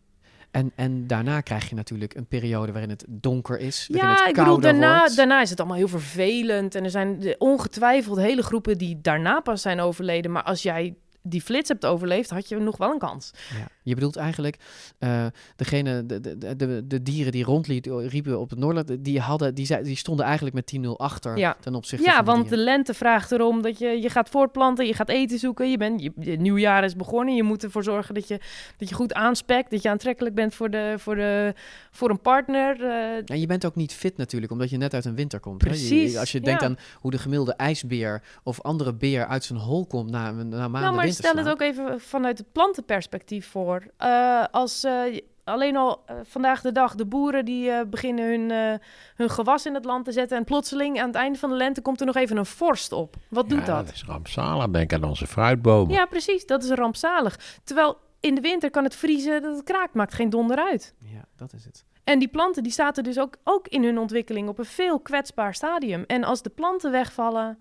En, 0.51 0.71
en 0.75 1.07
daarna 1.07 1.41
krijg 1.41 1.69
je 1.69 1.75
natuurlijk 1.75 2.13
een 2.15 2.27
periode 2.27 2.71
waarin 2.71 2.89
het 2.89 3.05
donker 3.07 3.59
is. 3.59 3.87
waarin 3.91 4.09
Ja, 4.09 4.19
het 4.19 4.29
ik 4.29 4.35
bedoel, 4.35 4.59
daarna, 4.59 4.97
wordt. 4.99 5.15
daarna 5.15 5.41
is 5.41 5.49
het 5.49 5.59
allemaal 5.59 5.77
heel 5.77 5.87
vervelend. 5.87 6.75
En 6.75 6.83
er 6.83 6.89
zijn 6.89 7.19
de- 7.19 7.35
ongetwijfeld 7.37 8.17
hele 8.17 8.43
groepen 8.43 8.77
die 8.77 9.01
daarna 9.01 9.39
pas 9.39 9.61
zijn 9.61 9.79
overleden. 9.79 10.31
Maar 10.31 10.43
als 10.43 10.61
jij 10.61 10.95
die 11.21 11.41
flits 11.41 11.69
hebt 11.69 11.85
overleefd, 11.85 12.29
had 12.29 12.49
je 12.49 12.59
nog 12.59 12.77
wel 12.77 12.91
een 12.91 12.99
kans. 12.99 13.31
Ja. 13.57 13.67
Je 13.89 13.95
bedoelt 13.95 14.15
eigenlijk, 14.15 14.57
eh, 14.99 15.25
degene, 15.55 16.05
de, 16.05 16.19
de, 16.21 16.55
de- 16.55 16.87
de, 16.87 17.03
dieren 17.03 17.31
die 17.31 17.43
rondriepen 17.43 18.39
op 18.39 18.49
het 18.49 18.59
Noordland, 18.59 19.03
die, 19.03 19.19
hadden, 19.19 19.55
die, 19.55 19.65
zei- 19.65 19.83
die 19.83 19.95
stonden 19.97 20.25
eigenlijk 20.25 20.55
met 20.55 20.65
10-0 20.77 20.89
achter 20.97 21.37
Ja, 21.37 21.57
ten 21.59 21.75
opzichte 21.75 22.05
ja 22.05 22.15
van 22.15 22.25
de 22.25 22.31
want 22.31 22.49
de 22.49 22.57
lente 22.57 22.93
vraagt 22.93 23.31
erom 23.31 23.61
dat 23.61 23.77
je, 23.79 23.87
je 24.01 24.09
gaat 24.09 24.29
voortplanten, 24.29 24.85
je 24.85 24.93
gaat 24.93 25.09
eten 25.09 25.39
zoeken, 25.39 25.71
je 25.71 25.77
bent, 25.77 26.01
je, 26.01 26.11
je 26.19 26.35
nieuwjaar 26.37 26.83
is 26.83 26.95
begonnen, 26.95 27.35
je 27.35 27.43
moet 27.43 27.63
ervoor 27.63 27.83
zorgen 27.83 28.13
dat 28.13 28.27
je, 28.27 28.39
dat 28.77 28.89
je 28.89 28.95
goed 28.95 29.13
aanspekt, 29.13 29.71
dat 29.71 29.81
je 29.81 29.89
aantrekkelijk 29.89 30.35
bent 30.35 30.55
voor, 30.55 30.69
de, 30.69 30.93
voor, 30.97 31.15
de, 31.15 31.53
voor 31.91 32.09
een 32.09 32.21
partner. 32.21 32.83
eh, 32.83 33.15
En 33.25 33.39
je 33.39 33.45
bent 33.47 33.65
ook 33.65 33.75
niet 33.75 33.93
fit 33.93 34.17
natuurlijk, 34.17 34.51
omdat 34.51 34.69
je 34.69 34.77
net 34.77 34.93
uit 34.93 35.05
een 35.05 35.15
winter 35.15 35.39
komt. 35.39 35.61
Je- 35.61 35.67
Precies, 35.67 36.17
als 36.17 36.31
je 36.31 36.39
denkt 36.41 36.61
ja. 36.61 36.67
aan 36.67 36.77
hoe 36.99 37.11
de 37.11 37.17
gemiddelde 37.17 37.53
ijsbeer 37.53 38.21
of 38.43 38.61
andere 38.61 38.93
beer 38.93 39.25
uit 39.27 39.43
zijn 39.43 39.59
hol 39.59 39.85
komt 39.85 40.09
na, 40.09 40.31
na 40.31 40.33
maanden 40.67 40.81
nou, 40.81 40.95
maar 40.95 41.07
stel 41.11 41.35
het 41.35 41.47
ook 41.49 41.61
even 41.61 41.99
vanuit 41.99 42.37
het 42.37 42.51
plantenperspectief 42.51 43.47
voor. 43.47 43.78
Eh, 43.97 44.43
als 44.51 44.83
eh, 44.83 45.17
alleen 45.43 45.75
al 45.77 46.03
eh, 46.05 46.15
vandaag 46.23 46.61
de 46.61 46.71
dag 46.71 46.95
de 46.95 47.05
boeren 47.05 47.45
die 47.45 47.69
eh, 47.71 47.85
beginnen 47.87 48.25
hun, 48.29 48.51
eh, 48.51 48.79
hun 49.15 49.29
gewas 49.29 49.65
in 49.65 49.73
het 49.73 49.85
land 49.85 50.05
te 50.05 50.11
zetten 50.11 50.37
en 50.37 50.43
plotseling 50.43 50.99
aan 50.99 51.07
het 51.07 51.15
einde 51.15 51.37
van 51.39 51.49
de 51.49 51.55
lente 51.55 51.81
komt 51.81 51.99
er 51.99 52.05
nog 52.05 52.15
even 52.15 52.37
een 52.37 52.45
vorst 52.45 52.91
op. 52.91 53.15
Wat 53.29 53.49
doet 53.49 53.59
Ja, 53.59 53.65
dat? 53.65 53.85
dat 53.85 53.95
is 53.95 54.03
rampzalig. 54.05 54.69
Denk 54.69 54.93
aan 54.93 55.03
onze 55.03 55.27
fruitbomen. 55.27 55.93
Ja, 55.95 56.05
precies. 56.05 56.45
Dat 56.45 56.63
is 56.63 56.69
rampzalig. 56.69 57.59
Terwijl 57.63 57.97
in 58.19 58.35
de 58.35 58.41
winter 58.41 58.69
kan 58.69 58.83
het 58.83 58.95
vriezen 58.95 59.41
dat 59.41 59.55
het 59.55 59.63
kraakt. 59.65 59.93
Maakt 59.93 60.13
geen 60.13 60.29
donder 60.29 60.57
uit. 60.57 60.93
Ja, 60.99 61.25
dat 61.35 61.53
is 61.53 61.65
het. 61.65 61.85
En 62.03 62.19
die 62.19 62.27
planten 62.27 62.63
die 62.63 62.71
zaten 62.71 63.03
dus 63.03 63.19
ook, 63.19 63.35
ook 63.43 63.67
in 63.67 63.83
hun 63.83 63.97
ontwikkeling 63.97 64.49
op 64.49 64.57
een 64.59 64.65
veel 64.65 64.99
kwetsbaar 64.99 65.53
stadium. 65.53 66.03
En 66.07 66.23
als 66.23 66.41
de 66.41 66.49
planten 66.49 66.91
wegvallen, 66.91 67.59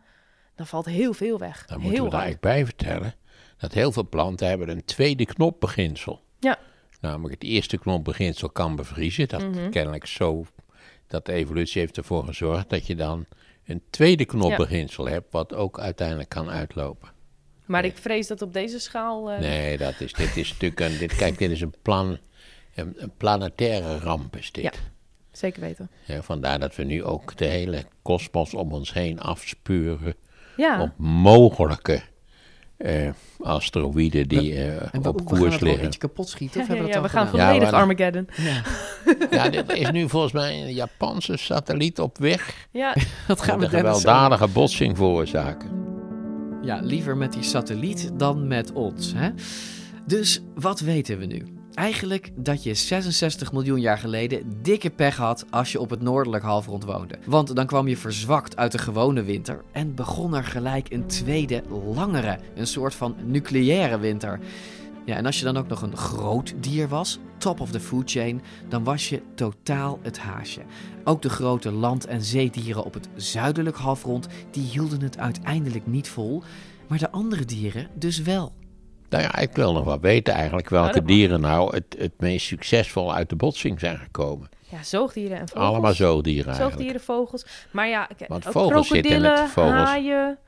dan 0.54 0.66
valt 0.66 0.84
heel 0.84 1.12
veel 1.12 1.38
weg. 1.38 1.66
Dan 1.66 1.80
moeten 1.80 1.96
heel 1.98 2.04
we 2.04 2.10
er 2.10 2.16
hard. 2.16 2.24
eigenlijk 2.24 2.40
bij 2.54 2.64
vertellen 2.64 3.14
dat 3.58 3.72
heel 3.72 3.92
veel 3.92 4.08
planten 4.08 4.48
hebben 4.48 4.68
een 4.68 4.84
tweede 4.84 5.26
knopbeginsel. 5.26 6.20
Ja. 6.40 6.58
Namelijk 7.00 7.34
het 7.34 7.42
eerste 7.50 7.78
knopbeginsel 7.78 8.50
kan 8.50 8.76
bevriezen. 8.76 9.28
Dat 9.28 9.42
Mhm. 9.42 9.70
kennelijk 9.70 10.06
zo, 10.06 10.46
dat 11.06 11.26
de 11.26 11.32
evolutie 11.32 11.80
heeft 11.80 11.96
ervoor 11.96 12.24
gezorgd 12.24 12.70
dat 12.70 12.86
je 12.86 12.94
dan 12.94 13.26
een 13.66 13.82
tweede 13.90 14.24
knopbeginsel 14.24 15.08
hebt, 15.08 15.32
wat 15.32 15.54
ook 15.54 15.80
uiteindelijk 15.80 16.28
kan 16.28 16.50
uitlopen. 16.50 17.08
Maar 17.66 17.84
ik 17.84 17.96
vrees 17.96 18.26
dat 18.26 18.42
op 18.42 18.52
deze 18.52 18.78
schaal... 18.78 19.30
eh, 19.30 19.38
Nee, 19.38 19.78
dat 19.78 20.00
is, 20.00 20.12
dit 20.12 20.36
is 20.36 20.52
natuurlijk 20.52 20.80
een, 20.80 20.98
dit, 20.98 21.16
kijk, 21.16 21.38
dit 21.38 21.50
is 21.50 21.60
een 21.60 21.74
plan, 21.82 22.18
een, 22.74 22.94
een 22.96 23.12
planetaire 23.16 23.98
ramp 23.98 24.36
is 24.36 24.52
dit. 24.52 24.64
Ja, 24.64 24.72
zeker 25.32 25.60
weten. 25.60 25.90
Ja, 26.04 26.22
vandaar 26.22 26.58
dat 26.58 26.76
we 26.76 26.84
nu 26.84 27.04
ook 27.04 27.36
de 27.36 27.44
hele 27.46 27.84
kosmos 28.02 28.54
om 28.54 28.72
ons 28.72 28.92
heen 28.92 29.20
afspuren 29.20 30.14
Ja. 30.56 30.82
op 30.82 30.90
mogelijke 30.98 32.02
eh, 32.78 33.08
asteroïden 33.40 34.28
die 34.28 34.54
eh, 34.54 34.94
En 34.94 35.02
we, 35.02 35.08
op 35.08 35.20
we 35.20 35.26
gaan 35.28 35.38
koers 35.38 35.52
het 35.52 35.62
liggen. 35.62 35.82
eentje 35.84 35.98
kapot 36.00 36.28
schieten? 36.28 36.60
Of 36.60 36.66
Ja, 36.66 36.72
hebben 36.74 36.90
we 36.90 36.96
ja, 36.98 37.02
we 37.02 37.08
gaan 37.08 37.28
volledig 37.28 37.72
Armageddon. 37.72 38.28
Ja. 38.36 38.62
Ja, 39.30 39.48
dit 39.48 39.72
is 39.72 39.90
nu 39.90 40.08
volgens 40.08 40.32
mij 40.32 40.62
een 40.62 40.74
Japanse 40.74 41.36
satelliet 41.36 42.00
op 42.00 42.18
weg. 42.18 42.66
Ja, 42.70 42.94
dat 43.26 43.40
gaan 43.42 43.54
we 43.58 43.60
Met 43.64 43.72
een 43.72 43.78
zo- 43.78 43.84
gewelddadige 43.86 44.48
botsing 44.48 44.96
veroorzaken. 44.96 45.70
Ja, 46.62 46.80
liever 46.82 47.16
met 47.16 47.32
die 47.32 47.42
satelliet 47.42 48.10
dan 48.16 48.46
met 48.46 48.72
ons. 48.72 49.12
Hè? 49.16 49.28
Dus 50.06 50.42
wat 50.54 50.80
weten 50.80 51.18
we 51.18 51.26
nu? 51.26 51.42
Eigenlijk 51.78 52.30
dat 52.34 52.62
je 52.62 52.74
66 52.74 53.52
miljoen 53.52 53.80
jaar 53.80 53.98
geleden 53.98 54.62
dikke 54.62 54.90
pech 54.90 55.16
had 55.16 55.44
als 55.50 55.72
je 55.72 55.80
op 55.80 55.90
het 55.90 56.02
noordelijk 56.02 56.44
halfrond 56.44 56.84
woonde. 56.84 57.18
Want 57.26 57.56
dan 57.56 57.66
kwam 57.66 57.88
je 57.88 57.96
verzwakt 57.96 58.56
uit 58.56 58.72
de 58.72 58.78
gewone 58.78 59.22
winter 59.22 59.64
en 59.72 59.94
begon 59.94 60.34
er 60.34 60.44
gelijk 60.44 60.90
een 60.90 61.06
tweede, 61.06 61.62
langere, 61.94 62.38
een 62.54 62.66
soort 62.66 62.94
van 62.94 63.16
nucleaire 63.24 63.98
winter. 63.98 64.40
Ja, 65.04 65.16
en 65.16 65.26
als 65.26 65.38
je 65.38 65.44
dan 65.44 65.56
ook 65.56 65.68
nog 65.68 65.82
een 65.82 65.96
groot 65.96 66.54
dier 66.60 66.88
was, 66.88 67.18
top 67.36 67.60
of 67.60 67.70
the 67.70 67.80
food 67.80 68.10
chain, 68.10 68.42
dan 68.68 68.84
was 68.84 69.08
je 69.08 69.22
totaal 69.34 69.98
het 70.02 70.18
haasje. 70.18 70.62
Ook 71.04 71.22
de 71.22 71.30
grote 71.30 71.70
land- 71.70 72.06
en 72.06 72.22
zeedieren 72.22 72.84
op 72.84 72.94
het 72.94 73.08
zuidelijk 73.14 73.76
halfrond, 73.76 74.26
die 74.50 74.62
hielden 74.62 75.02
het 75.02 75.18
uiteindelijk 75.18 75.86
niet 75.86 76.08
vol, 76.08 76.42
maar 76.88 76.98
de 76.98 77.10
andere 77.10 77.44
dieren 77.44 77.88
dus 77.94 78.22
wel. 78.22 78.57
Nou 79.08 79.22
ja, 79.22 79.36
ik 79.38 79.50
wil 79.52 79.72
nog 79.72 79.84
wel 79.84 80.00
weten 80.00 80.34
eigenlijk 80.34 80.68
welke 80.68 80.96
mag. 81.00 81.04
dieren 81.08 81.40
nou 81.40 81.74
het, 81.74 81.96
het 81.98 82.12
meest 82.18 82.46
succesvol 82.46 83.14
uit 83.14 83.28
de 83.28 83.36
botsing 83.36 83.80
zijn 83.80 83.98
gekomen. 83.98 84.48
Ja, 84.70 84.82
zoogdieren 84.82 85.38
en 85.38 85.48
vogels. 85.48 85.68
Allemaal 85.68 85.94
zoogdieren 85.94 86.44
eigenlijk. 86.46 86.72
Zoogdieren, 86.74 87.00
vogels. 87.00 87.46
Maar 87.72 87.88
ja, 87.88 88.04
k- 88.16 88.28
Want 88.28 88.46
ook 88.46 88.52
vogels 88.52 88.88
zitten 88.88 89.20
met 89.20 89.20
krokodillen, 89.32 89.48
vogels. 89.48 89.88
haaien, 89.88 90.38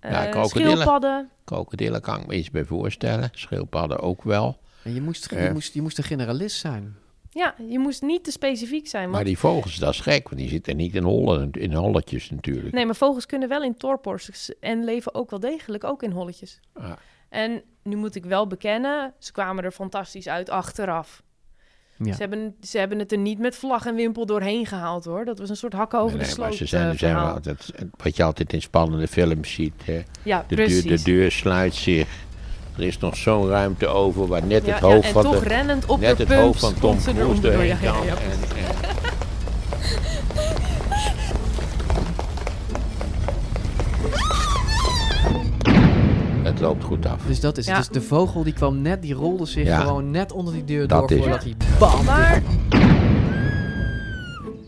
Ja, 0.00 0.24
eh, 0.24 0.30
krokodillen. 0.30 0.70
schildpadden. 0.70 1.30
Krokodillen 1.44 2.00
kan 2.00 2.20
ik 2.20 2.26
me 2.26 2.34
iets 2.36 2.50
bij 2.50 2.64
voorstellen. 2.64 3.28
Schildpadden 3.32 4.00
ook 4.00 4.22
wel. 4.22 4.58
En 4.82 4.94
je 4.94 5.00
moest, 5.00 5.30
je, 5.30 5.36
Eh. 5.36 5.52
moest, 5.52 5.74
je 5.74 5.82
moest 5.82 5.98
een 5.98 6.04
generalist 6.04 6.56
zijn. 6.58 6.96
Ja, 7.30 7.54
je 7.68 7.78
moest 7.78 8.02
niet 8.02 8.24
te 8.24 8.30
specifiek 8.30 8.88
zijn. 8.88 9.02
Want... 9.02 9.14
Maar 9.14 9.24
die 9.24 9.38
vogels, 9.38 9.76
dat 9.76 9.92
is 9.92 10.00
gek, 10.00 10.28
want 10.28 10.40
die 10.40 10.50
zitten 10.50 10.76
niet 10.76 10.94
in, 10.94 11.02
hollen, 11.02 11.50
in 11.52 11.72
holletjes 11.74 12.30
natuurlijk. 12.30 12.74
Nee, 12.74 12.86
maar 12.86 12.94
vogels 12.96 13.26
kunnen 13.26 13.48
wel 13.48 13.62
in 13.62 13.76
torpors 13.76 14.50
en 14.60 14.84
leven 14.84 15.14
ook 15.14 15.30
wel 15.30 15.40
degelijk 15.40 15.84
ook 15.84 16.02
in 16.02 16.10
holletjes. 16.10 16.60
Ah. 16.74 16.92
En 17.28 17.62
nu 17.82 17.96
moet 17.96 18.14
ik 18.14 18.24
wel 18.24 18.46
bekennen, 18.46 19.14
ze 19.18 19.32
kwamen 19.32 19.64
er 19.64 19.70
fantastisch 19.72 20.28
uit 20.28 20.50
achteraf. 20.50 21.22
Ja. 22.04 22.12
Ze, 22.12 22.20
hebben, 22.20 22.56
ze 22.62 22.78
hebben 22.78 22.98
het 22.98 23.12
er 23.12 23.18
niet 23.18 23.38
met 23.38 23.56
vlag 23.56 23.86
en 23.86 23.94
wimpel 23.94 24.26
doorheen 24.26 24.66
gehaald 24.66 25.04
hoor. 25.04 25.24
Dat 25.24 25.38
was 25.38 25.48
een 25.48 25.56
soort 25.56 25.72
hakken 25.72 25.98
over 25.98 26.16
Nee, 26.16 26.26
de 26.26 26.30
nee, 26.30 26.38
maar 26.40 26.52
sloot 26.52 26.68
ze 26.68 26.76
zijn, 26.76 26.92
ze 26.92 26.98
zijn 26.98 27.14
wel 27.14 27.24
altijd, 27.24 27.72
wat 27.96 28.16
je 28.16 28.22
altijd 28.22 28.52
in 28.52 28.62
spannende 28.62 29.08
films 29.08 29.52
ziet. 29.52 29.72
Hè. 29.84 30.02
Ja, 30.22 30.44
de, 30.48 30.54
deur, 30.56 30.66
de 30.66 30.72
precies. 30.82 31.04
deur 31.04 31.30
sluit 31.30 31.74
zich. 31.74 32.08
Er 32.76 32.82
is 32.84 32.98
nog 32.98 33.16
zo'n 33.16 33.48
ruimte 33.48 33.86
over 33.86 34.26
waar 34.26 34.44
net 34.44 34.66
Ja, 34.66 34.72
het 34.72 34.80
ja, 34.80 34.86
hoofd 34.88 35.06
en 35.06 35.12
van 35.12 35.22
toch 35.22 35.38
de, 35.42 35.48
rennend 35.48 35.86
op 35.86 36.00
net 36.00 36.16
de 36.16 36.24
het 36.24 36.32
hoofd 36.34 36.60
van 36.60 36.74
Tom 36.74 36.98
Cruise 36.98 37.40
doorheen 37.40 37.66
Ja, 37.66 37.76
ja, 37.80 37.92
kan. 37.92 38.06
ja. 38.06 38.14
En, 38.14 38.57
het 46.58 46.66
loopt 46.68 46.84
goed 46.84 47.06
af. 47.06 47.22
Dus 47.26 47.40
dat 47.40 47.58
is 47.58 47.66
het. 47.66 47.74
Ja. 47.74 47.80
Dus 47.80 47.88
de 47.88 48.00
vogel 48.08 48.42
die 48.42 48.52
kwam 48.52 48.82
net, 48.82 49.02
die 49.02 49.14
rolde 49.14 49.46
zich 49.46 49.66
Ja. 49.66 49.80
gewoon 49.80 50.10
net 50.10 50.32
onder 50.32 50.52
die 50.54 50.64
deur 50.64 50.86
Dat 50.88 51.08
door 51.08 51.18
is 51.18 51.22
voordat 51.24 51.42
hij 51.44 51.54
bam. 51.78 52.04
Maar 52.04 52.42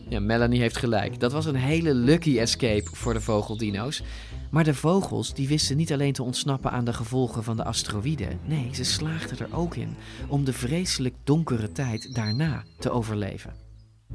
Ja, 0.09 0.21
Melanie 0.21 0.61
heeft 0.61 0.77
gelijk. 0.77 1.21
Dat 1.21 1.33
was 1.33 1.47
een 1.47 1.55
hele 1.55 1.95
lucky 1.95 2.39
escape 2.39 2.91
voor 2.93 3.13
de 3.13 3.21
vogeldino's. 3.21 4.03
Maar 4.51 4.65
de 4.65 4.75
vogels 4.75 5.35
die 5.35 5.49
wisten 5.49 5.77
niet 5.77 5.93
alleen 5.93 6.13
te 6.13 6.23
ontsnappen 6.23 6.71
aan 6.71 6.85
de 6.85 6.93
gevolgen 6.93 7.45
van 7.45 7.57
de 7.57 7.65
asteroïden. 7.65 8.39
Nee, 8.45 8.69
ze 8.73 8.85
slaagden 8.85 9.39
er 9.39 9.57
ook 9.57 9.77
in 9.77 9.97
om 10.29 10.45
de 10.45 10.53
vreselijk 10.53 11.15
donkere 11.25 11.73
tijd 11.73 12.15
daarna 12.15 12.63
te 12.79 12.91
overleven. 12.91 13.53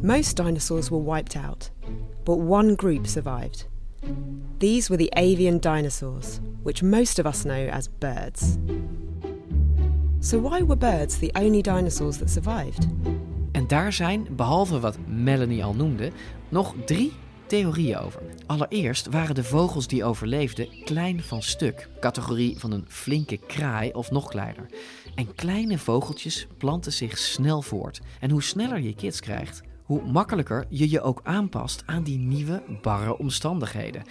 Most 0.02 0.36
dinosaurs 0.36 0.90
were 0.90 1.12
wiped 1.12 1.36
out, 1.36 1.72
but 2.24 2.38
one 2.38 2.74
group 2.76 3.06
survived. 3.08 3.68
These 4.58 4.90
were 4.90 5.04
the 5.04 5.18
avian 5.18 5.60
dinosaurs, 5.60 6.40
which 6.64 6.82
most 6.82 7.20
of 7.20 7.26
us 7.26 7.42
know 7.42 7.70
as 7.70 7.90
birds. 8.00 8.58
So, 10.20 10.40
why 10.40 10.64
were 10.64 10.78
birds 10.78 11.18
the 11.18 11.34
only 11.34 11.62
dinosaurs 11.62 12.18
that 12.18 12.30
survived? 12.30 12.88
En 13.52 13.68
daar 13.68 13.94
zijn, 13.94 14.28
behalve 14.32 14.80
wat 14.80 14.98
Melanie 15.08 15.64
al 15.64 15.76
noemde, 15.76 16.12
nog 16.50 16.74
drie 16.86 17.12
theorieën 17.48 17.98
over. 17.98 18.22
Allereerst 18.46 19.08
waren 19.08 19.36
de 19.36 19.44
vogels 19.44 19.88
die 19.88 20.04
overleefden 20.04 20.68
klein 20.84 21.24
van 21.24 21.42
stuk, 21.42 21.90
categorie 22.00 22.60
van 22.60 22.72
een 22.72 22.86
flinke 22.88 23.38
kraai 23.38 23.92
of 23.92 24.12
nog 24.12 24.28
kleiner. 24.28 24.66
En 25.16 25.36
kleine 25.36 25.78
vogeltjes 25.78 26.48
planten 26.58 26.94
zich 26.94 27.18
snel 27.18 27.62
voort. 27.62 28.02
En 28.20 28.30
hoe 28.30 28.44
sneller 28.44 28.80
je 28.80 28.96
kids 28.96 29.20
krijgt, 29.20 29.62
hoe 29.86 30.12
makkelijker 30.12 30.66
je 30.70 30.90
je 30.90 31.02
ook 31.02 31.20
aanpast 31.24 31.84
aan 31.86 32.04
die 32.04 32.18
nieuwe, 32.18 32.64
barre 32.82 33.18
omstandigheden. 33.18 34.04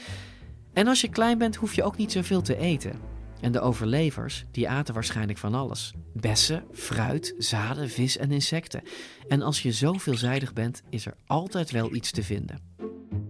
En 0.72 0.86
als 0.86 1.00
je 1.00 1.08
klein 1.08 1.38
bent, 1.38 1.56
hoef 1.56 1.74
je 1.74 1.82
ook 1.82 1.96
niet 1.96 2.12
zoveel 2.12 2.42
te 2.42 2.56
eten. 2.56 2.98
En 3.40 3.52
de 3.52 3.60
overlevers, 3.60 4.44
die 4.50 4.68
aten 4.68 4.94
waarschijnlijk 4.94 5.38
van 5.38 5.54
alles. 5.54 5.94
Bessen, 6.12 6.64
fruit, 6.72 7.34
zaden, 7.38 7.90
vis 7.90 8.16
en 8.16 8.32
insecten. 8.32 8.82
En 9.28 9.42
als 9.42 9.62
je 9.62 9.72
zo 9.72 9.92
veelzijdig 9.92 10.52
bent, 10.52 10.82
is 10.90 11.06
er 11.06 11.14
altijd 11.26 11.70
wel 11.70 11.94
iets 11.94 12.10
te 12.10 12.22
vinden. 12.22 12.58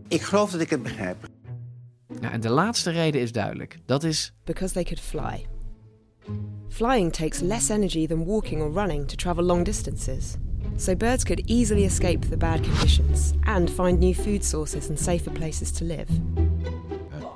Ik 0.09 0.23
geloof 0.23 0.51
dat 0.51 0.61
ik 0.61 0.71
het 0.71 0.83
begrijp. 0.83 1.29
Nou, 2.21 2.33
en 2.33 2.41
de 2.41 2.49
laatste 2.49 2.91
reden 2.91 3.21
is 3.21 3.33
duidelijk. 3.33 3.79
Dat 3.87 4.05
is 4.05 4.33
Because 4.45 4.75
they 4.75 4.85
could 4.85 5.01
fly. 5.01 5.47
Flying 6.69 7.13
takes 7.13 7.41
less 7.41 7.69
energy 7.69 8.07
than 8.07 8.25
walking 8.25 8.63
or 8.63 8.73
running 8.73 9.09
to 9.09 9.15
travel 9.15 9.45
long 9.45 9.65
distances. 9.65 10.35
So 10.77 10.97
birds 10.97 11.25
could 11.25 11.51
easily 11.51 11.85
escape 11.85 12.29
the 12.29 12.37
bad 12.37 12.61
conditions 12.61 13.33
and 13.43 13.71
find 13.71 13.99
new 13.99 14.15
food 14.15 14.45
sources 14.45 14.89
and 14.89 15.01
safer 15.01 15.33
places 15.33 15.71
to 15.73 15.85
live. 15.85 16.07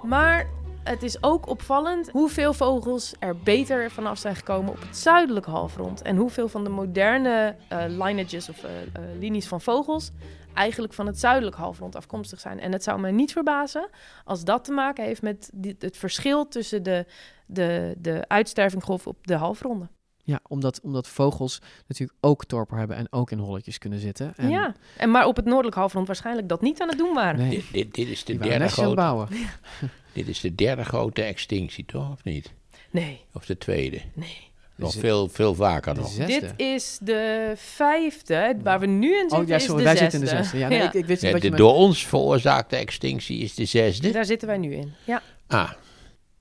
Maar 0.02 0.46
het 0.84 1.02
is 1.02 1.22
ook 1.22 1.48
opvallend 1.48 2.10
hoeveel 2.10 2.52
vogels 2.52 3.14
er 3.18 3.36
beter 3.36 3.90
vanaf 3.90 4.18
zijn 4.18 4.36
gekomen 4.36 4.70
op 4.70 4.80
het 4.80 4.96
zuidelijke 4.96 5.50
halfrond. 5.50 6.02
En 6.02 6.16
hoeveel 6.16 6.48
van 6.48 6.64
de 6.64 6.70
moderne 6.70 7.56
uh, 7.72 7.84
lineages 7.88 8.48
of 8.48 8.64
uh, 8.64 8.70
uh, 8.70 9.18
linies 9.18 9.48
van 9.48 9.60
vogels 9.60 10.10
eigenlijk 10.54 10.92
van 10.92 11.06
het 11.06 11.18
zuidelijke 11.18 11.60
halfrond 11.60 11.96
afkomstig 11.96 12.40
zijn. 12.40 12.60
En 12.60 12.72
het 12.72 12.82
zou 12.82 13.00
me 13.00 13.10
niet 13.10 13.32
verbazen 13.32 13.88
als 14.24 14.44
dat 14.44 14.64
te 14.64 14.72
maken 14.72 15.04
heeft 15.04 15.22
met 15.22 15.50
het 15.78 15.96
verschil 15.96 16.48
tussen 16.48 16.82
de, 16.82 17.06
de, 17.46 17.94
de 17.98 18.24
uitstervinggolf 18.28 19.06
op 19.06 19.26
de 19.26 19.34
halfronden. 19.34 19.90
Ja, 20.28 20.40
omdat, 20.48 20.80
omdat 20.82 21.08
vogels 21.08 21.60
natuurlijk 21.86 22.18
ook 22.20 22.44
torper 22.44 22.78
hebben 22.78 22.96
en 22.96 23.06
ook 23.12 23.30
in 23.30 23.38
holletjes 23.38 23.78
kunnen 23.78 23.98
zitten. 23.98 24.32
En 24.36 24.48
Ja, 24.50 24.74
en 24.96 25.10
maar 25.10 25.26
op 25.26 25.36
het 25.36 25.44
noordelijk 25.44 25.76
halfrond 25.76 26.06
waarschijnlijk 26.06 26.48
dat 26.48 26.60
niet 26.60 26.80
aan 26.80 26.88
het 26.88 26.98
doen 26.98 27.14
waren. 27.14 27.50
Dit, 27.50 27.64
dit, 27.72 27.94
dit 27.94 28.08
is 28.08 28.24
de 28.24 28.32
Die 28.38 28.48
derde 28.48 28.68
grote. 28.68 28.94
bouwen. 28.94 29.28
dit 30.12 30.28
is 30.28 30.40
de 30.40 30.54
derde 30.54 30.84
grote 30.84 31.22
extinctie, 31.22 31.84
toch? 31.84 32.12
Of 32.12 32.24
niet? 32.24 32.52
Nee. 32.90 33.20
Of 33.34 33.46
de 33.46 33.58
tweede? 33.58 34.00
Nee. 34.14 34.46
Nog 34.74 34.92
veel, 34.94 35.28
veel 35.28 35.54
vaker 35.54 35.94
nog. 35.94 36.10
Dit 36.14 36.52
is 36.56 36.98
de 37.02 37.52
vijfde, 37.56 38.56
waar 38.62 38.80
we 38.80 38.86
nu 38.86 39.08
in 39.12 39.18
zitten 39.20 39.38
Oh 39.38 39.46
ja, 39.46 39.56
is 39.56 39.64
sorry, 39.64 39.78
de 39.78 39.84
wij 39.88 39.96
zesde. 39.96 40.10
zitten 40.18 40.30
in 40.30 40.36
de 40.36 40.42
zesde. 40.42 40.58
Ja, 40.58 40.68
nee, 40.68 40.82
Ik, 40.82 40.92
ik 40.94 41.04
wist 41.04 41.22
Ja, 41.22 41.30
wat 41.32 41.36
je 41.42 41.50
de 41.50 41.50
met- 41.50 41.58
door 41.58 41.74
ons 41.74 42.06
veroorzaakte 42.06 42.76
extinctie 42.76 43.38
is 43.38 43.54
de 43.54 43.64
zesde. 43.64 44.10
Daar 44.10 44.24
zitten 44.24 44.48
wij 44.48 44.58
nu 44.58 44.74
in, 44.74 44.92
ja. 45.04 45.22
Ah, 45.46 45.70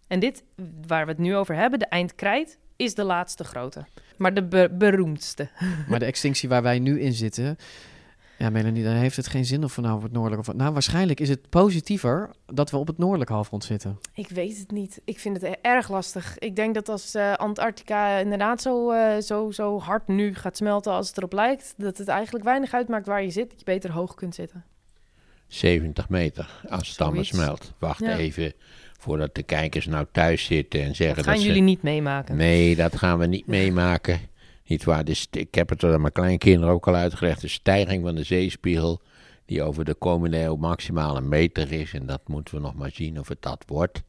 En 0.07 0.19
dit, 0.19 0.43
waar 0.87 1.05
we 1.05 1.11
het 1.11 1.19
nu 1.21 1.35
over 1.35 1.55
hebben, 1.55 1.79
de 1.79 1.85
eindkrijt, 1.85 2.57
is 2.77 2.93
de 2.95 3.03
laatste 3.03 3.43
grote. 3.43 3.85
Maar 4.17 4.33
de 4.33 4.43
be- 4.43 4.69
beroemdste. 4.71 5.49
Maar 5.89 5.99
de 5.99 6.05
extinctie 6.05 6.49
waar 6.49 6.61
wij 6.63 6.79
nu 6.79 7.01
in 7.01 7.13
zitten... 7.13 7.57
Ja, 8.39 8.49
Melanie, 8.49 8.83
dan 8.83 8.93
heeft 8.93 9.15
het 9.15 9.27
geen 9.27 9.45
zin 9.45 9.63
of 9.63 9.75
we 9.75 9.81
nou 9.81 9.95
op 9.95 10.01
het 10.01 10.11
noordelijk 10.11 10.47
of... 10.47 10.53
Nou, 10.55 10.73
waarschijnlijk 10.73 11.19
is 11.19 11.29
het 11.29 11.49
positiever 11.49 12.29
dat 12.45 12.71
we 12.71 12.77
op 12.77 12.87
het 12.87 12.97
noordelijk 12.97 13.29
halfrond 13.29 13.63
zitten. 13.63 13.99
Ik 14.13 14.29
weet 14.29 14.57
het 14.57 14.71
niet. 14.71 15.01
Ik 15.05 15.19
vind 15.19 15.41
het 15.41 15.51
e- 15.51 15.59
erg 15.61 15.89
lastig. 15.89 16.37
Ik 16.37 16.55
denk 16.55 16.73
dat 16.73 16.89
als 16.89 17.15
eh, 17.15 17.33
Antarctica 17.33 18.17
inderdaad 18.17 18.61
zo, 18.61 18.91
eh, 18.91 19.21
zo, 19.21 19.51
zo 19.51 19.79
hard 19.79 20.07
nu 20.07 20.35
gaat 20.35 20.57
smelten 20.57 20.91
als 20.91 21.07
het 21.07 21.17
erop 21.17 21.33
lijkt, 21.33 21.73
dat 21.77 21.97
het 21.97 22.07
eigenlijk 22.07 22.45
weinig 22.45 22.73
uitmaakt 22.73 23.05
waar 23.05 23.23
je 23.23 23.29
zit, 23.31 23.49
dat 23.49 23.59
je 23.59 23.65
beter 23.65 23.91
hoog 23.91 24.15
kunt 24.15 24.35
zitten. 24.35 24.63
70 25.47 26.09
meter 26.09 26.61
als 26.69 26.89
het 26.89 27.01
allemaal 27.01 27.23
smelt. 27.23 27.73
Wacht 27.79 27.99
Ja. 27.99 28.17
even 28.17 28.53
voordat 29.07 29.35
de 29.35 29.43
kijkers 29.43 29.85
nou 29.85 30.05
thuis 30.11 30.45
zitten 30.45 30.81
en 30.83 30.95
zeggen 30.95 31.15
Dat 31.15 31.25
dat 31.25 31.33
gaan 31.33 31.37
ze- 31.43 31.47
jullie 31.47 31.61
niet 31.61 31.81
meemaken. 31.81 32.35
Nee, 32.35 32.75
dat 32.75 32.95
gaan 32.97 33.19
we 33.19 33.25
niet 33.25 33.47
meemaken. 33.47 34.19
Niet 34.65 34.83
waar. 34.83 35.03
Dus 35.05 35.27
ik 35.31 35.55
heb 35.55 35.69
het 35.69 35.83
aan 35.83 36.01
mijn 36.01 36.13
kleinkinderen 36.13 36.73
ook 36.73 36.87
al 36.87 36.95
uitgelegd. 36.95 37.41
De 37.41 37.47
stijging 37.47 38.03
van 38.03 38.15
de 38.15 38.23
zeespiegel, 38.23 39.01
die 39.45 39.63
over 39.63 39.85
de 39.85 39.93
komende 39.93 40.41
eeuw 40.41 40.55
maximaal 40.55 41.17
een 41.17 41.29
meter 41.29 41.71
is. 41.71 41.93
En 41.93 42.05
dat 42.05 42.21
moeten 42.27 42.55
we 42.55 42.61
nog 42.61 42.75
maar 42.75 42.91
zien 42.93 43.19
of 43.19 43.27
het 43.27 43.41
dat 43.41 43.63
wordt. 43.67 44.01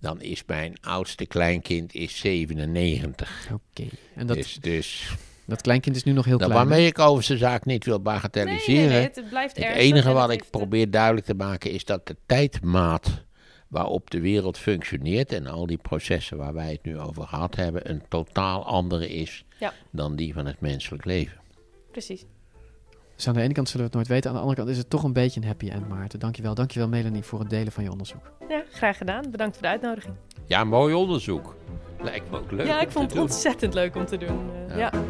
Dan 0.00 0.20
is 0.20 0.42
mijn 0.46 0.74
oudste 0.80 1.26
kleinkind 1.26 1.94
is 1.94 2.18
97. 2.18 3.48
Oké. 3.52 3.88
En 4.14 4.26
dat, 4.26 4.36
dus, 4.36 4.54
dus 4.60 5.16
dat 5.46 5.60
kleinkind 5.60 5.96
is 5.96 6.04
nu 6.04 6.12
nog 6.12 6.24
heel 6.24 6.38
dat 6.38 6.48
klein. 6.48 6.62
hè? 6.62 6.68
waarmee 6.68 6.86
ik 6.88 6.98
over 6.98 7.22
zijn 7.22 7.38
zaak 7.38 7.64
niet 7.64 7.84
wil 7.84 8.00
bagatelliseren. 8.00 8.74
Nee, 8.74 8.88
nee, 8.88 8.98
nee, 8.98 9.10
het 9.14 9.28
blijft 9.28 9.56
het 9.56 9.64
enige 9.64 10.08
en 10.08 10.14
wat 10.14 10.30
ik 10.30 10.44
probeer 10.50 10.90
duidelijk 10.90 11.26
te 11.26 11.34
maken 11.34 11.70
is 11.70 11.84
dat 11.84 12.06
de 12.06 12.16
tijdmaat 12.26 13.24
waarop 13.72 14.10
de 14.10 14.20
wereld 14.20 14.58
functioneert 14.58 15.32
en 15.32 15.46
al 15.46 15.66
die 15.66 15.76
processen 15.76 16.36
waar 16.36 16.54
wij 16.54 16.70
het 16.72 16.82
nu 16.82 16.98
over 16.98 17.26
gehad 17.26 17.56
hebben, 17.56 17.90
een 17.90 18.02
totaal 18.08 18.64
andere 18.66 19.08
is 19.08 19.44
Ja. 19.58 19.72
dan 19.90 20.16
die 20.16 20.32
van 20.34 20.46
het 20.46 20.60
menselijk 20.60 21.04
leven. 21.04 21.40
Precies. 21.90 22.24
Dus 23.16 23.28
aan 23.28 23.34
de 23.34 23.40
ene 23.42 23.52
kant 23.54 23.68
zullen 23.68 23.80
we 23.86 23.86
het 23.86 23.94
nooit 23.96 24.08
weten. 24.08 24.30
Aan 24.30 24.36
de 24.36 24.42
andere 24.42 24.58
kant 24.60 24.70
is 24.70 24.78
het 24.78 24.90
toch 24.90 25.02
een 25.04 25.12
beetje 25.12 25.40
een 25.40 25.46
happy 25.46 25.68
end, 25.68 25.88
Maarten. 25.88 26.18
Dankjewel. 26.18 26.54
Dankjewel, 26.54 26.88
Melanie, 26.88 27.22
voor 27.22 27.38
het 27.40 27.50
delen 27.50 27.72
van 27.72 27.84
je 27.84 27.90
onderzoek. 27.90 28.32
Ja, 28.48 28.62
graag 28.70 28.96
gedaan. 28.96 29.30
Bedankt 29.30 29.54
voor 29.54 29.62
de 29.62 29.68
uitnodiging. 29.68 30.14
Ja, 30.46 30.64
mooi 30.64 30.94
onderzoek. 30.94 31.56
Lijkt 32.02 32.30
me 32.30 32.38
ook 32.38 32.50
leuk. 32.50 32.66
ja, 32.66 32.76
om 32.76 32.82
ik 32.82 32.90
vond 32.90 32.94
te 32.94 33.00
het 33.00 33.10
doen. 33.12 33.22
ontzettend 33.22 33.74
leuk 33.74 33.96
om 33.96 34.06
te 34.06 34.16
doen. 34.16 34.50
eh, 34.68 34.76
Ja. 34.78 34.92
ja. 34.92 35.02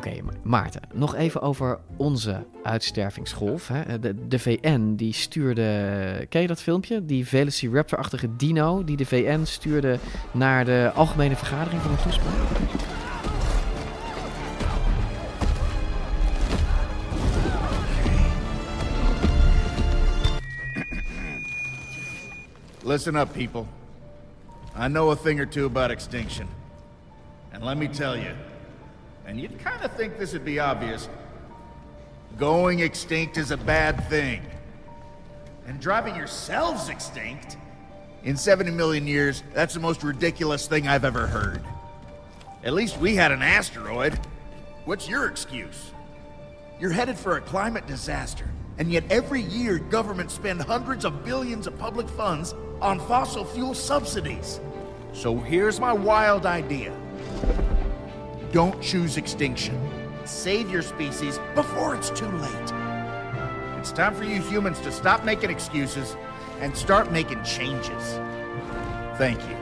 Oké, 0.00 0.22
Ma- 0.22 0.32
Maarten, 0.42 0.80
nog 0.92 1.14
even 1.14 1.40
over 1.42 1.78
onze 1.96 2.46
uitstervingsgolf. 2.62 3.68
Hè. 3.68 3.98
De, 3.98 4.26
de 4.28 4.38
VN 4.38 4.94
die 4.94 5.12
stuurde, 5.12 6.26
ken 6.28 6.40
je 6.40 6.46
dat 6.46 6.62
filmpje? 6.62 7.04
Die 7.04 7.26
Velociraptor-achtige 7.26 8.36
dino 8.36 8.84
die 8.84 8.96
de 8.96 9.06
VN 9.06 9.44
stuurde 9.44 9.98
naar 10.32 10.64
de 10.64 10.90
algemene 10.94 11.36
vergadering 11.36 11.82
van 11.82 11.90
een 11.90 11.96
toespraak. 12.02 12.34
Listen 22.82 23.16
up, 23.16 23.32
people. 23.34 23.66
I 24.74 24.88
know 24.88 25.10
a 25.10 25.16
thing 25.16 25.40
or 25.40 25.46
two 25.46 25.66
about 25.66 25.90
extinction. 25.90 26.48
And 27.52 27.62
let 27.64 27.76
me 27.76 27.88
tell 27.88 28.16
you, 28.16 28.34
and 29.30 29.40
you'd 29.40 29.60
kind 29.60 29.84
of 29.84 29.92
think 29.92 30.18
this 30.18 30.32
would 30.32 30.44
be 30.44 30.58
obvious, 30.58 31.08
going 32.36 32.80
extinct 32.80 33.36
is 33.36 33.52
a 33.52 33.56
bad 33.56 34.08
thing. 34.08 34.42
And 35.68 35.78
driving 35.78 36.16
yourselves 36.16 36.88
extinct? 36.88 37.56
In 38.24 38.36
70 38.36 38.72
million 38.72 39.06
years, 39.06 39.44
that's 39.54 39.74
the 39.74 39.78
most 39.78 40.02
ridiculous 40.02 40.66
thing 40.66 40.88
I've 40.88 41.04
ever 41.04 41.28
heard. 41.28 41.62
At 42.64 42.72
least 42.72 42.98
we 42.98 43.14
had 43.14 43.30
an 43.30 43.40
asteroid. 43.40 44.18
What's 44.84 45.08
your 45.08 45.28
excuse? 45.28 45.92
You're 46.80 46.90
headed 46.90 47.16
for 47.16 47.36
a 47.36 47.40
climate 47.40 47.86
disaster, 47.86 48.50
and 48.78 48.90
yet 48.90 49.04
every 49.10 49.42
year 49.42 49.78
governments 49.78 50.34
spend 50.34 50.60
hundreds 50.60 51.04
of 51.04 51.24
billions 51.24 51.68
of 51.68 51.78
public 51.78 52.08
funds 52.08 52.52
on 52.80 52.98
fossil 52.98 53.44
fuel 53.44 53.74
subsidies. 53.74 54.58
So 55.12 55.38
here's 55.38 55.78
my 55.78 55.92
wild 55.92 56.46
idea. 56.46 56.92
Don't 58.52 58.80
choose 58.82 59.16
extinction. 59.16 59.78
Save 60.24 60.70
your 60.70 60.82
species 60.82 61.38
before 61.54 61.94
it's 61.94 62.10
too 62.10 62.26
late. 62.26 62.72
It's 63.78 63.92
time 63.92 64.14
for 64.14 64.24
you 64.24 64.42
humans 64.42 64.80
to 64.80 64.90
stop 64.90 65.24
making 65.24 65.50
excuses 65.50 66.16
and 66.60 66.76
start 66.76 67.12
making 67.12 67.42
changes. 67.44 68.18
Thank 69.16 69.40
you. 69.48 69.56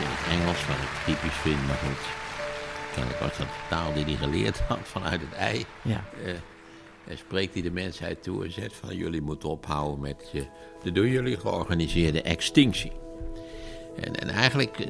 in 0.00 0.06
het 0.06 0.40
Engels, 0.40 0.66
wat 0.66 0.76
ik 0.76 1.04
typisch 1.04 1.36
vind, 1.36 1.66
maar 1.66 1.76
goed. 1.76 2.04
Kennelijk 2.94 3.20
was 3.20 3.36
dat 3.36 3.46
de 3.46 3.68
taal 3.68 3.92
die 3.92 4.04
hij 4.04 4.14
geleerd 4.14 4.60
had 4.68 4.78
vanuit 4.82 5.20
het 5.20 5.32
ei. 5.32 5.66
Ja. 5.82 6.04
Eh, 6.24 6.32
en 7.06 7.18
spreekt 7.18 7.52
hij 7.52 7.62
de 7.62 7.70
mensheid 7.70 8.22
toe 8.22 8.44
en 8.44 8.52
zegt 8.52 8.76
van 8.76 8.96
jullie 8.96 9.22
moeten 9.22 9.48
ophouden 9.48 10.00
met 10.00 10.32
de 10.82 10.92
door 10.92 11.08
jullie 11.08 11.36
georganiseerde 11.36 12.22
extinctie. 12.22 12.92
En, 13.96 14.14
en 14.14 14.28
eigenlijk 14.28 14.78
eh, 14.78 14.86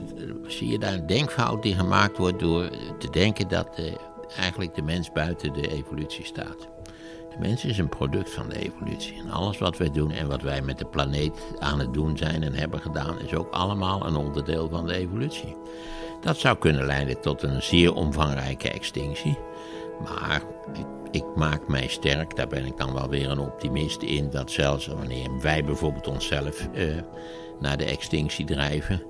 zie 0.46 0.68
je 0.68 0.78
daar 0.78 0.92
een 0.92 1.06
denkfout 1.06 1.62
die 1.62 1.74
gemaakt 1.74 2.18
wordt 2.18 2.38
door 2.38 2.70
te 2.98 3.10
denken 3.10 3.48
dat 3.48 3.68
eh, 3.76 3.94
eigenlijk 4.36 4.74
de 4.74 4.82
mens 4.82 5.12
buiten 5.12 5.52
de 5.52 5.70
evolutie 5.70 6.24
staat. 6.24 6.68
De 7.30 7.36
mens 7.38 7.64
is 7.64 7.78
een 7.78 7.88
product 7.88 8.30
van 8.30 8.48
de 8.48 8.58
evolutie. 8.58 9.20
En 9.20 9.30
alles 9.30 9.58
wat 9.58 9.76
wij 9.76 9.90
doen 9.90 10.10
en 10.10 10.28
wat 10.28 10.42
wij 10.42 10.62
met 10.62 10.78
de 10.78 10.86
planeet 10.86 11.40
aan 11.58 11.78
het 11.78 11.94
doen 11.94 12.16
zijn 12.16 12.42
en 12.42 12.54
hebben 12.54 12.80
gedaan, 12.80 13.20
is 13.20 13.34
ook 13.34 13.52
allemaal 13.52 14.06
een 14.06 14.16
onderdeel 14.16 14.68
van 14.68 14.86
de 14.86 14.94
evolutie. 14.94 15.56
Dat 16.20 16.36
zou 16.36 16.58
kunnen 16.58 16.86
leiden 16.86 17.20
tot 17.20 17.42
een 17.42 17.62
zeer 17.62 17.94
omvangrijke 17.94 18.70
extinctie. 18.70 19.38
Maar 20.02 20.42
ik, 20.72 20.86
ik 21.10 21.24
maak 21.36 21.68
mij 21.68 21.88
sterk, 21.88 22.36
daar 22.36 22.48
ben 22.48 22.66
ik 22.66 22.76
dan 22.76 22.92
wel 22.92 23.08
weer 23.08 23.30
een 23.30 23.38
optimist 23.38 24.02
in, 24.02 24.30
dat 24.30 24.50
zelfs 24.50 24.86
wanneer 24.86 25.40
wij 25.40 25.64
bijvoorbeeld 25.64 26.08
onszelf 26.08 26.68
eh, 26.74 26.86
naar 27.60 27.76
de 27.76 27.84
extinctie 27.84 28.44
drijven, 28.44 29.02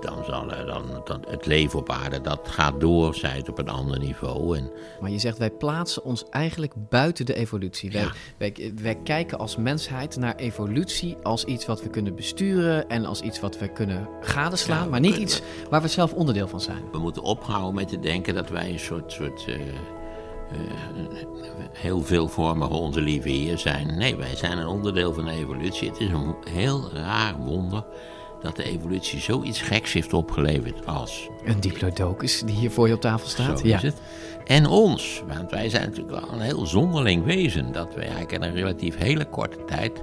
dan 0.00 0.24
zal 0.24 0.52
eh, 0.52 0.66
dan, 0.66 1.02
dan 1.04 1.24
het 1.28 1.46
leven 1.46 1.78
op 1.78 1.90
aarde, 1.90 2.20
dat 2.20 2.48
gaat 2.48 2.80
door, 2.80 3.14
zij 3.14 3.36
het 3.36 3.48
op 3.48 3.58
een 3.58 3.68
ander 3.68 3.98
niveau. 3.98 4.56
En 4.56 4.70
Maar 5.00 5.10
je 5.10 5.18
zegt, 5.18 5.38
wij 5.38 5.50
plaatsen 5.50 6.04
ons 6.04 6.24
eigenlijk 6.30 6.72
buiten 6.88 7.26
de 7.26 7.34
evolutie. 7.34 7.90
Wij, 7.90 8.08
wij, 8.36 8.72
wij 8.82 8.94
kijken 8.94 9.38
als 9.38 9.56
mensheid 9.56 10.16
naar 10.16 10.36
evolutie 10.36 11.16
als 11.22 11.44
iets 11.44 11.66
wat 11.66 11.82
we 11.82 11.88
kunnen 11.88 12.14
besturen 12.14 12.88
en 12.88 13.04
als 13.04 13.20
iets 13.20 13.40
wat 13.40 13.58
we 13.58 13.68
kunnen 13.68 14.08
gadeslaan, 14.20 14.84
Ja, 14.84 14.90
maar 14.90 15.00
niet 15.00 15.16
iets 15.16 15.42
waar 15.70 15.82
we 15.82 15.88
zelf 15.88 16.12
onderdeel 16.12 16.48
van 16.48 16.60
zijn. 16.60 16.82
We 16.92 16.98
moeten 16.98 17.22
ophouden 17.22 17.74
met 17.74 17.88
te 17.88 18.00
denken 18.00 18.34
dat 18.34 18.50
wij 18.50 18.70
een 18.70 18.78
soort, 18.78 19.12
soort 19.12 19.46
eh, 20.52 21.26
heel 21.72 22.02
veelvormige 22.02 22.74
onze 22.74 23.00
lieve 23.00 23.28
heer 23.28 23.58
zijn. 23.58 23.98
Nee, 23.98 24.16
wij 24.16 24.36
zijn 24.36 24.58
een 24.58 24.66
onderdeel 24.66 25.14
van 25.14 25.24
de 25.24 25.30
evolutie. 25.30 25.88
Het 25.88 26.00
is 26.00 26.10
een 26.10 26.34
heel 26.50 26.90
raar 26.92 27.36
wonder 27.36 27.84
dat 28.42 28.56
de 28.56 28.64
evolutie 28.64 29.20
zoiets 29.20 29.60
geks 29.60 29.92
heeft 29.92 30.12
opgeleverd 30.12 30.86
als... 30.86 31.28
Een 31.44 31.60
diplodocus 31.60 32.40
die 32.40 32.54
hier 32.54 32.70
voor 32.70 32.88
je 32.88 32.94
op 32.94 33.00
tafel 33.00 33.28
staat. 33.28 33.60
Zo 33.60 33.66
ja. 33.66 33.76
is 33.76 33.82
het. 33.82 34.00
En 34.44 34.66
ons, 34.66 35.22
want 35.26 35.50
wij 35.50 35.68
zijn 35.68 35.88
natuurlijk 35.88 36.20
wel 36.20 36.32
een 36.32 36.40
heel 36.40 36.66
zonderling 36.66 37.24
wezen. 37.24 37.72
Dat 37.72 37.94
we 37.94 38.00
eigenlijk 38.00 38.32
in 38.32 38.42
een 38.42 38.54
relatief 38.54 38.96
hele 38.98 39.24
korte 39.24 39.64
tijd 39.64 40.02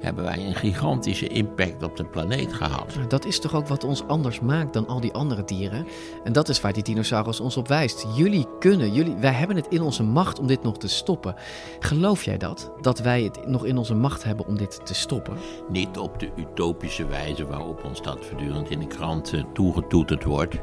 hebben 0.00 0.24
wij 0.24 0.46
een 0.46 0.54
gigantische 0.54 1.26
impact 1.26 1.82
op 1.82 1.96
de 1.96 2.04
planeet 2.04 2.52
gehad. 2.52 2.98
Dat 3.08 3.24
is 3.24 3.40
toch 3.40 3.54
ook 3.54 3.66
wat 3.66 3.84
ons 3.84 4.06
anders 4.06 4.40
maakt 4.40 4.72
dan 4.72 4.86
al 4.86 5.00
die 5.00 5.12
andere 5.12 5.44
dieren? 5.44 5.86
En 6.24 6.32
dat 6.32 6.48
is 6.48 6.60
waar 6.60 6.72
die 6.72 6.82
dinosaurus 6.82 7.40
ons 7.40 7.56
op 7.56 7.68
wijst. 7.68 8.06
Jullie 8.14 8.46
kunnen, 8.58 8.92
jullie, 8.92 9.14
wij 9.14 9.32
hebben 9.32 9.56
het 9.56 9.68
in 9.68 9.82
onze 9.82 10.02
macht 10.02 10.38
om 10.38 10.46
dit 10.46 10.62
nog 10.62 10.78
te 10.78 10.88
stoppen. 10.88 11.34
Geloof 11.78 12.24
jij 12.24 12.38
dat? 12.38 12.70
Dat 12.80 12.98
wij 12.98 13.22
het 13.22 13.46
nog 13.46 13.64
in 13.64 13.78
onze 13.78 13.94
macht 13.94 14.24
hebben 14.24 14.46
om 14.46 14.56
dit 14.56 14.86
te 14.86 14.94
stoppen? 14.94 15.36
Niet 15.68 15.98
op 15.98 16.20
de 16.20 16.30
utopische 16.36 17.06
wijze 17.06 17.46
waarop 17.46 17.84
ons 17.84 18.02
dat 18.02 18.26
voortdurend 18.26 18.70
in 18.70 18.78
de 18.78 18.86
krant 18.86 19.32
toegetoeterd 19.52 20.24
wordt. 20.24 20.54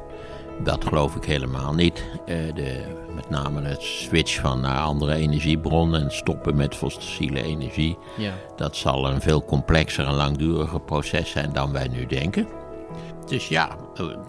Dat 0.64 0.86
geloof 0.86 1.16
ik 1.16 1.26
helemaal 1.26 1.74
niet. 1.74 2.04
Uh, 2.20 2.54
de, 2.54 2.96
met 3.16 3.30
name 3.30 3.62
het 3.62 3.82
switch 3.82 4.40
van 4.40 4.62
naar 4.62 4.80
andere 4.80 5.14
energiebronnen 5.14 6.02
en 6.02 6.12
stoppen 6.12 6.56
met 6.56 6.76
fossiele 6.76 7.44
energie. 7.44 7.98
Ja. 8.18 8.34
Dat 8.56 8.76
zal 8.76 9.10
een 9.10 9.22
veel 9.22 9.44
complexer 9.44 10.06
en 10.06 10.14
langduriger 10.14 10.82
proces 10.82 11.30
zijn 11.30 11.54
dan 11.54 11.72
wij 11.72 11.88
nu 11.88 12.06
denken. 12.06 12.48
Dus 13.26 13.48
ja, 13.48 13.70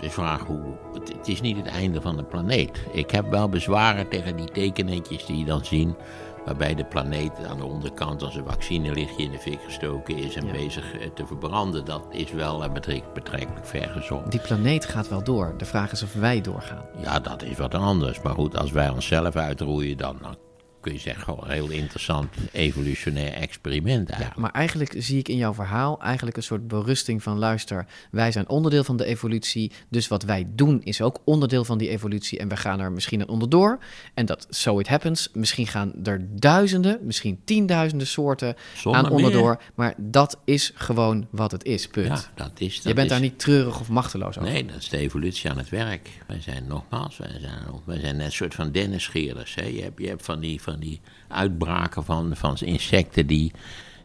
de 0.00 0.10
vraag 0.10 0.44
hoe. 0.44 0.60
Het 0.92 1.28
is 1.28 1.40
niet 1.40 1.56
het 1.56 1.66
einde 1.66 2.00
van 2.00 2.16
de 2.16 2.24
planeet. 2.24 2.86
Ik 2.92 3.10
heb 3.10 3.30
wel 3.30 3.48
bezwaren 3.48 4.08
tegen 4.08 4.36
die 4.36 4.50
tekenetjes 4.50 5.26
die 5.26 5.38
je 5.38 5.44
dan 5.44 5.64
zien 5.64 5.96
waarbij 6.48 6.74
de 6.74 6.84
planeet 6.84 7.44
aan 7.48 7.56
de 7.56 7.64
onderkant 7.64 8.22
als 8.22 8.36
een 8.36 8.44
vaccinelichtje 8.44 9.22
in 9.22 9.30
de 9.30 9.38
fik 9.38 9.60
gestoken 9.64 10.16
is 10.16 10.36
en 10.36 10.52
bezig 10.52 10.98
eh, 10.98 11.10
te 11.14 11.26
verbranden. 11.26 11.84
Dat 11.84 12.06
is 12.10 12.32
wel 12.32 12.64
eh, 12.64 12.72
betrekkelijk 13.14 13.66
vergezocht. 13.66 14.30
Die 14.30 14.40
planeet 14.40 14.84
gaat 14.84 15.08
wel 15.08 15.24
door. 15.24 15.54
De 15.56 15.64
vraag 15.64 15.92
is 15.92 16.02
of 16.02 16.14
wij 16.14 16.40
doorgaan. 16.40 16.84
Ja, 17.02 17.20
dat 17.20 17.42
is 17.42 17.56
wat 17.56 17.74
anders. 17.74 18.22
Maar 18.22 18.34
goed, 18.34 18.56
als 18.56 18.70
wij 18.70 18.88
onszelf 18.88 19.36
uitroeien, 19.36 19.96
dan, 19.96 20.18
dan 20.22 20.36
kun 20.80 20.92
je 20.92 20.98
zeggen, 20.98 21.22
gewoon 21.22 21.44
een 21.44 21.50
heel 21.50 21.70
interessant 21.70 22.34
evolutionair 22.52 23.32
experiment 23.32 24.08
eigenlijk. 24.08 24.34
Ja, 24.34 24.42
maar 24.42 24.52
eigenlijk 24.52 24.94
zie 24.96 25.18
ik 25.18 25.28
in 25.28 25.36
jouw 25.36 25.54
verhaal 25.54 26.00
eigenlijk 26.00 26.36
een 26.36 26.42
soort 26.42 26.68
berusting 26.68 27.22
van 27.22 27.38
luister, 27.38 27.86
wij 28.10 28.32
zijn 28.32 28.48
onderdeel 28.48 28.84
van 28.84 28.96
de 28.96 29.04
evolutie, 29.04 29.72
dus 29.88 30.08
wat 30.08 30.22
wij 30.22 30.46
doen 30.48 30.82
is 30.82 31.02
ook 31.02 31.20
onderdeel 31.24 31.64
van 31.64 31.78
die 31.78 31.88
evolutie 31.88 32.38
en 32.38 32.48
we 32.48 32.56
gaan 32.56 32.80
er 32.80 32.92
misschien 32.92 33.20
aan 33.20 33.28
onderdoor. 33.28 33.78
En 34.14 34.26
dat 34.26 34.46
so 34.50 34.78
it 34.78 34.88
happens, 34.88 35.28
misschien 35.32 35.66
gaan 35.66 35.92
er 36.02 36.26
duizenden, 36.30 36.98
misschien 37.02 37.40
tienduizenden 37.44 38.06
soorten 38.06 38.56
aan 38.84 39.10
onderdoor, 39.10 39.62
maar 39.74 39.94
dat 39.96 40.38
is 40.44 40.72
gewoon 40.74 41.26
wat 41.30 41.50
het 41.50 41.64
is, 41.64 41.88
punt. 41.88 42.06
Ja, 42.06 42.44
dat 42.44 42.60
is 42.60 42.74
dat 42.74 42.84
Je 42.84 42.94
bent 42.94 43.06
is... 43.06 43.12
daar 43.12 43.20
niet 43.20 43.38
treurig 43.38 43.80
of 43.80 43.88
machteloos 43.88 44.38
over. 44.38 44.52
Nee, 44.52 44.64
dat 44.64 44.76
is 44.76 44.88
de 44.88 44.98
evolutie 44.98 45.50
aan 45.50 45.58
het 45.58 45.68
werk. 45.68 46.08
Wij 46.26 46.40
zijn 46.40 46.66
nogmaals, 46.66 47.16
wij 47.16 47.38
zijn, 47.40 47.58
wij 47.84 48.00
zijn 48.00 48.16
net 48.16 48.26
een 48.26 48.32
soort 48.32 48.54
van 48.54 48.72
dennescheerders. 48.72 49.54
Hè? 49.54 49.64
Je, 49.64 49.82
hebt, 49.82 50.00
je 50.00 50.08
hebt 50.08 50.24
van 50.24 50.40
die, 50.40 50.60
van 50.70 50.80
die 50.80 51.00
uitbraken 51.28 52.04
van, 52.04 52.36
van 52.36 52.56
insecten 52.60 53.26
die, 53.26 53.52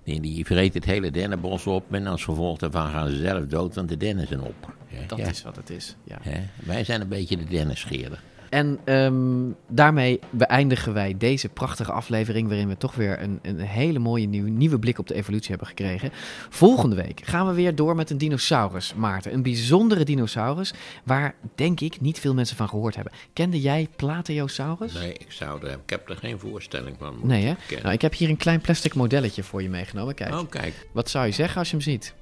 die, 0.03 0.21
die 0.21 0.45
vreten 0.45 0.79
het 0.79 0.89
hele 0.89 1.11
dennenbos 1.11 1.67
op 1.67 1.93
en 1.93 2.07
als 2.07 2.23
gevolg 2.23 2.57
daarvan 2.57 2.89
gaan 2.89 3.09
ze 3.09 3.17
zelf 3.17 3.45
dood, 3.45 3.75
want 3.75 3.89
de 3.89 3.97
dennen 3.97 4.27
zijn 4.27 4.41
op. 4.41 4.73
Dat 5.07 5.19
is 5.19 5.43
wat 5.43 5.55
het 5.55 5.69
is, 5.69 5.95
ja. 6.03 6.19
Wij 6.55 6.83
zijn 6.83 7.01
een 7.01 7.07
beetje 7.07 7.37
de 7.37 7.45
dennenscheerder. 7.45 8.21
En 8.53 8.79
um, 8.85 9.55
daarmee 9.67 10.19
beëindigen 10.29 10.93
wij 10.93 11.15
deze 11.17 11.49
prachtige 11.49 11.91
aflevering, 11.91 12.47
waarin 12.47 12.67
we 12.67 12.77
toch 12.77 12.95
weer 12.95 13.21
een, 13.21 13.39
een 13.41 13.59
hele 13.59 13.99
mooie 13.99 14.27
nieuw, 14.27 14.47
nieuwe 14.47 14.79
blik 14.79 14.99
op 14.99 15.07
de 15.07 15.13
evolutie 15.13 15.49
hebben 15.49 15.67
gekregen. 15.67 16.11
Volgende 16.49 16.95
week 16.95 17.21
gaan 17.23 17.47
we 17.47 17.53
weer 17.53 17.75
door 17.75 17.95
met 17.95 18.09
een 18.09 18.17
dinosaurus, 18.17 18.93
Maarten. 18.93 19.33
Een 19.33 19.41
bijzondere 19.41 20.03
dinosaurus, 20.03 20.73
waar 21.03 21.35
denk 21.55 21.79
ik 21.79 22.01
niet 22.01 22.19
veel 22.19 22.33
mensen 22.33 22.57
van 22.57 22.69
gehoord 22.69 22.95
hebben. 22.95 23.13
Kende 23.33 23.61
jij 23.61 23.87
Plateosaurus? 23.95 24.93
Nee, 24.93 25.13
ik, 25.13 25.31
zou 25.31 25.65
er, 25.65 25.71
ik 25.71 25.89
heb 25.89 26.09
er 26.09 26.17
geen 26.17 26.39
voorstelling 26.39 26.95
van. 26.99 27.19
Nee, 27.21 27.45
hè? 27.45 27.53
Nou, 27.81 27.93
ik 27.93 28.01
heb 28.01 28.13
hier 28.13 28.29
een 28.29 28.37
klein 28.37 28.61
plastic 28.61 28.93
modelletje 28.93 29.43
voor 29.43 29.61
je 29.61 29.69
meegenomen. 29.69 30.15
Kijk. 30.15 30.33
Oh, 30.33 30.49
kijk. 30.49 30.87
Wat 30.91 31.09
zou 31.09 31.25
je 31.25 31.31
zeggen 31.31 31.57
als 31.57 31.69
je 31.69 31.75
hem 31.75 31.85
ziet? 31.85 32.13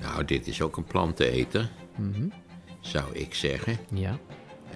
Nou, 0.00 0.24
dit 0.24 0.46
is 0.46 0.62
ook 0.62 0.76
een 0.76 0.84
planteneter, 0.84 1.70
mm 1.96 2.12
-hmm. 2.14 2.32
zou 2.80 3.04
ik 3.12 3.34
zeggen. 3.34 3.76
Ja. 3.90 4.18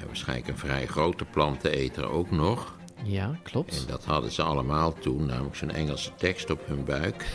Waarschijnlijk 0.07 0.49
een 0.49 0.59
vrij 0.59 0.87
grote 0.87 1.25
planteneter 1.25 2.11
ook 2.11 2.31
nog. 2.31 2.75
Ja, 3.03 3.39
klopt. 3.43 3.81
En 3.81 3.87
dat 3.87 4.05
hadden 4.05 4.33
ze 4.33 4.43
allemaal 4.43 4.93
toen, 4.93 5.27
namelijk 5.27 5.57
zo'n 5.57 5.71
Engelse 5.71 6.11
tekst 6.15 6.51
op 6.51 6.67
hun 6.67 6.85
buik. 6.85 7.27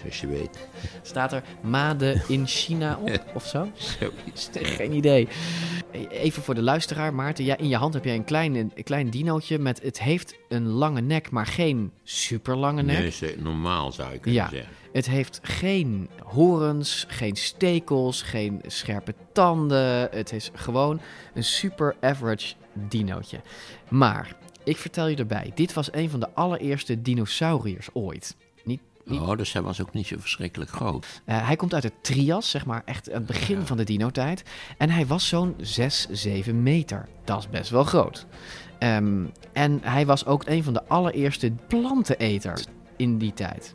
Zoals 0.00 0.20
je 0.20 0.26
weet. 0.26 0.68
Staat 1.02 1.32
er 1.32 1.42
Made 1.60 2.22
in 2.28 2.46
China 2.46 2.98
op 3.02 3.24
of 3.34 3.46
zo? 3.46 3.70
Zoiets. 3.74 4.48
Geen 4.76 4.92
idee. 4.92 5.28
Even 6.10 6.42
voor 6.42 6.54
de 6.54 6.62
luisteraar, 6.62 7.14
Maarten. 7.14 7.44
Ja, 7.44 7.56
in 7.56 7.68
je 7.68 7.76
hand 7.76 7.94
heb 7.94 8.04
jij 8.04 8.14
een 8.14 8.24
klein, 8.24 8.54
een 8.54 8.72
klein 8.84 9.10
dinootje 9.10 9.58
met... 9.58 9.82
Het 9.82 10.00
heeft 10.00 10.34
een 10.48 10.66
lange 10.66 11.00
nek, 11.00 11.30
maar 11.30 11.46
geen 11.46 11.92
super 12.04 12.56
lange 12.56 12.82
nek. 12.82 13.20
Nee, 13.20 13.36
normaal 13.38 13.92
zou 13.92 14.12
ik 14.12 14.20
kunnen 14.20 14.40
ja. 14.42 14.48
zeggen. 14.48 14.72
Het 14.92 15.06
heeft 15.06 15.40
geen 15.42 16.08
horens, 16.22 17.04
geen 17.08 17.36
stekels, 17.36 18.22
geen 18.22 18.60
scherpe 18.66 19.14
tanden. 19.32 20.08
Het 20.10 20.32
is 20.32 20.50
gewoon 20.54 21.00
een 21.34 21.44
super 21.44 21.96
average 22.00 22.54
dinootje. 22.72 23.40
Maar, 23.88 24.36
ik 24.64 24.76
vertel 24.76 25.06
je 25.06 25.16
erbij, 25.16 25.52
dit 25.54 25.72
was 25.72 25.92
een 25.92 26.10
van 26.10 26.20
de 26.20 26.34
allereerste 26.34 27.02
dinosauriërs 27.02 27.88
ooit. 27.92 28.36
Oh, 29.10 29.36
dus 29.36 29.52
hij 29.52 29.62
was 29.62 29.80
ook 29.80 29.92
niet 29.92 30.06
zo 30.06 30.16
verschrikkelijk 30.18 30.70
groot. 30.70 31.06
Uh, 31.26 31.46
hij 31.46 31.56
komt 31.56 31.74
uit 31.74 31.82
het 31.82 31.92
Trias, 32.02 32.50
zeg 32.50 32.66
maar 32.66 32.82
echt 32.84 33.06
het 33.06 33.26
begin 33.26 33.58
ja. 33.58 33.66
van 33.66 33.76
de 33.76 33.84
dinotijd. 33.84 34.42
En 34.78 34.90
hij 34.90 35.06
was 35.06 35.28
zo'n 35.28 35.54
6, 35.60 36.06
7 36.10 36.62
meter. 36.62 37.08
Dat 37.24 37.38
is 37.38 37.48
best 37.48 37.70
wel 37.70 37.84
groot. 37.84 38.26
Um, 38.78 39.32
en 39.52 39.80
hij 39.82 40.06
was 40.06 40.26
ook 40.26 40.46
een 40.46 40.64
van 40.64 40.72
de 40.72 40.84
allereerste 40.84 41.52
planteneters 41.68 42.64
in 42.96 43.18
die 43.18 43.32
tijd. 43.32 43.74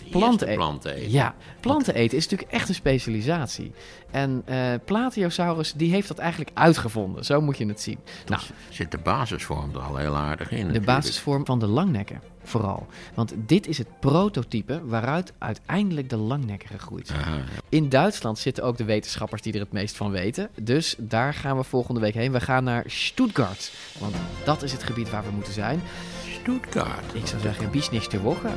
Dus 0.00 0.10
planten 0.10 0.46
eten. 0.46 0.58
planten 0.58 0.94
eten. 0.94 1.10
Ja, 1.10 1.34
planten 1.60 1.94
eten 1.94 2.16
is 2.16 2.22
natuurlijk 2.28 2.52
echt 2.52 2.68
een 2.68 2.74
specialisatie. 2.74 3.72
En 4.10 4.42
uh, 4.48 4.74
Plateosaurus 4.84 5.72
die 5.72 5.92
heeft 5.92 6.08
dat 6.08 6.18
eigenlijk 6.18 6.50
uitgevonden. 6.54 7.24
Zo 7.24 7.40
moet 7.40 7.58
je 7.58 7.66
het 7.66 7.80
zien. 7.80 7.98
nou, 8.26 8.42
zit 8.68 8.90
de 8.90 8.98
basisvorm 8.98 9.70
er 9.74 9.80
al 9.80 9.96
heel 9.96 10.16
aardig 10.16 10.50
in. 10.50 10.56
De 10.56 10.62
natuurlijk. 10.62 10.86
basisvorm 10.86 11.46
van 11.46 11.58
de 11.58 11.66
langnekken 11.66 12.20
vooral. 12.44 12.86
Want 13.14 13.34
dit 13.36 13.66
is 13.66 13.78
het 13.78 14.00
prototype 14.00 14.80
waaruit 14.84 15.32
uiteindelijk 15.38 16.10
de. 16.10 16.20
Aha, 16.22 17.34
ja. 17.34 17.42
In 17.68 17.88
Duitsland 17.88 18.38
zitten 18.38 18.64
ook 18.64 18.76
de 18.76 18.84
wetenschappers 18.84 19.42
die 19.42 19.52
er 19.52 19.60
het 19.60 19.72
meest 19.72 19.96
van 19.96 20.10
weten. 20.10 20.48
Dus 20.60 20.94
daar 20.98 21.34
gaan 21.34 21.56
we 21.56 21.62
volgende 21.62 22.00
week 22.00 22.14
heen. 22.14 22.32
We 22.32 22.40
gaan 22.40 22.64
naar 22.64 22.84
Stuttgart. 22.86 23.72
Want 23.98 24.14
dat 24.44 24.62
is 24.62 24.72
het 24.72 24.82
gebied 24.82 25.10
waar 25.10 25.24
we 25.24 25.30
moeten 25.30 25.52
zijn. 25.52 25.82
Stuttgart. 26.40 27.14
Ik 27.14 27.26
zou 27.26 27.40
zeggen, 27.40 27.70
bis 27.70 27.90
nächste 27.90 28.20
Woche. 28.20 28.50